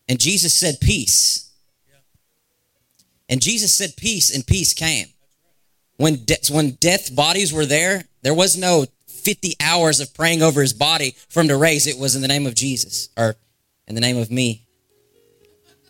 And 0.08 0.20
Jesus 0.20 0.54
said 0.54 0.80
peace. 0.82 1.52
And 3.30 3.42
Jesus 3.42 3.74
said 3.74 3.96
peace 3.96 4.34
and 4.34 4.46
peace 4.46 4.74
came. 4.74 5.08
When 5.98 6.24
de- 6.26 6.38
when 6.52 6.72
death 6.72 7.16
bodies 7.16 7.54
were 7.54 7.66
there, 7.66 8.06
there 8.22 8.34
was 8.34 8.58
no 8.58 8.86
50 9.30 9.58
hours 9.62 10.00
of 10.00 10.12
praying 10.16 10.42
over 10.42 10.60
his 10.60 10.74
body 10.74 11.16
for 11.30 11.42
him 11.42 11.50
to 11.50 11.56
raise, 11.56 11.86
it 11.86 12.00
was 12.00 12.16
in 12.16 12.24
the 12.24 12.28
name 12.28 12.48
of 12.48 12.56
Jesus 12.56 13.10
or 13.16 13.36
in 13.88 13.94
the 13.94 14.02
name 14.02 14.18
of 14.18 14.32
me. 14.32 14.66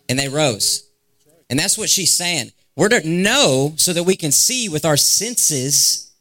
And 0.10 0.20
they 0.20 0.28
rose. 0.28 0.90
And 1.50 1.58
that's 1.58 1.78
what 1.78 1.90
she's 1.90 2.14
saying. 2.14 2.52
We're 2.76 2.90
to 2.90 3.08
know 3.08 3.76
so 3.78 3.94
that 3.94 4.04
we 4.04 4.18
can 4.18 4.34
see 4.34 4.68
with 4.68 4.84
our 4.84 4.98
senses, 4.98 6.12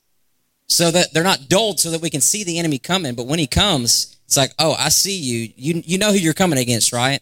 so 0.68 0.92
that 0.92 1.12
they're 1.12 1.24
not 1.24 1.48
dulled, 1.48 1.80
so 1.80 1.90
that 1.90 2.00
we 2.00 2.08
can 2.08 2.20
see 2.20 2.44
the 2.44 2.56
enemy 2.56 2.78
coming. 2.78 3.16
But 3.16 3.26
when 3.26 3.40
he 3.40 3.48
comes, 3.48 4.16
it's 4.24 4.36
like, 4.36 4.52
oh, 4.60 4.76
I 4.78 4.88
see 4.88 5.18
you. 5.18 5.52
You, 5.56 5.82
you 5.84 5.98
know 5.98 6.12
who 6.12 6.18
you're 6.18 6.34
coming 6.34 6.60
against, 6.60 6.92
right? 6.92 7.20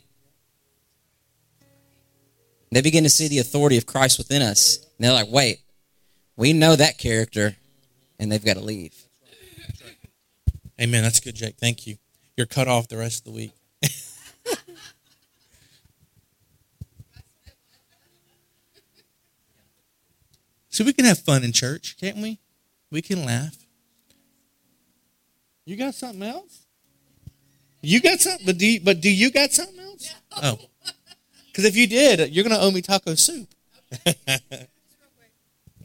They 2.70 2.82
begin 2.82 3.04
to 3.04 3.10
see 3.10 3.28
the 3.28 3.38
authority 3.38 3.78
of 3.78 3.86
Christ 3.86 4.18
within 4.18 4.42
us. 4.42 4.76
And 4.76 5.06
they're 5.06 5.14
like, 5.14 5.30
wait, 5.30 5.60
we 6.36 6.52
know 6.52 6.76
that 6.76 6.98
character, 6.98 7.56
and 8.18 8.30
they've 8.30 8.44
got 8.44 8.56
to 8.56 8.62
leave. 8.62 9.05
Amen. 10.80 11.02
That's 11.02 11.20
good, 11.20 11.34
Jake. 11.34 11.56
Thank 11.58 11.86
you. 11.86 11.96
You're 12.36 12.46
cut 12.46 12.68
off 12.68 12.88
the 12.88 12.98
rest 12.98 13.20
of 13.20 13.32
the 13.32 13.32
week. 13.32 13.52
so 20.68 20.84
we 20.84 20.92
can 20.92 21.06
have 21.06 21.18
fun 21.18 21.42
in 21.44 21.52
church, 21.52 21.96
can't 21.98 22.18
we? 22.18 22.38
We 22.90 23.00
can 23.02 23.24
laugh. 23.24 23.56
You 25.64 25.76
got 25.76 25.94
something 25.94 26.22
else? 26.22 26.66
You 27.82 28.00
got 28.00 28.20
something, 28.20 28.44
but 28.44 28.58
do 28.58 28.66
you, 28.66 28.80
but 28.80 29.00
do 29.00 29.10
you 29.10 29.30
got 29.30 29.52
something 29.52 29.78
else? 29.78 30.14
Oh, 30.42 30.58
because 31.46 31.64
if 31.64 31.76
you 31.76 31.86
did, 31.86 32.34
you're 32.34 32.44
going 32.44 32.54
to 32.54 32.60
owe 32.60 32.70
me 32.70 32.82
taco 32.82 33.14
soup. 33.14 33.48
it 34.06 34.68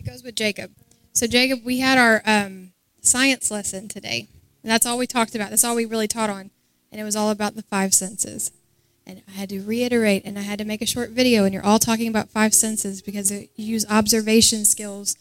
goes 0.06 0.24
with 0.24 0.36
Jacob. 0.36 0.72
So 1.14 1.28
Jacob, 1.28 1.60
we 1.64 1.80
had 1.80 1.98
our 1.98 2.22
um, 2.26 2.74
science 3.02 3.50
lesson 3.50 3.88
today, 3.88 4.28
and 4.64 4.72
that's 4.72 4.86
all 4.86 4.98
we 4.98 5.08
talked 5.08 5.36
about. 5.36 5.50
That's 5.50 5.64
all 5.64 5.76
we 5.76 5.86
really 5.86 6.08
taught 6.08 6.30
on. 6.30 6.52
And 6.92 7.00
it 7.00 7.04
was 7.04 7.16
all 7.16 7.30
about 7.30 7.56
the 7.56 7.64
five 7.64 7.94
senses. 7.94 8.52
And 9.06 9.22
I 9.28 9.32
had 9.32 9.50
to 9.50 9.62
reiterate 9.62 10.24
and 10.26 10.38
I 10.38 10.44
had 10.44 10.60
to 10.60 10.66
make 10.66 10.82
a 10.82 10.86
short 10.86 11.10
video. 11.12 11.44
And 11.44 11.54
you're 11.54 11.66
all 11.66 11.80
talking 11.80 12.08
about 12.08 12.30
five 12.30 12.54
senses 12.54 13.02
because 13.02 13.32
you 13.32 13.48
use 13.56 13.86
observation 13.90 14.66
skills, 14.66 15.16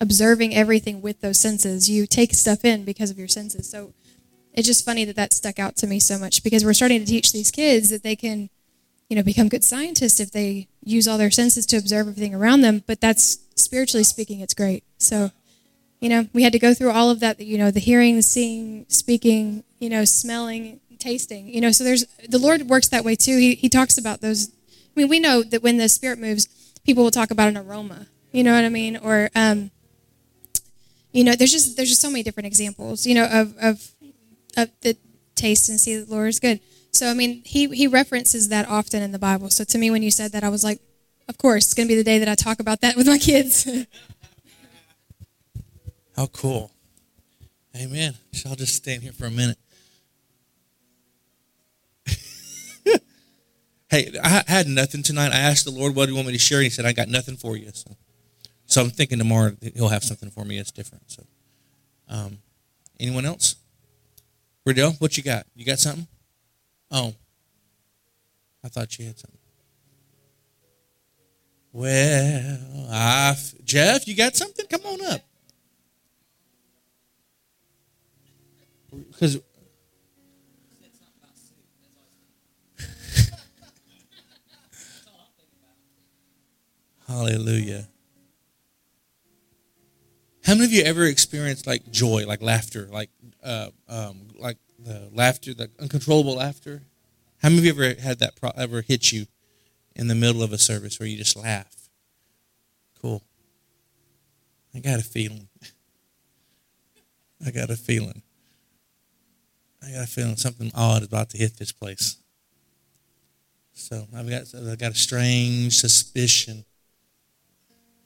observing 0.00 0.54
everything 0.54 1.02
with 1.02 1.20
those 1.20 1.40
senses. 1.40 1.88
You 1.90 2.06
take 2.06 2.34
stuff 2.34 2.64
in 2.64 2.84
because 2.84 3.10
of 3.10 3.18
your 3.18 3.28
senses. 3.28 3.68
So 3.68 3.92
it's 4.52 4.68
just 4.68 4.84
funny 4.84 5.04
that 5.04 5.16
that 5.16 5.32
stuck 5.32 5.58
out 5.58 5.76
to 5.76 5.86
me 5.86 5.98
so 5.98 6.18
much 6.18 6.44
because 6.44 6.64
we're 6.64 6.74
starting 6.74 7.00
to 7.00 7.06
teach 7.06 7.32
these 7.32 7.50
kids 7.50 7.90
that 7.90 8.02
they 8.02 8.14
can 8.14 8.50
you 9.08 9.16
know, 9.16 9.22
become 9.22 9.48
good 9.48 9.64
scientists 9.64 10.20
if 10.20 10.30
they 10.30 10.68
use 10.82 11.06
all 11.06 11.18
their 11.18 11.30
senses 11.30 11.66
to 11.66 11.76
observe 11.76 12.08
everything 12.08 12.34
around 12.34 12.62
them. 12.62 12.82
But 12.86 13.00
that's 13.00 13.38
spiritually 13.54 14.04
speaking, 14.04 14.40
it's 14.40 14.54
great. 14.54 14.84
So, 14.98 15.30
you 16.04 16.10
know, 16.10 16.28
we 16.34 16.42
had 16.42 16.52
to 16.52 16.58
go 16.58 16.74
through 16.74 16.90
all 16.90 17.08
of 17.08 17.20
that. 17.20 17.40
You 17.40 17.56
know, 17.56 17.70
the 17.70 17.80
hearing, 17.80 18.16
the 18.16 18.22
seeing, 18.22 18.84
speaking, 18.90 19.64
you 19.78 19.88
know, 19.88 20.04
smelling, 20.04 20.78
tasting. 20.98 21.48
You 21.48 21.62
know, 21.62 21.72
so 21.72 21.82
there's 21.82 22.04
the 22.28 22.36
Lord 22.36 22.68
works 22.68 22.88
that 22.88 23.06
way 23.06 23.16
too. 23.16 23.38
He 23.38 23.54
He 23.54 23.70
talks 23.70 23.96
about 23.96 24.20
those. 24.20 24.50
I 24.68 25.00
mean, 25.00 25.08
we 25.08 25.18
know 25.18 25.42
that 25.42 25.62
when 25.62 25.78
the 25.78 25.88
Spirit 25.88 26.18
moves, 26.18 26.46
people 26.84 27.04
will 27.04 27.10
talk 27.10 27.30
about 27.30 27.48
an 27.48 27.56
aroma. 27.56 28.08
You 28.32 28.44
know 28.44 28.52
what 28.52 28.64
I 28.64 28.68
mean? 28.68 28.98
Or 28.98 29.30
um, 29.34 29.70
you 31.10 31.24
know, 31.24 31.32
there's 31.36 31.52
just 31.52 31.74
there's 31.78 31.88
just 31.88 32.02
so 32.02 32.10
many 32.10 32.22
different 32.22 32.48
examples. 32.48 33.06
You 33.06 33.14
know, 33.14 33.24
of 33.24 33.56
of 33.56 33.90
of 34.58 34.68
the 34.82 34.98
taste 35.34 35.70
and 35.70 35.80
see 35.80 35.96
that 35.96 36.08
the 36.08 36.14
Lord 36.14 36.28
is 36.28 36.38
good. 36.38 36.60
So 36.92 37.08
I 37.08 37.14
mean, 37.14 37.40
he 37.46 37.66
he 37.68 37.86
references 37.86 38.50
that 38.50 38.68
often 38.68 39.02
in 39.02 39.12
the 39.12 39.18
Bible. 39.18 39.48
So 39.48 39.64
to 39.64 39.78
me, 39.78 39.90
when 39.90 40.02
you 40.02 40.10
said 40.10 40.32
that, 40.32 40.44
I 40.44 40.50
was 40.50 40.64
like, 40.64 40.80
of 41.30 41.38
course, 41.38 41.64
it's 41.64 41.74
going 41.74 41.88
to 41.88 41.92
be 41.92 41.96
the 41.96 42.04
day 42.04 42.18
that 42.18 42.28
I 42.28 42.34
talk 42.34 42.60
about 42.60 42.82
that 42.82 42.94
with 42.94 43.06
my 43.06 43.16
kids. 43.16 43.66
How 46.16 46.26
cool. 46.26 46.70
Amen. 47.76 48.14
So 48.32 48.50
I'll 48.50 48.56
just 48.56 48.74
stand 48.74 49.02
here 49.02 49.12
for 49.12 49.26
a 49.26 49.30
minute. 49.30 49.58
hey, 53.90 54.12
I 54.22 54.44
had 54.46 54.68
nothing 54.68 55.02
tonight. 55.02 55.32
I 55.32 55.38
asked 55.38 55.64
the 55.64 55.72
Lord, 55.72 55.96
what 55.96 56.06
do 56.06 56.12
you 56.12 56.16
want 56.16 56.28
me 56.28 56.34
to 56.34 56.38
share? 56.38 56.58
And 56.58 56.64
he 56.64 56.70
said, 56.70 56.86
I 56.86 56.92
got 56.92 57.08
nothing 57.08 57.36
for 57.36 57.56
you. 57.56 57.70
So, 57.72 57.96
so 58.66 58.82
I'm 58.82 58.90
thinking 58.90 59.18
tomorrow 59.18 59.56
he'll 59.74 59.88
have 59.88 60.04
something 60.04 60.30
for 60.30 60.44
me 60.44 60.56
that's 60.56 60.70
different. 60.70 61.10
So, 61.10 61.24
um, 62.08 62.38
anyone 63.00 63.24
else? 63.24 63.56
Riddell, 64.64 64.92
what 64.92 65.16
you 65.16 65.24
got? 65.24 65.46
You 65.56 65.64
got 65.64 65.80
something? 65.80 66.06
Oh, 66.92 67.12
I 68.62 68.68
thought 68.68 68.98
you 68.98 69.06
had 69.06 69.18
something. 69.18 69.40
Well, 71.72 72.88
I, 72.88 73.34
Jeff, 73.64 74.06
you 74.06 74.14
got 74.14 74.36
something? 74.36 74.64
Come 74.66 74.82
on 74.86 75.04
up. 75.06 75.20
Because 79.14 79.40
Hallelujah. 87.06 87.88
How 90.44 90.54
many 90.54 90.64
of 90.64 90.72
you 90.72 90.82
ever 90.82 91.04
experienced 91.04 91.66
like 91.66 91.90
joy, 91.90 92.26
like 92.26 92.42
laughter, 92.42 92.88
like 92.90 93.08
uh, 93.42 93.68
um, 93.88 94.28
like 94.38 94.58
the 94.78 95.08
laughter, 95.12 95.54
the 95.54 95.70
uncontrollable 95.80 96.36
laughter? 96.36 96.82
How 97.42 97.48
many 97.48 97.60
of 97.60 97.64
you 97.64 97.84
ever 97.84 98.00
had 98.00 98.18
that 98.18 98.36
pro- 98.36 98.52
ever 98.56 98.82
hit 98.82 99.12
you 99.12 99.26
in 99.94 100.08
the 100.08 100.14
middle 100.14 100.42
of 100.42 100.52
a 100.52 100.58
service 100.58 100.98
where 100.98 101.08
you 101.08 101.16
just 101.16 101.36
laugh? 101.36 101.88
Cool. 103.00 103.22
I 104.74 104.80
got 104.80 104.98
a 104.98 105.04
feeling. 105.04 105.48
I 107.46 107.50
got 107.50 107.70
a 107.70 107.76
feeling. 107.76 108.22
I 109.84 109.92
got 109.92 110.04
a 110.04 110.06
feeling 110.06 110.36
something 110.36 110.70
odd 110.74 111.02
is 111.02 111.08
about 111.08 111.30
to 111.30 111.38
hit 111.38 111.56
this 111.58 111.72
place. 111.72 112.16
So 113.72 114.06
I've 114.16 114.28
got 114.28 114.42
I've 114.54 114.78
got 114.78 114.92
a 114.92 114.96
strange 114.96 115.76
suspicion 115.76 116.64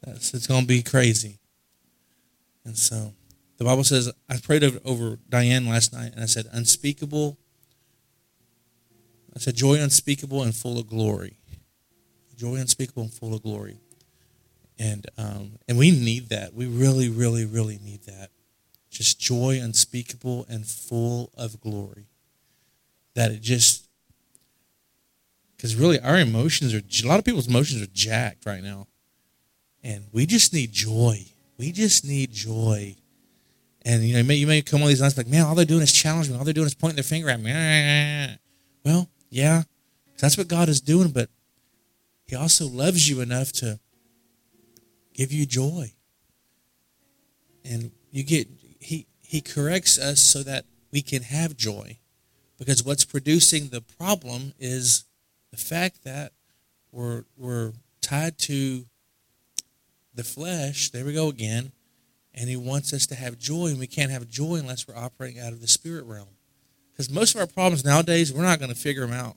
that 0.02 0.16
it's 0.16 0.46
going 0.46 0.62
to 0.62 0.66
be 0.66 0.82
crazy. 0.82 1.38
And 2.64 2.76
so 2.76 3.12
the 3.59 3.64
Bible 3.64 3.84
says 3.84 4.10
I 4.28 4.38
prayed 4.38 4.64
over, 4.64 4.78
over 4.84 5.18
Diane 5.28 5.68
last 5.68 5.92
night, 5.92 6.12
and 6.14 6.22
I 6.22 6.26
said 6.26 6.46
unspeakable. 6.52 7.38
I 9.36 9.38
said 9.38 9.55
joy 9.55 9.74
unspeakable 9.74 10.42
and 10.42 10.55
full 10.55 10.78
of 10.78 10.88
glory. 10.88 11.38
Joy 12.36 12.56
unspeakable 12.56 13.02
and 13.02 13.12
full 13.12 13.34
of 13.34 13.42
glory. 13.42 13.78
And 14.78 15.06
um, 15.16 15.59
and 15.68 15.76
we 15.76 15.90
need 15.90 16.30
that. 16.30 16.55
We 16.55 16.66
really, 16.66 17.09
really, 17.09 17.44
really 17.44 17.78
need 17.84 18.02
that 18.05 18.30
just 18.98 19.20
joy 19.20 19.60
unspeakable 19.62 20.44
and 20.48 20.66
full 20.66 21.30
of 21.36 21.60
glory. 21.60 22.06
That 23.14 23.30
it 23.30 23.40
just, 23.40 23.86
because 25.56 25.76
really 25.76 26.00
our 26.00 26.18
emotions 26.18 26.74
are, 26.74 26.78
a 26.80 27.08
lot 27.08 27.20
of 27.20 27.24
people's 27.24 27.46
emotions 27.46 27.80
are 27.80 27.86
jacked 27.86 28.44
right 28.44 28.60
now. 28.60 28.88
And 29.84 30.06
we 30.12 30.26
just 30.26 30.52
need 30.52 30.72
joy. 30.72 31.24
We 31.58 31.70
just 31.70 32.04
need 32.04 32.32
joy. 32.32 32.96
And 33.82 34.02
you 34.02 34.14
know, 34.14 34.18
you 34.18 34.24
may, 34.24 34.34
you 34.34 34.46
may 34.48 34.62
come 34.62 34.82
on 34.82 34.88
these 34.88 35.00
nights 35.00 35.16
like, 35.16 35.28
man, 35.28 35.46
all 35.46 35.54
they're 35.54 35.64
doing 35.64 35.82
is 35.82 35.92
challenging 35.92 36.32
me. 36.32 36.38
All 36.40 36.44
they're 36.44 36.52
doing 36.52 36.66
is 36.66 36.74
pointing 36.74 36.96
their 36.96 37.04
finger 37.04 37.30
at 37.30 37.40
me. 37.40 38.36
Well, 38.84 39.08
yeah, 39.28 39.64
that's 40.18 40.38
what 40.38 40.48
God 40.48 40.68
is 40.68 40.80
doing, 40.80 41.10
but 41.10 41.28
He 42.26 42.36
also 42.36 42.66
loves 42.66 43.06
you 43.10 43.20
enough 43.20 43.52
to 43.54 43.78
give 45.12 45.30
you 45.30 45.44
joy. 45.44 45.92
And 47.64 47.90
you 48.10 48.22
get 48.22 48.48
he 49.28 49.42
corrects 49.42 49.98
us 49.98 50.20
so 50.20 50.42
that 50.42 50.64
we 50.90 51.02
can 51.02 51.22
have 51.22 51.55
joy. 51.55 51.98
Because 52.59 52.82
what's 52.82 53.05
producing 53.05 53.68
the 53.68 53.82
problem 53.82 54.55
is 54.59 55.05
the 55.50 55.59
fact 55.59 56.02
that 56.05 56.32
we're 56.90 57.24
we're 57.36 57.72
tied 58.00 58.38
to 58.38 58.86
the 60.14 60.24
flesh. 60.24 60.88
There 60.88 61.05
we 61.05 61.12
go 61.12 61.28
again. 61.28 61.72
And 62.32 62.48
he 62.48 62.56
wants 62.56 62.94
us 62.94 63.06
to 63.09 63.16
have 63.16 63.36
joy 63.38 63.66
and 63.66 63.78
we 63.78 63.86
can't 63.86 64.10
have 64.10 64.28
joy 64.28 64.55
unless 64.55 64.88
we're 64.88 64.96
operating 64.96 65.38
out 65.38 65.52
of 65.52 65.60
the 65.60 65.68
spirit 65.68 66.06
realm. 66.06 66.28
Because 66.90 67.10
most 67.10 67.34
of 67.34 67.42
our 67.42 67.46
problems 67.46 67.84
nowadays 67.84 68.32
we're 68.32 68.44
not 68.44 68.59
going 68.59 68.72
to 68.72 68.80
figure 68.80 69.06
them 69.06 69.14
out 69.14 69.36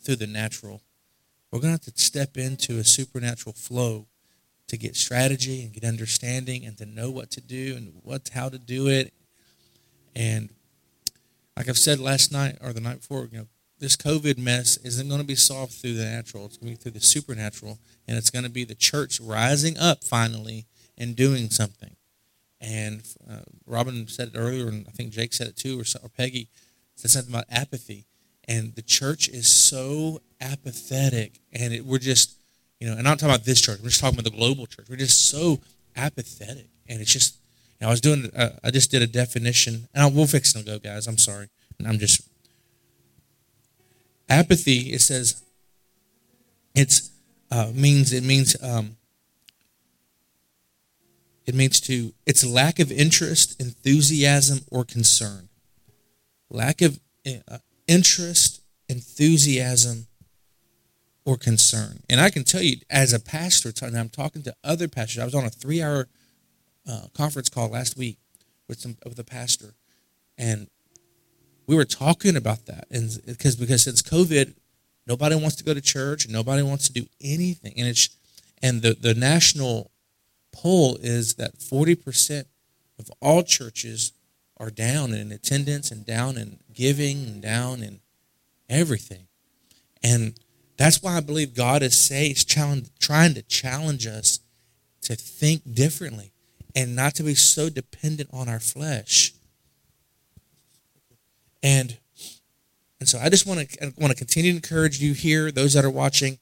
through 0.00 0.16
the 0.16 0.26
natural. 0.26 0.80
We're 1.52 1.60
going 1.60 1.76
to 1.76 1.84
have 1.84 1.94
to 1.94 2.02
step 2.02 2.38
into 2.38 2.78
a 2.78 2.84
supernatural 2.84 3.52
flow 3.52 4.06
to 4.68 4.78
get 4.78 4.96
strategy 4.96 5.62
and 5.62 5.74
get 5.74 5.84
understanding 5.84 6.64
and 6.64 6.78
to 6.78 6.86
know 6.86 7.10
what 7.10 7.30
to 7.32 7.42
do 7.42 7.74
and 7.76 7.92
what 8.02 8.30
how 8.32 8.48
to 8.48 8.58
do 8.58 8.88
it. 8.88 9.12
And 10.16 10.48
like 11.56 11.68
I've 11.68 11.78
said 11.78 12.00
last 12.00 12.32
night 12.32 12.56
or 12.62 12.72
the 12.72 12.80
night 12.80 13.00
before, 13.00 13.28
you 13.30 13.38
know, 13.38 13.46
this 13.78 13.96
COVID 13.96 14.38
mess 14.38 14.78
isn't 14.78 15.06
going 15.06 15.20
to 15.20 15.26
be 15.26 15.34
solved 15.34 15.72
through 15.72 15.94
the 15.94 16.04
natural. 16.04 16.46
It's 16.46 16.56
going 16.56 16.72
to 16.72 16.78
be 16.78 16.82
through 16.82 16.92
the 16.92 17.00
supernatural, 17.00 17.78
and 18.08 18.16
it's 18.16 18.30
going 18.30 18.44
to 18.44 18.50
be 18.50 18.64
the 18.64 18.74
church 18.74 19.20
rising 19.20 19.76
up 19.76 20.02
finally 20.02 20.64
and 20.96 21.14
doing 21.14 21.50
something. 21.50 21.94
And 22.58 23.06
uh, 23.30 23.40
Robin 23.66 24.08
said 24.08 24.28
it 24.28 24.38
earlier, 24.38 24.68
and 24.68 24.86
I 24.88 24.92
think 24.92 25.12
Jake 25.12 25.34
said 25.34 25.48
it 25.48 25.56
too, 25.56 25.78
or, 25.78 25.84
or 26.02 26.08
Peggy 26.08 26.48
said 26.94 27.10
something 27.10 27.32
about 27.32 27.44
apathy. 27.50 28.06
And 28.48 28.74
the 28.74 28.82
church 28.82 29.28
is 29.28 29.46
so 29.46 30.22
apathetic, 30.40 31.40
and 31.52 31.74
it, 31.74 31.84
we're 31.84 31.98
just 31.98 32.38
you 32.80 32.86
know, 32.86 32.92
and 32.92 33.00
I'm 33.00 33.12
not 33.12 33.18
talking 33.18 33.34
about 33.34 33.44
this 33.44 33.60
church. 33.60 33.80
I'm 33.80 33.84
just 33.84 34.00
talking 34.00 34.18
about 34.18 34.30
the 34.30 34.36
global 34.36 34.66
church. 34.66 34.86
We're 34.88 34.96
just 34.96 35.28
so 35.28 35.60
apathetic, 35.94 36.68
and 36.88 37.02
it's 37.02 37.12
just. 37.12 37.36
Know, 37.80 37.88
I 37.88 37.90
was 37.90 38.00
doing. 38.00 38.30
Uh, 38.34 38.50
I 38.64 38.70
just 38.70 38.90
did 38.90 39.02
a 39.02 39.06
definition, 39.06 39.88
and 39.94 40.02
I, 40.02 40.06
we'll 40.06 40.26
fix 40.26 40.54
it. 40.54 40.64
Go, 40.64 40.78
guys. 40.78 41.06
I'm 41.06 41.18
sorry. 41.18 41.48
I'm 41.84 41.98
just 41.98 42.22
apathy. 44.28 44.92
It 44.92 45.00
says 45.00 45.42
it's 46.74 47.10
uh, 47.50 47.70
means 47.74 48.12
it 48.12 48.24
means 48.24 48.56
um, 48.62 48.96
it 51.44 51.54
means 51.54 51.80
to 51.82 52.12
it's 52.24 52.44
lack 52.44 52.78
of 52.78 52.90
interest, 52.90 53.60
enthusiasm, 53.60 54.60
or 54.70 54.84
concern. 54.84 55.48
Lack 56.48 56.80
of 56.80 56.98
uh, 57.26 57.58
interest, 57.86 58.62
enthusiasm, 58.88 60.06
or 61.24 61.36
concern. 61.36 62.00
And 62.08 62.20
I 62.20 62.30
can 62.30 62.44
tell 62.44 62.62
you, 62.62 62.76
as 62.88 63.12
a 63.12 63.20
pastor, 63.20 63.72
and 63.84 63.98
I'm 63.98 64.08
talking 64.08 64.42
to 64.44 64.54
other 64.64 64.88
pastors. 64.88 65.20
I 65.20 65.24
was 65.24 65.34
on 65.34 65.44
a 65.44 65.50
three-hour 65.50 66.08
uh, 66.88 67.06
conference 67.14 67.48
call 67.48 67.68
last 67.68 67.96
week 67.96 68.18
with 68.68 68.80
some 68.80 68.96
with 69.04 69.18
a 69.18 69.24
pastor, 69.24 69.74
and 70.38 70.68
we 71.66 71.74
were 71.74 71.84
talking 71.84 72.36
about 72.36 72.66
that. 72.66 72.86
And 72.90 73.20
because 73.26 73.56
because 73.56 73.84
since 73.84 74.02
COVID, 74.02 74.54
nobody 75.06 75.34
wants 75.34 75.56
to 75.56 75.64
go 75.64 75.74
to 75.74 75.80
church, 75.80 76.28
nobody 76.28 76.62
wants 76.62 76.86
to 76.88 76.92
do 76.92 77.06
anything, 77.20 77.74
and 77.76 77.88
it's 77.88 78.08
and 78.62 78.82
the 78.82 78.94
the 78.94 79.14
national 79.14 79.90
poll 80.52 80.96
is 81.00 81.34
that 81.34 81.58
40 81.58 81.94
percent 81.96 82.46
of 82.98 83.10
all 83.20 83.42
churches 83.42 84.12
are 84.56 84.70
down 84.70 85.12
in 85.12 85.32
attendance 85.32 85.90
and 85.90 86.06
down 86.06 86.38
in 86.38 86.58
giving 86.72 87.24
and 87.26 87.42
down 87.42 87.82
in 87.82 88.00
everything, 88.68 89.26
and 90.02 90.38
that's 90.76 91.02
why 91.02 91.16
I 91.16 91.20
believe 91.20 91.54
God 91.54 91.82
is 91.82 91.98
saying, 91.98 92.34
trying 92.98 93.34
to 93.34 93.42
challenge 93.42 94.06
us 94.06 94.40
to 95.02 95.14
think 95.14 95.74
differently 95.74 96.32
and 96.76 96.94
not 96.94 97.14
to 97.14 97.22
be 97.22 97.34
so 97.34 97.70
dependent 97.70 98.28
on 98.32 98.48
our 98.48 98.60
flesh. 98.60 99.32
And 101.62 101.96
and 103.00 103.08
so 103.08 103.18
I 103.18 103.28
just 103.28 103.46
want 103.46 103.68
to 103.68 103.92
want 103.98 104.12
to 104.12 104.16
continue 104.16 104.52
to 104.52 104.56
encourage 104.56 105.00
you 105.00 105.14
here, 105.14 105.50
those 105.50 105.72
that 105.72 105.84
are 105.84 105.90
watching. 105.90 106.38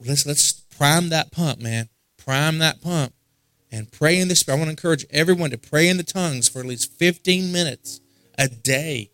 Let's 0.00 0.26
let's 0.26 0.52
prime 0.52 1.10
that 1.10 1.30
pump, 1.30 1.60
man. 1.60 1.88
Prime 2.16 2.58
that 2.58 2.80
pump, 2.80 3.12
and 3.70 3.92
pray 3.92 4.18
in 4.18 4.28
the 4.28 4.34
spirit. 4.34 4.56
I 4.56 4.58
want 4.58 4.68
to 4.68 4.72
encourage 4.72 5.06
everyone 5.10 5.50
to 5.50 5.58
pray 5.58 5.88
in 5.88 5.98
the 5.98 6.02
tongues 6.02 6.48
for 6.48 6.60
at 6.60 6.66
least 6.66 6.92
15 6.92 7.52
minutes 7.52 8.00
a 8.38 8.48
day. 8.48 9.10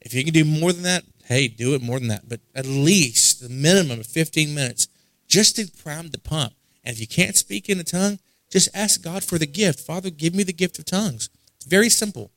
If 0.00 0.14
you 0.14 0.24
can 0.24 0.32
do 0.32 0.44
more 0.44 0.72
than 0.72 0.84
that, 0.84 1.04
hey, 1.26 1.48
do 1.48 1.74
it 1.74 1.82
more 1.82 1.98
than 1.98 2.08
that. 2.08 2.28
But 2.28 2.40
at 2.54 2.64
least 2.64 3.42
the 3.42 3.50
minimum 3.50 4.00
of 4.00 4.06
15 4.06 4.54
minutes 4.54 4.88
just 5.26 5.56
to 5.56 5.70
prime 5.82 6.08
the 6.08 6.18
pump. 6.18 6.54
And 6.84 6.94
if 6.94 7.00
you 7.00 7.06
can't 7.06 7.36
speak 7.36 7.68
in 7.68 7.76
the 7.76 7.84
tongue, 7.84 8.18
just 8.50 8.68
ask 8.74 9.02
God 9.02 9.24
for 9.24 9.38
the 9.38 9.46
gift. 9.46 9.80
Father, 9.80 10.10
give 10.10 10.34
me 10.34 10.42
the 10.42 10.52
gift 10.52 10.78
of 10.78 10.84
tongues. 10.84 11.28
It's 11.56 11.66
very 11.66 11.88
simple. 11.88 12.30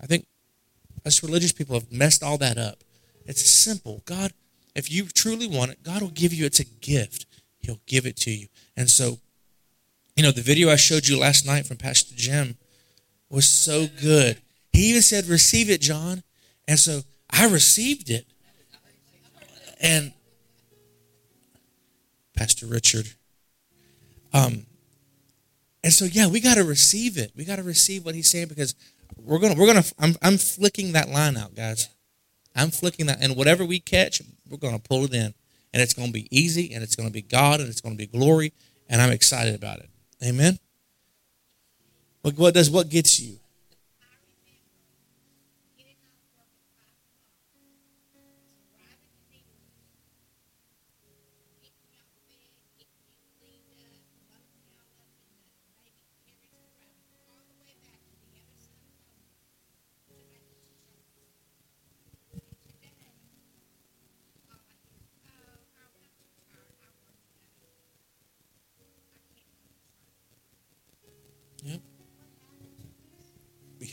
I 0.00 0.06
think 0.06 0.26
us 1.04 1.22
religious 1.22 1.52
people 1.52 1.74
have 1.74 1.92
messed 1.92 2.22
all 2.22 2.38
that 2.38 2.58
up. 2.58 2.82
It's 3.26 3.42
simple. 3.42 4.02
God, 4.04 4.32
if 4.74 4.90
you 4.90 5.04
truly 5.06 5.46
want 5.46 5.72
it, 5.72 5.82
God 5.82 6.02
will 6.02 6.10
give 6.10 6.32
you 6.32 6.44
it. 6.44 6.48
it's 6.48 6.60
a 6.60 6.64
gift. 6.64 7.26
He'll 7.58 7.80
give 7.86 8.06
it 8.06 8.16
to 8.18 8.30
you. 8.30 8.48
And 8.76 8.90
so, 8.90 9.18
you 10.16 10.22
know, 10.22 10.30
the 10.30 10.42
video 10.42 10.70
I 10.70 10.76
showed 10.76 11.06
you 11.06 11.18
last 11.18 11.46
night 11.46 11.66
from 11.66 11.76
Pastor 11.76 12.14
Jim 12.14 12.56
was 13.30 13.48
so 13.48 13.86
good. 14.00 14.40
He 14.72 14.90
even 14.90 15.02
said, 15.02 15.26
Receive 15.26 15.70
it, 15.70 15.80
John. 15.80 16.22
And 16.68 16.78
so 16.78 17.00
I 17.30 17.46
received 17.46 18.10
it. 18.10 18.26
And 19.80 20.12
Pastor 22.36 22.66
Richard. 22.66 23.06
Um, 24.32 24.66
and 25.84 25.92
so 25.92 26.06
yeah, 26.06 26.26
we 26.26 26.40
got 26.40 26.54
to 26.54 26.64
receive 26.64 27.18
it. 27.18 27.32
We 27.36 27.44
got 27.44 27.56
to 27.56 27.62
receive 27.62 28.04
what 28.06 28.14
he's 28.14 28.30
saying 28.30 28.48
because 28.48 28.74
we're 29.16 29.38
gonna 29.38 29.54
we're 29.54 29.66
gonna 29.66 29.84
I'm 29.98 30.16
I'm 30.22 30.38
flicking 30.38 30.92
that 30.92 31.10
line 31.10 31.36
out, 31.36 31.54
guys. 31.54 31.88
I'm 32.56 32.70
flicking 32.70 33.06
that, 33.06 33.18
and 33.20 33.36
whatever 33.36 33.64
we 33.64 33.80
catch, 33.80 34.22
we're 34.48 34.56
gonna 34.56 34.78
pull 34.78 35.04
it 35.04 35.12
in, 35.12 35.34
and 35.72 35.82
it's 35.82 35.92
gonna 35.92 36.10
be 36.10 36.26
easy, 36.30 36.72
and 36.72 36.82
it's 36.82 36.96
gonna 36.96 37.10
be 37.10 37.22
God, 37.22 37.60
and 37.60 37.68
it's 37.68 37.82
gonna 37.82 37.96
be 37.96 38.06
glory, 38.06 38.52
and 38.88 39.02
I'm 39.02 39.12
excited 39.12 39.54
about 39.54 39.80
it. 39.80 39.90
Amen. 40.24 40.58
But 42.22 42.38
what 42.38 42.54
does 42.54 42.70
what 42.70 42.88
gets 42.88 43.20
you? 43.20 43.38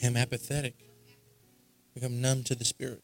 Become 0.01 0.17
apathetic. 0.17 0.73
Become 1.93 2.21
numb 2.21 2.41
to 2.45 2.55
the 2.55 2.65
spirit. 2.65 3.03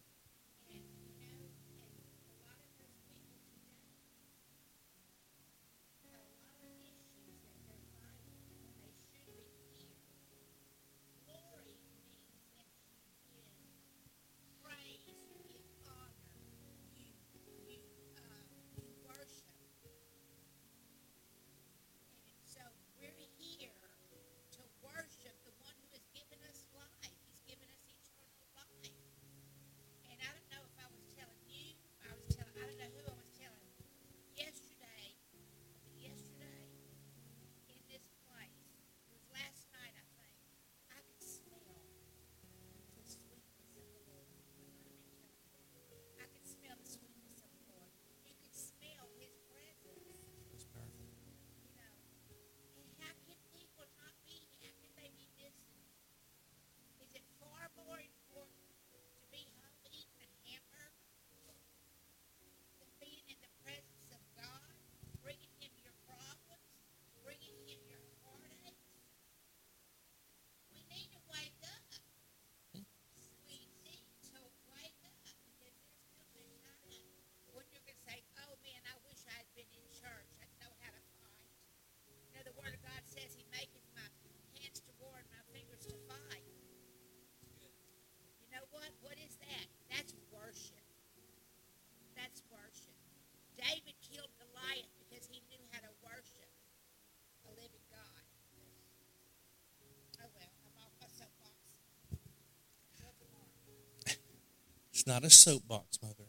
Not 105.08 105.24
a 105.24 105.30
soapbox, 105.30 106.00
mother. 106.04 106.26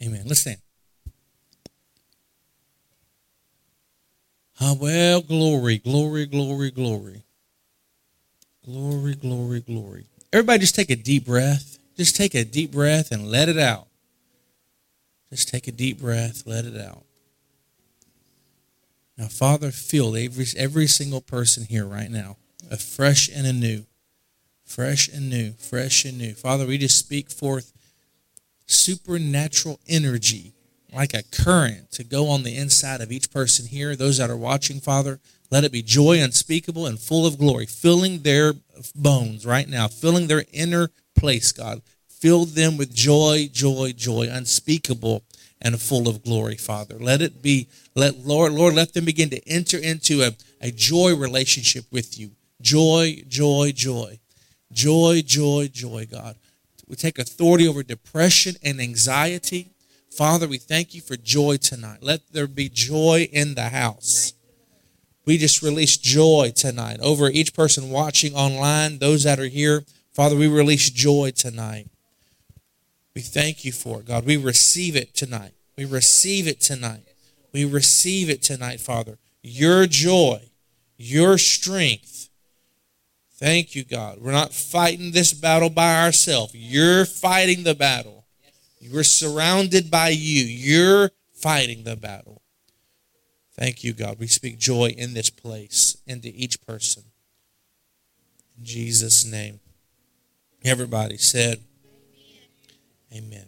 Amen. 0.00 0.22
Let's 0.24 0.40
stand. 0.40 0.58
Ah, 4.60 4.74
well, 4.80 5.20
glory, 5.20 5.78
glory, 5.78 6.26
glory, 6.26 6.70
glory. 6.70 7.24
Glory, 8.64 9.16
glory, 9.16 9.60
glory. 9.62 10.06
Everybody 10.32 10.60
just 10.60 10.76
take 10.76 10.90
a 10.90 10.96
deep 10.96 11.26
breath. 11.26 11.76
Just 11.96 12.14
take 12.14 12.36
a 12.36 12.44
deep 12.44 12.70
breath 12.70 13.10
and 13.10 13.26
let 13.26 13.48
it 13.48 13.58
out. 13.58 13.88
Just 15.30 15.48
take 15.48 15.66
a 15.66 15.72
deep 15.72 15.98
breath, 16.00 16.44
let 16.46 16.64
it 16.64 16.80
out. 16.80 17.04
Now, 19.18 19.26
Father, 19.26 19.72
fill 19.72 20.14
every, 20.14 20.46
every 20.56 20.86
single 20.86 21.20
person 21.20 21.64
here 21.64 21.84
right 21.84 22.10
now, 22.10 22.36
afresh 22.70 23.28
and 23.34 23.44
anew 23.44 23.86
fresh 24.66 25.08
and 25.08 25.30
new, 25.30 25.52
fresh 25.52 26.04
and 26.04 26.18
new. 26.18 26.34
Father, 26.34 26.66
we 26.66 26.76
just 26.76 26.98
speak 26.98 27.30
forth 27.30 27.72
supernatural 28.66 29.80
energy 29.88 30.52
like 30.92 31.14
a 31.14 31.22
current 31.22 31.90
to 31.92 32.04
go 32.04 32.28
on 32.28 32.42
the 32.42 32.56
inside 32.56 33.00
of 33.00 33.12
each 33.12 33.30
person 33.30 33.66
here, 33.66 33.96
those 33.96 34.18
that 34.18 34.30
are 34.30 34.36
watching, 34.36 34.80
Father. 34.80 35.20
Let 35.50 35.64
it 35.64 35.72
be 35.72 35.82
joy 35.82 36.20
unspeakable 36.20 36.86
and 36.86 36.98
full 36.98 37.26
of 37.26 37.38
glory, 37.38 37.66
filling 37.66 38.22
their 38.22 38.54
bones 38.94 39.46
right 39.46 39.68
now, 39.68 39.88
filling 39.88 40.26
their 40.26 40.44
inner 40.52 40.90
place, 41.14 41.52
God. 41.52 41.82
Fill 42.08 42.46
them 42.46 42.76
with 42.76 42.94
joy, 42.94 43.48
joy, 43.52 43.92
joy, 43.96 44.28
unspeakable 44.30 45.22
and 45.60 45.80
full 45.80 46.08
of 46.08 46.24
glory, 46.24 46.56
Father. 46.56 46.96
Let 46.98 47.22
it 47.22 47.42
be, 47.42 47.68
let 47.94 48.26
Lord, 48.26 48.52
Lord, 48.52 48.74
let 48.74 48.94
them 48.94 49.04
begin 49.04 49.30
to 49.30 49.48
enter 49.48 49.78
into 49.78 50.22
a, 50.22 50.32
a 50.60 50.70
joy 50.70 51.14
relationship 51.14 51.84
with 51.92 52.18
you. 52.18 52.32
Joy, 52.60 53.22
joy, 53.28 53.72
joy. 53.74 54.18
Joy, 54.76 55.22
joy, 55.24 55.70
joy, 55.72 56.06
God. 56.08 56.36
We 56.86 56.96
take 56.96 57.18
authority 57.18 57.66
over 57.66 57.82
depression 57.82 58.56
and 58.62 58.78
anxiety. 58.78 59.70
Father, 60.10 60.46
we 60.46 60.58
thank 60.58 60.94
you 60.94 61.00
for 61.00 61.16
joy 61.16 61.56
tonight. 61.56 62.02
Let 62.02 62.30
there 62.30 62.46
be 62.46 62.68
joy 62.68 63.26
in 63.32 63.54
the 63.54 63.70
house. 63.70 64.34
We 65.24 65.38
just 65.38 65.62
release 65.62 65.96
joy 65.96 66.52
tonight 66.54 67.00
over 67.00 67.30
each 67.30 67.54
person 67.54 67.88
watching 67.88 68.34
online, 68.34 68.98
those 68.98 69.24
that 69.24 69.40
are 69.40 69.46
here. 69.46 69.82
Father, 70.12 70.36
we 70.36 70.46
release 70.46 70.90
joy 70.90 71.32
tonight. 71.34 71.88
We 73.14 73.22
thank 73.22 73.64
you 73.64 73.72
for 73.72 74.00
it, 74.00 74.06
God. 74.06 74.26
We 74.26 74.36
receive 74.36 74.94
it 74.94 75.14
tonight. 75.14 75.52
We 75.78 75.86
receive 75.86 76.46
it 76.46 76.60
tonight. 76.60 77.08
We 77.50 77.64
receive 77.64 78.28
it 78.28 78.42
tonight, 78.42 78.80
Father. 78.80 79.16
Your 79.42 79.86
joy, 79.86 80.50
your 80.98 81.38
strength. 81.38 82.15
Thank 83.38 83.74
you, 83.74 83.84
God. 83.84 84.18
We're 84.20 84.32
not 84.32 84.54
fighting 84.54 85.12
this 85.12 85.34
battle 85.34 85.68
by 85.68 86.02
ourselves. 86.02 86.54
You're 86.54 87.04
fighting 87.04 87.64
the 87.64 87.74
battle. 87.74 88.24
We're 88.90 89.02
surrounded 89.02 89.90
by 89.90 90.10
you. 90.10 90.44
You're 90.44 91.10
fighting 91.34 91.84
the 91.84 91.96
battle. 91.96 92.40
Thank 93.58 93.84
you, 93.84 93.92
God. 93.92 94.18
We 94.18 94.26
speak 94.26 94.58
joy 94.58 94.94
in 94.96 95.14
this 95.14 95.28
place 95.30 95.98
into 96.06 96.28
each 96.34 96.64
person. 96.66 97.04
In 98.58 98.64
Jesus' 98.64 99.24
name. 99.24 99.60
Everybody 100.64 101.16
said, 101.18 101.60
Amen. 103.12 103.46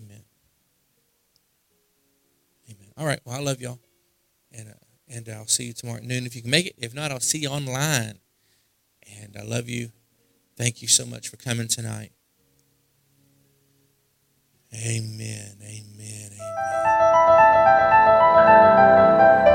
Amen. 0.00 0.22
Amen. 2.70 2.92
All 2.96 3.06
right. 3.06 3.20
Well, 3.24 3.36
I 3.36 3.40
love 3.40 3.60
y'all. 3.60 3.78
And 5.14 5.28
I'll 5.28 5.46
see 5.46 5.64
you 5.64 5.72
tomorrow 5.72 5.98
at 5.98 6.04
noon 6.04 6.26
if 6.26 6.34
you 6.34 6.42
can 6.42 6.50
make 6.50 6.66
it. 6.66 6.74
If 6.78 6.92
not, 6.92 7.12
I'll 7.12 7.20
see 7.20 7.38
you 7.38 7.48
online. 7.48 8.18
And 9.20 9.36
I 9.38 9.44
love 9.44 9.68
you. 9.68 9.92
Thank 10.56 10.82
you 10.82 10.88
so 10.88 11.06
much 11.06 11.28
for 11.28 11.36
coming 11.36 11.68
tonight. 11.68 12.10
Amen. 14.74 15.56
Amen. 15.62 16.30
Amen. 18.40 19.53